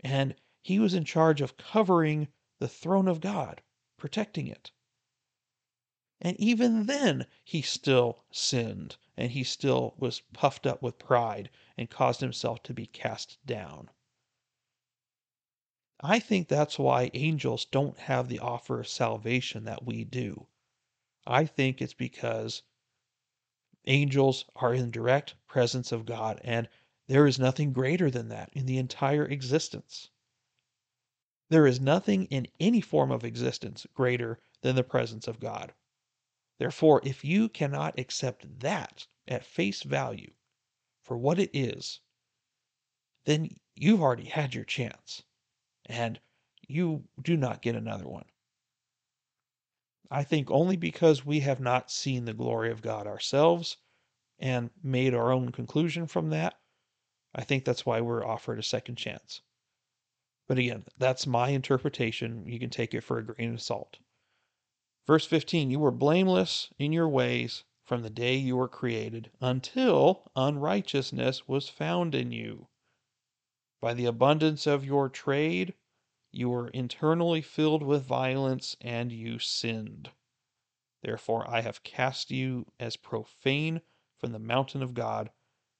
and 0.00 0.34
he 0.62 0.78
was 0.78 0.94
in 0.94 1.04
charge 1.04 1.40
of 1.40 1.56
covering 1.56 2.28
the 2.58 2.68
throne 2.68 3.08
of 3.08 3.20
God 3.20 3.62
protecting 3.96 4.46
it. 4.46 4.72
And 6.24 6.38
even 6.38 6.86
then, 6.86 7.26
he 7.42 7.62
still 7.62 8.22
sinned 8.30 8.96
and 9.16 9.32
he 9.32 9.42
still 9.42 9.94
was 9.98 10.20
puffed 10.32 10.68
up 10.68 10.80
with 10.80 11.00
pride 11.00 11.50
and 11.76 11.90
caused 11.90 12.20
himself 12.20 12.62
to 12.62 12.72
be 12.72 12.86
cast 12.86 13.44
down. 13.44 13.90
I 16.00 16.20
think 16.20 16.46
that's 16.46 16.78
why 16.78 17.10
angels 17.12 17.64
don't 17.64 17.98
have 17.98 18.28
the 18.28 18.38
offer 18.38 18.78
of 18.78 18.86
salvation 18.86 19.64
that 19.64 19.84
we 19.84 20.04
do. 20.04 20.46
I 21.26 21.44
think 21.44 21.82
it's 21.82 21.92
because 21.92 22.62
angels 23.86 24.44
are 24.54 24.72
in 24.72 24.92
direct 24.92 25.34
presence 25.48 25.90
of 25.90 26.06
God, 26.06 26.40
and 26.44 26.68
there 27.08 27.26
is 27.26 27.40
nothing 27.40 27.72
greater 27.72 28.12
than 28.12 28.28
that 28.28 28.50
in 28.52 28.66
the 28.66 28.78
entire 28.78 29.26
existence. 29.26 30.10
There 31.48 31.66
is 31.66 31.80
nothing 31.80 32.26
in 32.26 32.46
any 32.60 32.80
form 32.80 33.10
of 33.10 33.24
existence 33.24 33.88
greater 33.92 34.38
than 34.60 34.76
the 34.76 34.84
presence 34.84 35.26
of 35.26 35.40
God. 35.40 35.74
Therefore, 36.58 37.00
if 37.04 37.24
you 37.24 37.48
cannot 37.48 37.98
accept 37.98 38.60
that 38.60 39.06
at 39.26 39.44
face 39.44 39.82
value 39.82 40.32
for 41.02 41.16
what 41.16 41.38
it 41.38 41.50
is, 41.52 42.00
then 43.24 43.56
you've 43.74 44.02
already 44.02 44.28
had 44.28 44.54
your 44.54 44.64
chance 44.64 45.22
and 45.86 46.20
you 46.68 47.08
do 47.20 47.36
not 47.36 47.62
get 47.62 47.74
another 47.74 48.08
one. 48.08 48.26
I 50.10 50.24
think 50.24 50.50
only 50.50 50.76
because 50.76 51.24
we 51.24 51.40
have 51.40 51.60
not 51.60 51.90
seen 51.90 52.24
the 52.24 52.34
glory 52.34 52.70
of 52.70 52.82
God 52.82 53.06
ourselves 53.06 53.78
and 54.38 54.70
made 54.82 55.14
our 55.14 55.32
own 55.32 55.52
conclusion 55.52 56.06
from 56.06 56.30
that, 56.30 56.60
I 57.34 57.44
think 57.44 57.64
that's 57.64 57.86
why 57.86 58.00
we're 58.00 58.26
offered 58.26 58.58
a 58.58 58.62
second 58.62 58.96
chance. 58.96 59.40
But 60.48 60.58
again, 60.58 60.84
that's 60.98 61.26
my 61.26 61.48
interpretation. 61.48 62.46
You 62.46 62.58
can 62.58 62.68
take 62.68 62.92
it 62.92 63.00
for 63.02 63.18
a 63.18 63.24
grain 63.24 63.54
of 63.54 63.62
salt. 63.62 63.98
Verse 65.06 65.26
15 65.26 65.70
You 65.70 65.80
were 65.80 65.90
blameless 65.90 66.72
in 66.78 66.92
your 66.92 67.08
ways 67.08 67.64
from 67.82 68.02
the 68.02 68.10
day 68.10 68.36
you 68.36 68.56
were 68.56 68.68
created 68.68 69.30
until 69.40 70.30
unrighteousness 70.36 71.48
was 71.48 71.68
found 71.68 72.14
in 72.14 72.30
you. 72.30 72.68
By 73.80 73.94
the 73.94 74.06
abundance 74.06 74.66
of 74.66 74.84
your 74.84 75.08
trade, 75.08 75.74
you 76.30 76.48
were 76.48 76.68
internally 76.68 77.42
filled 77.42 77.82
with 77.82 78.04
violence 78.04 78.76
and 78.80 79.10
you 79.10 79.40
sinned. 79.40 80.12
Therefore, 81.02 81.50
I 81.50 81.62
have 81.62 81.82
cast 81.82 82.30
you 82.30 82.70
as 82.78 82.96
profane 82.96 83.82
from 84.18 84.30
the 84.30 84.38
mountain 84.38 84.84
of 84.84 84.94
God, 84.94 85.32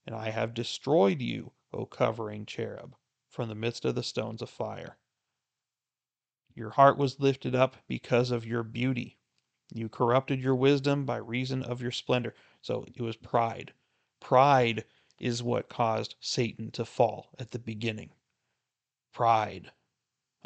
and 0.04 0.16
I 0.16 0.30
have 0.30 0.52
destroyed 0.52 1.22
you, 1.22 1.52
O 1.72 1.86
covering 1.86 2.44
cherub, 2.44 2.96
from 3.28 3.48
the 3.48 3.54
midst 3.54 3.84
of 3.84 3.94
the 3.94 4.02
stones 4.02 4.42
of 4.42 4.50
fire. 4.50 4.98
Your 6.54 6.70
heart 6.70 6.98
was 6.98 7.18
lifted 7.18 7.54
up 7.54 7.78
because 7.86 8.30
of 8.30 8.44
your 8.44 8.62
beauty. 8.62 9.16
You 9.72 9.88
corrupted 9.88 10.42
your 10.42 10.54
wisdom 10.54 11.06
by 11.06 11.16
reason 11.16 11.62
of 11.62 11.80
your 11.80 11.90
splendor. 11.90 12.34
So 12.60 12.84
it 12.94 13.00
was 13.00 13.16
pride. 13.16 13.72
Pride 14.20 14.84
is 15.18 15.42
what 15.42 15.70
caused 15.70 16.16
Satan 16.20 16.70
to 16.72 16.84
fall 16.84 17.30
at 17.38 17.52
the 17.52 17.58
beginning. 17.58 18.12
Pride. 19.12 19.72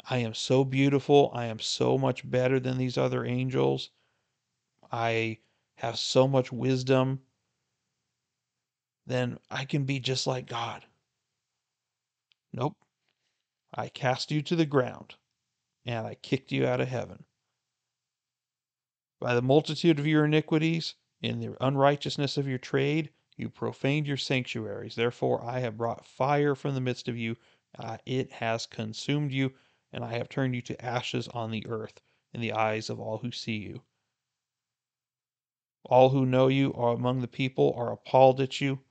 I 0.09 0.19
am 0.19 0.33
so 0.33 0.63
beautiful. 0.63 1.29
I 1.33 1.47
am 1.47 1.59
so 1.59 1.97
much 1.97 2.29
better 2.29 2.57
than 2.57 2.77
these 2.77 2.97
other 2.97 3.25
angels. 3.25 3.89
I 4.89 5.39
have 5.75 5.99
so 5.99 6.25
much 6.25 6.53
wisdom. 6.53 7.21
Then 9.05 9.39
I 9.49 9.65
can 9.65 9.83
be 9.83 9.99
just 9.99 10.25
like 10.25 10.45
God. 10.47 10.85
Nope. 12.53 12.77
I 13.73 13.89
cast 13.89 14.31
you 14.31 14.41
to 14.43 14.55
the 14.55 14.65
ground 14.65 15.15
and 15.87 16.05
I 16.05 16.15
kicked 16.15 16.51
you 16.51 16.67
out 16.67 16.81
of 16.81 16.89
heaven. 16.89 17.23
By 19.21 19.33
the 19.33 19.41
multitude 19.41 19.99
of 19.99 20.05
your 20.05 20.25
iniquities, 20.25 20.95
in 21.21 21.39
the 21.39 21.55
unrighteousness 21.65 22.35
of 22.35 22.45
your 22.45 22.57
trade, 22.57 23.09
you 23.37 23.49
profaned 23.49 24.05
your 24.05 24.17
sanctuaries. 24.17 24.95
Therefore, 24.95 25.41
I 25.43 25.59
have 25.61 25.77
brought 25.77 26.05
fire 26.05 26.55
from 26.55 26.75
the 26.75 26.81
midst 26.81 27.07
of 27.07 27.17
you. 27.17 27.37
Uh, 27.79 27.97
it 28.05 28.33
has 28.33 28.65
consumed 28.65 29.31
you, 29.31 29.53
and 29.93 30.03
I 30.03 30.17
have 30.17 30.27
turned 30.27 30.55
you 30.55 30.61
to 30.63 30.85
ashes 30.85 31.29
on 31.29 31.51
the 31.51 31.65
earth 31.67 32.01
in 32.33 32.41
the 32.41 32.51
eyes 32.51 32.89
of 32.89 32.99
all 32.99 33.19
who 33.19 33.31
see 33.31 33.55
you. 33.55 33.81
All 35.85 36.09
who 36.09 36.25
know 36.25 36.49
you 36.49 36.73
are 36.73 36.93
among 36.93 37.21
the 37.21 37.29
people 37.29 37.73
are 37.77 37.93
appalled 37.93 38.41
at 38.41 38.59
you. 38.59 38.81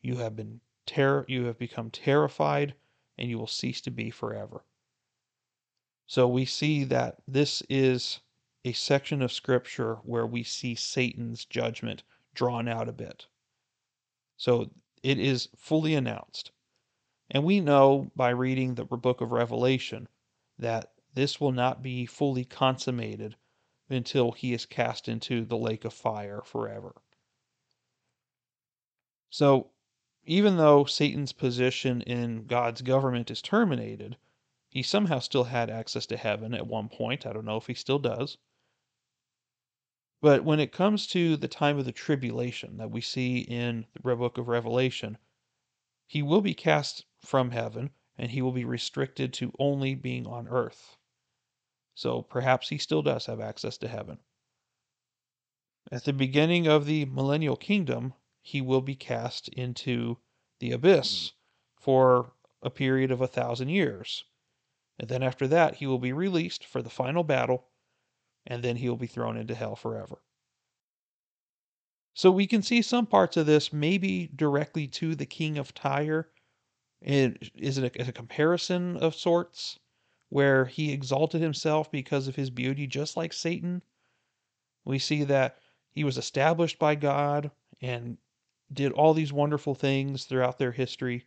You 0.00 0.16
have 0.16 0.34
been 0.34 0.62
terror 0.86 1.26
you 1.28 1.44
have 1.44 1.58
become 1.58 1.90
terrified, 1.90 2.74
and 3.18 3.28
you 3.28 3.38
will 3.38 3.46
cease 3.46 3.82
to 3.82 3.90
be 3.90 4.08
forever. 4.08 4.64
So 6.06 6.28
we 6.28 6.44
see 6.44 6.84
that 6.84 7.16
this 7.26 7.62
is 7.68 8.20
a 8.64 8.72
section 8.72 9.22
of 9.22 9.32
scripture 9.32 9.96
where 10.04 10.26
we 10.26 10.42
see 10.42 10.74
Satan's 10.74 11.44
judgment 11.44 12.02
drawn 12.34 12.68
out 12.68 12.88
a 12.88 12.92
bit. 12.92 13.26
So 14.36 14.70
it 15.02 15.18
is 15.18 15.48
fully 15.56 15.94
announced. 15.94 16.52
And 17.30 17.44
we 17.44 17.60
know 17.60 18.10
by 18.14 18.30
reading 18.30 18.74
the 18.74 18.84
book 18.84 19.20
of 19.20 19.32
Revelation 19.32 20.08
that 20.58 20.92
this 21.14 21.40
will 21.40 21.52
not 21.52 21.82
be 21.82 22.06
fully 22.06 22.44
consummated 22.44 23.36
until 23.88 24.32
he 24.32 24.52
is 24.52 24.66
cast 24.66 25.08
into 25.08 25.44
the 25.44 25.56
lake 25.56 25.84
of 25.84 25.92
fire 25.92 26.42
forever. 26.44 26.94
So 29.30 29.70
even 30.24 30.56
though 30.56 30.84
Satan's 30.84 31.32
position 31.32 32.02
in 32.02 32.46
God's 32.46 32.82
government 32.82 33.30
is 33.30 33.42
terminated, 33.42 34.16
he 34.76 34.82
somehow 34.82 35.18
still 35.18 35.44
had 35.44 35.70
access 35.70 36.04
to 36.04 36.18
heaven 36.18 36.52
at 36.52 36.66
one 36.66 36.86
point. 36.86 37.24
I 37.24 37.32
don't 37.32 37.46
know 37.46 37.56
if 37.56 37.66
he 37.66 37.72
still 37.72 37.98
does. 37.98 38.36
But 40.20 40.44
when 40.44 40.60
it 40.60 40.70
comes 40.70 41.06
to 41.06 41.34
the 41.38 41.48
time 41.48 41.78
of 41.78 41.86
the 41.86 41.92
tribulation 41.92 42.76
that 42.76 42.90
we 42.90 43.00
see 43.00 43.38
in 43.38 43.86
the 43.94 44.14
book 44.14 44.36
of 44.36 44.48
Revelation, 44.48 45.16
he 46.06 46.20
will 46.20 46.42
be 46.42 46.52
cast 46.52 47.06
from 47.20 47.52
heaven 47.52 47.88
and 48.18 48.30
he 48.30 48.42
will 48.42 48.52
be 48.52 48.66
restricted 48.66 49.32
to 49.32 49.54
only 49.58 49.94
being 49.94 50.26
on 50.26 50.46
earth. 50.46 50.98
So 51.94 52.20
perhaps 52.20 52.68
he 52.68 52.76
still 52.76 53.00
does 53.00 53.24
have 53.24 53.40
access 53.40 53.78
to 53.78 53.88
heaven. 53.88 54.18
At 55.90 56.04
the 56.04 56.12
beginning 56.12 56.66
of 56.66 56.84
the 56.84 57.06
millennial 57.06 57.56
kingdom, 57.56 58.12
he 58.42 58.60
will 58.60 58.82
be 58.82 58.94
cast 58.94 59.48
into 59.48 60.18
the 60.58 60.72
abyss 60.72 61.30
hmm. 61.30 61.82
for 61.82 62.34
a 62.60 62.68
period 62.68 63.10
of 63.10 63.22
a 63.22 63.26
thousand 63.26 63.70
years. 63.70 64.24
And 64.98 65.08
then 65.08 65.22
after 65.22 65.46
that, 65.48 65.76
he 65.76 65.86
will 65.86 65.98
be 65.98 66.12
released 66.12 66.64
for 66.64 66.80
the 66.82 66.90
final 66.90 67.22
battle, 67.22 67.68
and 68.46 68.62
then 68.62 68.76
he 68.76 68.88
will 68.88 68.96
be 68.96 69.06
thrown 69.06 69.36
into 69.36 69.54
hell 69.54 69.76
forever. 69.76 70.22
So 72.14 72.30
we 72.30 72.46
can 72.46 72.62
see 72.62 72.80
some 72.80 73.06
parts 73.06 73.36
of 73.36 73.44
this 73.44 73.74
maybe 73.74 74.28
directly 74.34 74.86
to 74.88 75.14
the 75.14 75.26
king 75.26 75.58
of 75.58 75.74
Tyre. 75.74 76.30
It 77.02 77.50
is 77.54 77.76
a, 77.76 77.86
a 77.86 78.12
comparison 78.12 78.96
of 78.96 79.14
sorts 79.14 79.78
where 80.30 80.64
he 80.64 80.92
exalted 80.92 81.42
himself 81.42 81.90
because 81.90 82.26
of 82.26 82.36
his 82.36 82.48
beauty, 82.48 82.86
just 82.86 83.18
like 83.18 83.34
Satan. 83.34 83.82
We 84.84 84.98
see 84.98 85.24
that 85.24 85.58
he 85.90 86.04
was 86.04 86.16
established 86.16 86.78
by 86.78 86.94
God 86.94 87.50
and 87.82 88.16
did 88.72 88.92
all 88.92 89.12
these 89.12 89.32
wonderful 89.32 89.74
things 89.74 90.24
throughout 90.24 90.58
their 90.58 90.72
history, 90.72 91.26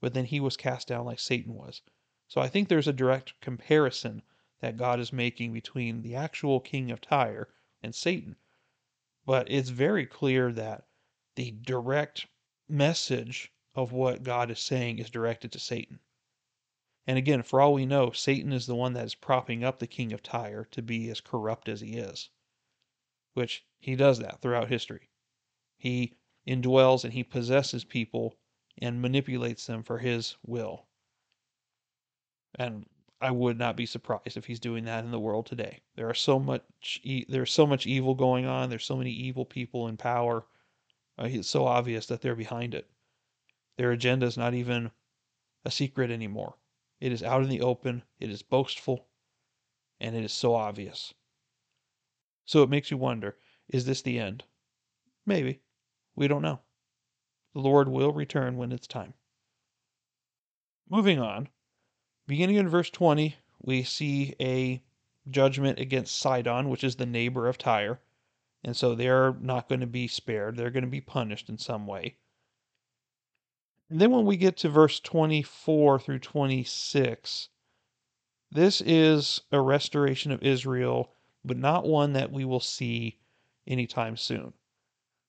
but 0.00 0.14
then 0.14 0.24
he 0.24 0.40
was 0.40 0.56
cast 0.56 0.88
down 0.88 1.04
like 1.04 1.20
Satan 1.20 1.54
was. 1.54 1.80
So 2.26 2.40
I 2.40 2.48
think 2.48 2.68
there's 2.68 2.88
a 2.88 2.92
direct 2.92 3.40
comparison 3.40 4.22
that 4.60 4.76
God 4.76 4.98
is 4.98 5.12
making 5.12 5.52
between 5.52 6.02
the 6.02 6.14
actual 6.14 6.58
king 6.58 6.90
of 6.90 7.00
Tyre 7.00 7.48
and 7.82 7.94
Satan. 7.94 8.36
But 9.26 9.50
it's 9.50 9.68
very 9.68 10.06
clear 10.06 10.52
that 10.52 10.86
the 11.36 11.50
direct 11.50 12.26
message 12.68 13.52
of 13.74 13.92
what 13.92 14.22
God 14.22 14.50
is 14.50 14.60
saying 14.60 14.98
is 14.98 15.10
directed 15.10 15.52
to 15.52 15.58
Satan. 15.58 16.00
And 17.06 17.18
again, 17.18 17.42
for 17.42 17.60
all 17.60 17.74
we 17.74 17.84
know, 17.84 18.12
Satan 18.12 18.52
is 18.52 18.66
the 18.66 18.74
one 18.74 18.94
that 18.94 19.04
is 19.04 19.14
propping 19.14 19.62
up 19.62 19.78
the 19.78 19.86
king 19.86 20.12
of 20.12 20.22
Tyre 20.22 20.64
to 20.70 20.80
be 20.80 21.10
as 21.10 21.20
corrupt 21.20 21.68
as 21.68 21.82
he 21.82 21.98
is, 21.98 22.30
which 23.34 23.66
he 23.78 23.96
does 23.96 24.18
that 24.20 24.40
throughout 24.40 24.68
history. 24.70 25.10
He 25.76 26.14
indwells 26.46 27.04
and 27.04 27.12
he 27.12 27.22
possesses 27.22 27.84
people 27.84 28.38
and 28.78 29.02
manipulates 29.02 29.66
them 29.66 29.82
for 29.82 29.98
his 29.98 30.36
will. 30.42 30.86
And 32.56 32.86
I 33.20 33.30
would 33.30 33.58
not 33.58 33.76
be 33.76 33.86
surprised 33.86 34.36
if 34.36 34.44
he's 34.44 34.60
doing 34.60 34.84
that 34.84 35.04
in 35.04 35.10
the 35.10 35.18
world 35.18 35.46
today. 35.46 35.80
There 35.96 36.08
are 36.08 36.14
so 36.14 36.38
much 36.38 37.00
e- 37.02 37.24
there's 37.28 37.52
so 37.52 37.66
much 37.66 37.86
evil 37.86 38.14
going 38.14 38.44
on. 38.44 38.68
There's 38.68 38.84
so 38.84 38.96
many 38.96 39.10
evil 39.10 39.44
people 39.44 39.88
in 39.88 39.96
power. 39.96 40.46
Uh, 41.18 41.28
it's 41.30 41.48
so 41.48 41.64
obvious 41.64 42.06
that 42.06 42.20
they're 42.20 42.36
behind 42.36 42.74
it. 42.74 42.90
Their 43.76 43.92
agenda 43.92 44.26
is 44.26 44.36
not 44.36 44.54
even 44.54 44.90
a 45.64 45.70
secret 45.70 46.10
anymore. 46.10 46.58
It 47.00 47.12
is 47.12 47.22
out 47.22 47.42
in 47.42 47.48
the 47.48 47.60
open. 47.60 48.02
It 48.20 48.30
is 48.30 48.42
boastful, 48.42 49.08
and 50.00 50.14
it 50.14 50.24
is 50.24 50.32
so 50.32 50.54
obvious. 50.54 51.14
So 52.44 52.62
it 52.62 52.68
makes 52.68 52.90
you 52.90 52.98
wonder: 52.98 53.38
Is 53.68 53.86
this 53.86 54.02
the 54.02 54.18
end? 54.18 54.44
Maybe. 55.24 55.62
We 56.14 56.28
don't 56.28 56.42
know. 56.42 56.60
The 57.54 57.60
Lord 57.60 57.88
will 57.88 58.12
return 58.12 58.56
when 58.56 58.70
it's 58.70 58.86
time. 58.86 59.14
Moving 60.90 61.18
on. 61.18 61.48
Beginning 62.26 62.56
in 62.56 62.68
verse 62.68 62.90
20, 62.90 63.36
we 63.62 63.82
see 63.82 64.34
a 64.40 64.82
judgment 65.30 65.78
against 65.78 66.18
Sidon, 66.18 66.68
which 66.68 66.84
is 66.84 66.96
the 66.96 67.06
neighbor 67.06 67.48
of 67.48 67.58
Tyre. 67.58 68.00
And 68.62 68.76
so 68.76 68.94
they're 68.94 69.34
not 69.40 69.68
going 69.68 69.80
to 69.80 69.86
be 69.86 70.08
spared. 70.08 70.56
They're 70.56 70.70
going 70.70 70.84
to 70.84 70.90
be 70.90 71.02
punished 71.02 71.48
in 71.48 71.58
some 71.58 71.86
way. 71.86 72.16
And 73.90 74.00
then 74.00 74.10
when 74.10 74.24
we 74.24 74.38
get 74.38 74.56
to 74.58 74.70
verse 74.70 75.00
24 75.00 75.98
through 75.98 76.18
26, 76.20 77.50
this 78.50 78.80
is 78.80 79.42
a 79.52 79.60
restoration 79.60 80.32
of 80.32 80.42
Israel, 80.42 81.12
but 81.44 81.58
not 81.58 81.86
one 81.86 82.14
that 82.14 82.32
we 82.32 82.44
will 82.44 82.60
see 82.60 83.18
anytime 83.66 84.16
soon. 84.16 84.54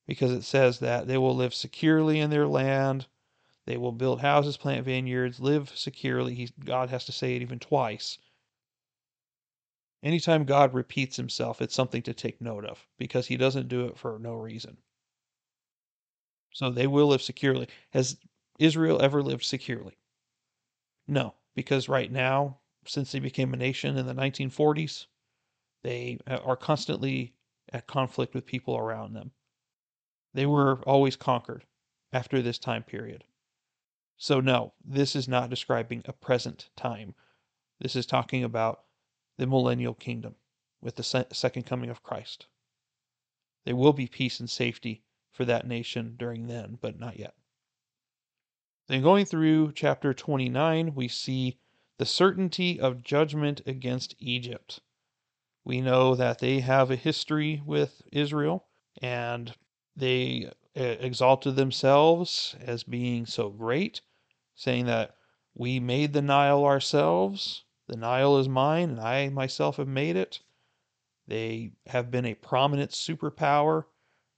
Because 0.08 0.32
it 0.32 0.44
says 0.44 0.80
that 0.80 1.08
they 1.08 1.18
will 1.18 1.36
live 1.36 1.54
securely 1.54 2.20
in 2.20 2.30
their 2.30 2.48
land, 2.48 3.08
they 3.66 3.78
will 3.78 3.92
build 3.92 4.22
houses, 4.22 4.58
plant 4.58 4.86
vineyards, 4.86 5.40
live 5.40 5.76
securely. 5.76 6.36
He, 6.36 6.50
God 6.64 6.90
has 6.90 7.06
to 7.06 7.12
say 7.12 7.36
it 7.36 7.42
even 7.42 7.60
twice. 7.60 8.20
Anytime 10.04 10.46
God 10.46 10.74
repeats 10.76 11.18
himself, 11.18 11.62
it's 11.62 11.74
something 11.74 12.04
to 12.04 12.14
take 12.14 12.40
note 12.40 12.64
of 12.64 12.86
because 13.00 13.26
he 13.26 13.38
doesn't 13.38 13.68
do 13.68 13.86
it 13.86 13.98
for 13.98 14.20
no 14.20 14.36
reason. 14.36 14.78
So 16.54 16.70
they 16.70 16.86
will 16.86 17.08
live 17.08 17.24
securely. 17.24 17.68
Has 17.90 18.18
Israel 18.60 19.02
ever 19.02 19.24
lived 19.24 19.44
securely? 19.44 19.98
No, 21.08 21.34
because 21.56 21.90
right 21.90 22.12
now, 22.12 22.60
since 22.86 23.12
they 23.12 23.20
became 23.20 23.54
a 23.54 23.58
nation 23.58 23.98
in 23.98 24.06
the 24.06 24.14
1940s, 24.14 25.08
they 25.82 26.20
are 26.28 26.56
constantly 26.56 27.34
at 27.74 27.88
conflict 27.88 28.36
with 28.36 28.46
people 28.46 28.78
around 28.78 29.14
them. 29.14 29.32
They 30.34 30.46
were 30.46 30.82
always 30.84 31.16
conquered 31.16 31.66
after 32.14 32.42
this 32.42 32.60
time 32.60 32.84
period. 32.84 33.24
So, 34.18 34.40
no, 34.40 34.74
this 34.84 35.16
is 35.16 35.28
not 35.28 35.50
describing 35.50 36.02
a 36.06 36.14
present 36.14 36.70
time. 36.76 37.16
This 37.80 37.96
is 37.96 38.06
talking 38.06 38.44
about 38.44 38.84
the 39.38 39.46
millennial 39.46 39.94
kingdom, 39.94 40.36
with 40.82 40.96
the 40.96 41.04
se- 41.04 41.28
second 41.34 41.64
coming 41.64 41.90
of 41.90 42.04
Christ. 42.04 42.48
There 43.66 43.76
will 43.76 43.94
be 43.94 44.08
peace 44.08 44.40
and 44.40 44.50
safety 44.50 45.04
for 45.32 45.44
that 45.46 45.68
nation 45.68 46.16
during 46.18 46.48
then, 46.48 46.78
but 46.80 47.00
not 47.00 47.20
yet. 47.20 47.36
Then 48.88 49.02
going 49.02 49.26
through 49.26 49.74
chapter 49.74 50.14
29, 50.14 50.94
we 50.94 51.08
see 51.08 51.60
the 51.98 52.06
certainty 52.06 52.80
of 52.80 53.02
judgment 53.02 53.62
against 53.66 54.16
Egypt. 54.20 54.80
We 55.64 55.82
know 55.82 56.16
that 56.16 56.40
they 56.40 56.60
have 56.60 56.92
a 56.92 56.96
history 56.96 57.62
with 57.66 58.04
Israel 58.12 58.68
and 59.02 59.56
they 59.96 60.52
exalted 60.76 61.56
themselves 61.56 62.56
as 62.60 62.84
being 62.84 63.26
so 63.26 63.50
great, 63.50 64.02
saying 64.54 64.86
that 64.86 65.16
we 65.54 65.80
made 65.80 66.14
the 66.14 66.22
Nile 66.22 66.66
ourselves. 66.66 67.64
The 67.88 67.96
Nile 67.96 68.38
is 68.38 68.50
mine, 68.50 68.90
and 68.90 69.00
I 69.00 69.30
myself 69.30 69.78
have 69.78 69.88
made 69.88 70.16
it. 70.16 70.42
They 71.28 71.72
have 71.88 72.12
been 72.12 72.26
a 72.26 72.36
prominent 72.36 72.92
superpower 72.92 73.86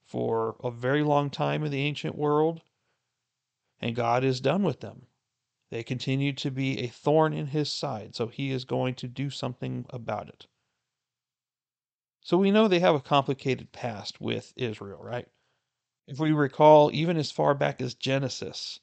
for 0.05 0.55
a 0.63 0.71
very 0.71 1.03
long 1.03 1.29
time 1.29 1.63
in 1.63 1.71
the 1.71 1.81
ancient 1.81 2.15
world, 2.15 2.61
and 3.81 3.95
God 3.95 4.23
is 4.23 4.39
done 4.39 4.63
with 4.63 4.79
them. 4.79 5.07
They 5.69 5.83
continue 5.83 6.31
to 6.33 6.49
be 6.49 6.79
a 6.79 6.87
thorn 6.87 7.33
in 7.33 7.47
his 7.47 7.71
side, 7.71 8.15
so 8.15 8.27
he 8.27 8.51
is 8.51 8.63
going 8.63 8.95
to 8.95 9.07
do 9.07 9.29
something 9.29 9.85
about 9.89 10.29
it. 10.29 10.47
So 12.21 12.37
we 12.37 12.51
know 12.51 12.67
they 12.67 12.79
have 12.79 12.95
a 12.95 13.01
complicated 13.01 13.71
past 13.71 14.21
with 14.21 14.53
Israel, 14.55 15.01
right? 15.01 15.27
If 16.07 16.19
we 16.19 16.31
recall, 16.31 16.89
even 16.93 17.17
as 17.17 17.31
far 17.31 17.53
back 17.53 17.81
as 17.81 17.93
Genesis, 17.93 18.79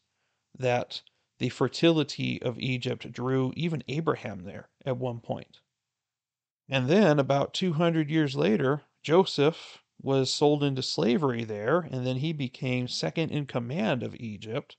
that 0.59 1.01
the 1.39 1.49
fertility 1.49 2.41
of 2.43 2.59
Egypt 2.59 3.11
drew 3.11 3.53
even 3.57 3.83
Abraham 3.89 4.45
there 4.45 4.69
at 4.85 4.99
one 4.99 5.21
point. 5.21 5.61
And 6.69 6.89
then, 6.89 7.19
about 7.19 7.55
200 7.55 8.11
years 8.11 8.37
later, 8.37 8.83
Joseph 9.03 9.83
was 10.01 10.33
sold 10.33 10.63
into 10.63 10.83
slavery 10.83 11.45
there, 11.45 11.81
and 11.81 12.07
then 12.07 12.19
he 12.19 12.35
became 12.35 12.89
second 12.89 13.31
in 13.31 13.47
command 13.47 14.03
of 14.03 14.15
Egypt. 14.17 14.77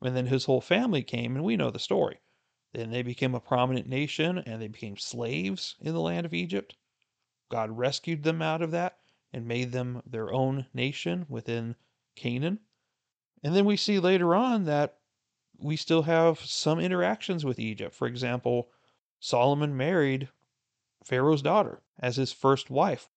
And 0.00 0.16
then 0.16 0.26
his 0.26 0.46
whole 0.46 0.62
family 0.62 1.02
came, 1.02 1.36
and 1.36 1.44
we 1.44 1.56
know 1.56 1.70
the 1.70 1.78
story. 1.78 2.20
Then 2.72 2.90
they 2.90 3.02
became 3.02 3.34
a 3.34 3.40
prominent 3.40 3.86
nation, 3.86 4.38
and 4.38 4.60
they 4.60 4.68
became 4.68 4.96
slaves 4.96 5.76
in 5.80 5.92
the 5.92 6.00
land 6.00 6.24
of 6.24 6.32
Egypt. 6.32 6.76
God 7.50 7.76
rescued 7.76 8.22
them 8.22 8.40
out 8.40 8.62
of 8.62 8.70
that 8.70 8.98
and 9.34 9.48
made 9.48 9.72
them 9.72 10.00
their 10.06 10.32
own 10.32 10.64
nation 10.72 11.26
within 11.28 11.74
Canaan. 12.14 12.60
And 13.42 13.54
then 13.54 13.64
we 13.64 13.76
see 13.76 13.98
later 13.98 14.32
on 14.34 14.64
that 14.64 14.98
we 15.58 15.76
still 15.76 16.02
have 16.02 16.38
some 16.38 16.78
interactions 16.78 17.44
with 17.44 17.58
Egypt. 17.58 17.94
For 17.94 18.06
example, 18.06 18.68
Solomon 19.18 19.76
married 19.76 20.28
Pharaoh's 21.04 21.42
daughter 21.42 21.82
as 21.98 22.16
his 22.16 22.32
first 22.32 22.70
wife. 22.70 23.08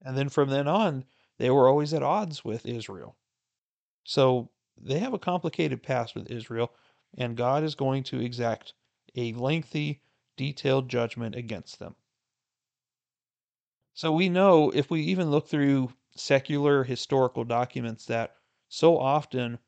And 0.00 0.16
then 0.16 0.28
from 0.28 0.50
then 0.50 0.68
on, 0.68 1.04
they 1.38 1.50
were 1.50 1.68
always 1.68 1.92
at 1.92 2.02
odds 2.02 2.44
with 2.44 2.64
Israel. 2.64 3.16
So 4.04 4.50
they 4.80 5.00
have 5.00 5.14
a 5.14 5.18
complicated 5.18 5.82
past 5.82 6.14
with 6.14 6.30
Israel, 6.30 6.72
and 7.18 7.36
God 7.36 7.64
is 7.64 7.74
going 7.74 8.04
to 8.04 8.20
exact 8.20 8.72
a 9.16 9.32
lengthy, 9.32 10.00
detailed 10.36 10.88
judgment 10.88 11.34
against 11.34 11.80
them. 11.80 11.96
So 14.00 14.10
we 14.10 14.30
know 14.30 14.70
if 14.70 14.90
we 14.90 15.02
even 15.02 15.30
look 15.30 15.46
through 15.46 15.92
secular 16.16 16.84
historical 16.84 17.44
documents 17.44 18.06
that 18.06 18.34
so 18.66 18.96
often 18.96 19.58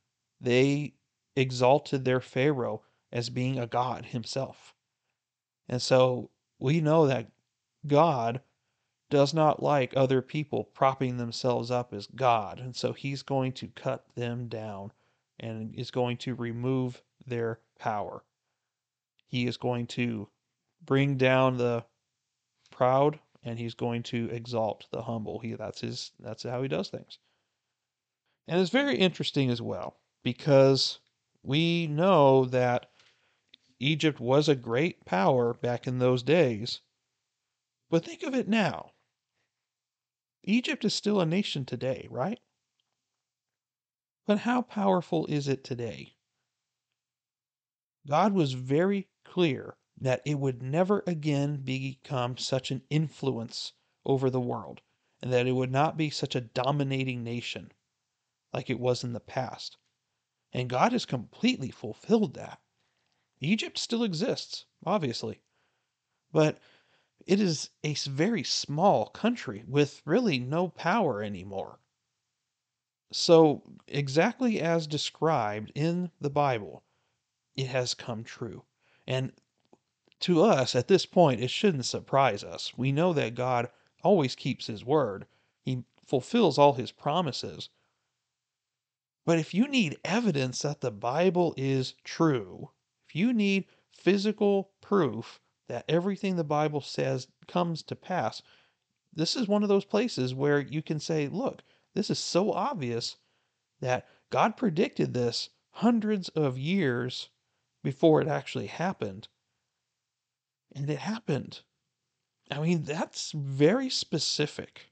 they 0.40 0.94
exalted 1.36 2.06
their 2.06 2.22
Pharaoh 2.22 2.82
as 3.12 3.28
being 3.28 3.58
a 3.58 3.66
god 3.66 4.06
himself. 4.06 4.74
And 5.68 5.82
so 5.82 6.30
we 6.58 6.80
know 6.80 7.06
that 7.08 7.30
God 7.86 8.40
does 9.10 9.34
not 9.34 9.62
like 9.62 9.92
other 9.94 10.22
people 10.22 10.64
propping 10.64 11.18
themselves 11.18 11.70
up 11.70 11.92
as 11.92 12.06
God. 12.06 12.58
And 12.58 12.74
so 12.74 12.94
he's 12.94 13.22
going 13.22 13.52
to 13.52 13.68
cut 13.68 14.06
them 14.14 14.48
down 14.48 14.92
and 15.40 15.74
is 15.74 15.90
going 15.90 16.16
to 16.16 16.34
remove 16.34 17.02
their 17.26 17.60
power. 17.78 18.24
He 19.26 19.46
is 19.46 19.58
going 19.58 19.88
to 19.88 20.30
bring 20.82 21.18
down 21.18 21.58
the 21.58 21.84
proud 22.70 23.20
and 23.42 23.58
he's 23.58 23.74
going 23.74 24.02
to 24.04 24.28
exalt 24.30 24.86
the 24.90 25.02
humble. 25.02 25.38
He 25.40 25.54
that's 25.54 25.80
his 25.80 26.12
that's 26.20 26.42
how 26.42 26.62
he 26.62 26.68
does 26.68 26.88
things. 26.88 27.18
And 28.48 28.60
it's 28.60 28.70
very 28.70 28.96
interesting 28.96 29.50
as 29.50 29.62
well 29.62 29.96
because 30.22 30.98
we 31.42 31.86
know 31.86 32.44
that 32.46 32.90
Egypt 33.78 34.20
was 34.20 34.48
a 34.48 34.54
great 34.54 35.04
power 35.04 35.54
back 35.54 35.86
in 35.86 35.98
those 35.98 36.22
days. 36.22 36.80
But 37.90 38.04
think 38.04 38.22
of 38.22 38.34
it 38.34 38.48
now. 38.48 38.92
Egypt 40.44 40.84
is 40.84 40.94
still 40.94 41.20
a 41.20 41.26
nation 41.26 41.64
today, 41.64 42.06
right? 42.10 42.40
But 44.26 44.38
how 44.38 44.62
powerful 44.62 45.26
is 45.26 45.48
it 45.48 45.64
today? 45.64 46.14
God 48.06 48.32
was 48.32 48.52
very 48.52 49.08
clear 49.24 49.76
that 49.98 50.22
it 50.24 50.38
would 50.38 50.62
never 50.62 51.02
again 51.06 51.58
become 51.58 52.36
such 52.36 52.70
an 52.70 52.82
influence 52.90 53.72
over 54.04 54.30
the 54.30 54.40
world 54.40 54.80
and 55.20 55.32
that 55.32 55.46
it 55.46 55.52
would 55.52 55.70
not 55.70 55.96
be 55.96 56.10
such 56.10 56.34
a 56.34 56.40
dominating 56.40 57.22
nation 57.22 57.72
like 58.52 58.68
it 58.68 58.80
was 58.80 59.04
in 59.04 59.12
the 59.12 59.20
past. 59.20 59.76
And 60.52 60.68
God 60.68 60.92
has 60.92 61.06
completely 61.06 61.70
fulfilled 61.70 62.34
that. 62.34 62.60
Egypt 63.40 63.78
still 63.78 64.04
exists, 64.04 64.66
obviously, 64.84 65.40
but 66.32 66.58
it 67.26 67.40
is 67.40 67.70
a 67.84 67.94
very 67.94 68.42
small 68.42 69.06
country 69.06 69.64
with 69.66 70.02
really 70.04 70.38
no 70.38 70.68
power 70.68 71.22
anymore. 71.22 71.78
So, 73.12 73.62
exactly 73.86 74.60
as 74.60 74.86
described 74.86 75.70
in 75.74 76.10
the 76.20 76.30
Bible, 76.30 76.82
it 77.54 77.66
has 77.66 77.94
come 77.94 78.24
true. 78.24 78.64
And 79.06 79.32
to 80.22 80.42
us 80.42 80.74
at 80.74 80.88
this 80.88 81.06
point, 81.06 81.40
it 81.40 81.50
shouldn't 81.50 81.84
surprise 81.84 82.42
us. 82.44 82.72
We 82.76 82.92
know 82.92 83.12
that 83.12 83.34
God 83.34 83.68
always 84.02 84.34
keeps 84.34 84.66
his 84.66 84.84
word, 84.84 85.26
he 85.60 85.84
fulfills 86.04 86.58
all 86.58 86.74
his 86.74 86.90
promises. 86.90 87.68
But 89.24 89.38
if 89.38 89.54
you 89.54 89.68
need 89.68 89.98
evidence 90.04 90.62
that 90.62 90.80
the 90.80 90.90
Bible 90.90 91.54
is 91.56 91.94
true, 92.02 92.70
if 93.06 93.14
you 93.14 93.32
need 93.32 93.66
physical 93.90 94.72
proof 94.80 95.40
that 95.68 95.84
everything 95.88 96.36
the 96.36 96.44
Bible 96.44 96.80
says 96.80 97.28
comes 97.46 97.82
to 97.84 97.94
pass, 97.94 98.42
this 99.12 99.36
is 99.36 99.46
one 99.46 99.62
of 99.62 99.68
those 99.68 99.84
places 99.84 100.34
where 100.34 100.60
you 100.60 100.82
can 100.82 100.98
say, 100.98 101.28
look, 101.28 101.62
this 101.94 102.10
is 102.10 102.18
so 102.18 102.52
obvious 102.52 103.16
that 103.80 104.08
God 104.30 104.56
predicted 104.56 105.14
this 105.14 105.50
hundreds 105.70 106.28
of 106.30 106.58
years 106.58 107.28
before 107.82 108.20
it 108.20 108.28
actually 108.28 108.66
happened 108.66 109.28
and 110.74 110.88
it 110.88 110.98
happened. 110.98 111.60
I 112.50 112.60
mean, 112.60 112.82
that's 112.84 113.32
very 113.32 113.88
specific 113.88 114.90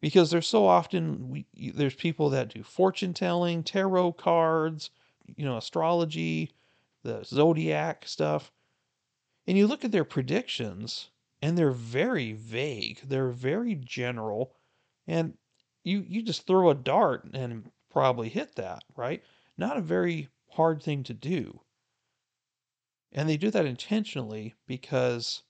because 0.00 0.30
there's 0.30 0.48
so 0.48 0.66
often 0.66 1.28
we 1.28 1.46
there's 1.72 1.94
people 1.94 2.30
that 2.30 2.54
do 2.54 2.62
fortune 2.62 3.14
telling, 3.14 3.62
tarot 3.62 4.12
cards, 4.12 4.90
you 5.36 5.44
know, 5.44 5.56
astrology, 5.56 6.52
the 7.02 7.24
zodiac 7.24 8.06
stuff. 8.06 8.50
And 9.46 9.56
you 9.56 9.66
look 9.66 9.84
at 9.84 9.92
their 9.92 10.04
predictions 10.04 11.10
and 11.42 11.56
they're 11.56 11.70
very 11.70 12.32
vague. 12.32 13.00
They're 13.04 13.30
very 13.30 13.74
general 13.74 14.54
and 15.06 15.34
you 15.84 16.04
you 16.06 16.22
just 16.22 16.46
throw 16.46 16.70
a 16.70 16.74
dart 16.74 17.28
and 17.32 17.70
probably 17.90 18.28
hit 18.28 18.56
that, 18.56 18.84
right? 18.96 19.22
Not 19.56 19.76
a 19.76 19.82
very 19.82 20.28
hard 20.50 20.82
thing 20.82 21.02
to 21.04 21.14
do. 21.14 21.60
And 23.12 23.28
they 23.28 23.36
do 23.36 23.50
that 23.50 23.66
intentionally 23.66 24.54
because 24.66 25.42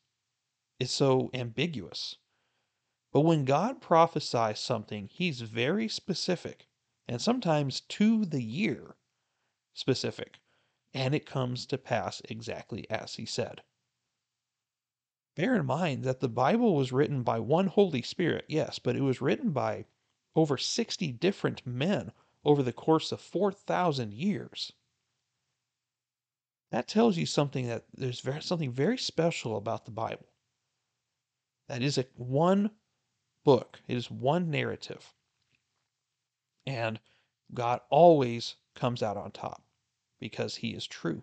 it's 0.79 0.93
so 0.93 1.31
ambiguous. 1.35 2.17
But 3.13 3.21
when 3.21 3.45
God 3.45 3.81
prophesies 3.81 4.59
something, 4.61 5.09
he's 5.09 5.43
very 5.43 5.89
specific 5.89 6.67
and 7.07 7.21
sometimes 7.21 7.81
to 7.81 8.25
the 8.25 8.43
year 8.43 8.97
specific, 9.75 10.39
and 10.95 11.15
it 11.15 11.27
comes 11.27 11.67
to 11.67 11.77
pass 11.77 12.23
exactly 12.29 12.89
as 12.89 13.17
he 13.17 13.27
said. 13.27 13.63
Bear 15.35 15.57
in 15.57 15.67
mind 15.67 16.05
that 16.05 16.21
the 16.21 16.29
Bible 16.29 16.77
was 16.77 16.93
written 16.93 17.23
by 17.23 17.41
one 17.41 17.67
Holy 17.67 18.03
Spirit, 18.03 18.45
yes, 18.49 18.79
but 18.79 18.97
it 18.97 19.01
was 19.01 19.21
written 19.21 19.51
by 19.51 19.87
over 20.37 20.57
60 20.57 21.13
different 21.13 21.67
men 21.67 22.13
over 22.45 22.63
the 22.63 22.73
course 22.73 23.11
of 23.13 23.21
4,000 23.21 24.13
years 24.15 24.73
that 26.71 26.89
tells 26.89 27.17
you 27.17 27.27
something 27.27 27.67
that 27.69 27.85
there's 27.95 28.21
very, 28.21 28.43
something 28.43 28.73
very 28.73 28.99
special 28.99 29.57
about 29.57 29.85
the 29.85 29.91
Bible. 29.91 30.27
That 31.69 31.83
is 31.83 31.99
a 31.99 32.07
one 32.17 32.71
book. 33.45 33.81
It 33.89 33.97
is 33.97 34.11
one 34.11 34.51
narrative. 34.51 35.13
And 36.67 37.01
God 37.53 37.81
always 37.91 38.57
comes 38.75 39.03
out 39.03 39.17
on 39.17 39.33
top 39.33 39.63
because 40.21 40.57
he 40.57 40.71
is 40.71 40.87
true. 40.87 41.23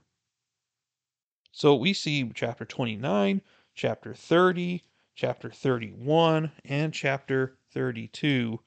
So 1.51 1.75
we 1.75 1.93
see 1.93 2.29
chapter 2.33 2.65
29, 2.65 3.41
chapter 3.73 4.13
30, 4.13 4.83
chapter 5.15 5.49
31 5.49 6.51
and 6.65 6.93
chapter 6.93 7.57
32 7.71 8.59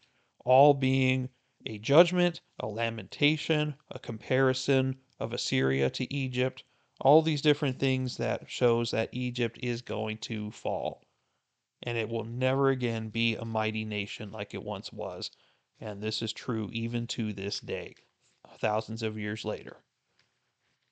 all 0.45 0.74
being 0.74 1.28
a 1.66 1.78
judgment, 1.78 2.41
a 2.59 2.66
lamentation, 2.66 3.74
a 3.91 3.99
comparison 3.99 4.97
of 5.18 5.33
Assyria 5.33 5.91
to 5.91 6.12
Egypt, 6.12 6.64
all 7.01 7.22
these 7.22 7.42
different 7.42 7.78
things 7.78 8.16
that 8.18 8.51
shows 8.51 8.90
that 8.90 9.09
Egypt 9.12 9.59
is 9.62 9.82
going 9.82 10.18
to 10.18 10.51
fall. 10.51 11.03
And 11.82 11.96
it 11.96 12.09
will 12.09 12.24
never 12.24 12.68
again 12.68 13.09
be 13.09 13.36
a 13.36 13.44
mighty 13.44 13.84
nation 13.84 14.30
like 14.30 14.55
it 14.55 14.62
once 14.62 14.92
was. 14.92 15.30
And 15.80 16.03
this 16.03 16.20
is 16.20 16.32
true 16.32 16.68
even 16.72 17.07
to 17.09 17.32
this 17.32 17.61
day, 17.61 17.94
thousands 18.59 19.03
of 19.03 19.18
years 19.18 19.44
later. 19.44 19.78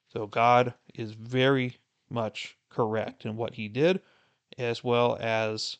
So 0.08 0.26
God 0.26 0.72
is 0.94 1.12
very 1.12 1.76
much 2.08 2.56
correct 2.70 3.26
in 3.26 3.36
what 3.36 3.54
he 3.54 3.68
did, 3.68 4.00
as 4.56 4.82
well 4.82 5.18
as 5.20 5.76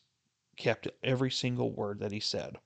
kept 0.56 0.88
every 1.02 1.30
single 1.30 1.72
word 1.72 2.00
that 2.00 2.12
he 2.12 2.20
said. 2.20 2.58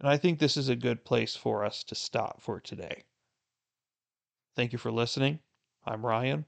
And 0.00 0.08
I 0.08 0.16
think 0.16 0.38
this 0.38 0.56
is 0.56 0.68
a 0.68 0.76
good 0.76 1.04
place 1.04 1.36
for 1.36 1.64
us 1.64 1.84
to 1.84 1.94
stop 1.94 2.42
for 2.42 2.60
today. 2.60 3.04
Thank 4.56 4.72
you 4.72 4.78
for 4.78 4.90
listening. 4.90 5.38
I'm 5.86 6.04
Ryan, 6.04 6.44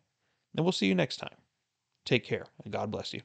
and 0.56 0.64
we'll 0.64 0.72
see 0.72 0.86
you 0.86 0.94
next 0.94 1.16
time. 1.18 1.36
Take 2.04 2.24
care, 2.24 2.46
and 2.64 2.72
God 2.72 2.90
bless 2.90 3.12
you. 3.14 3.22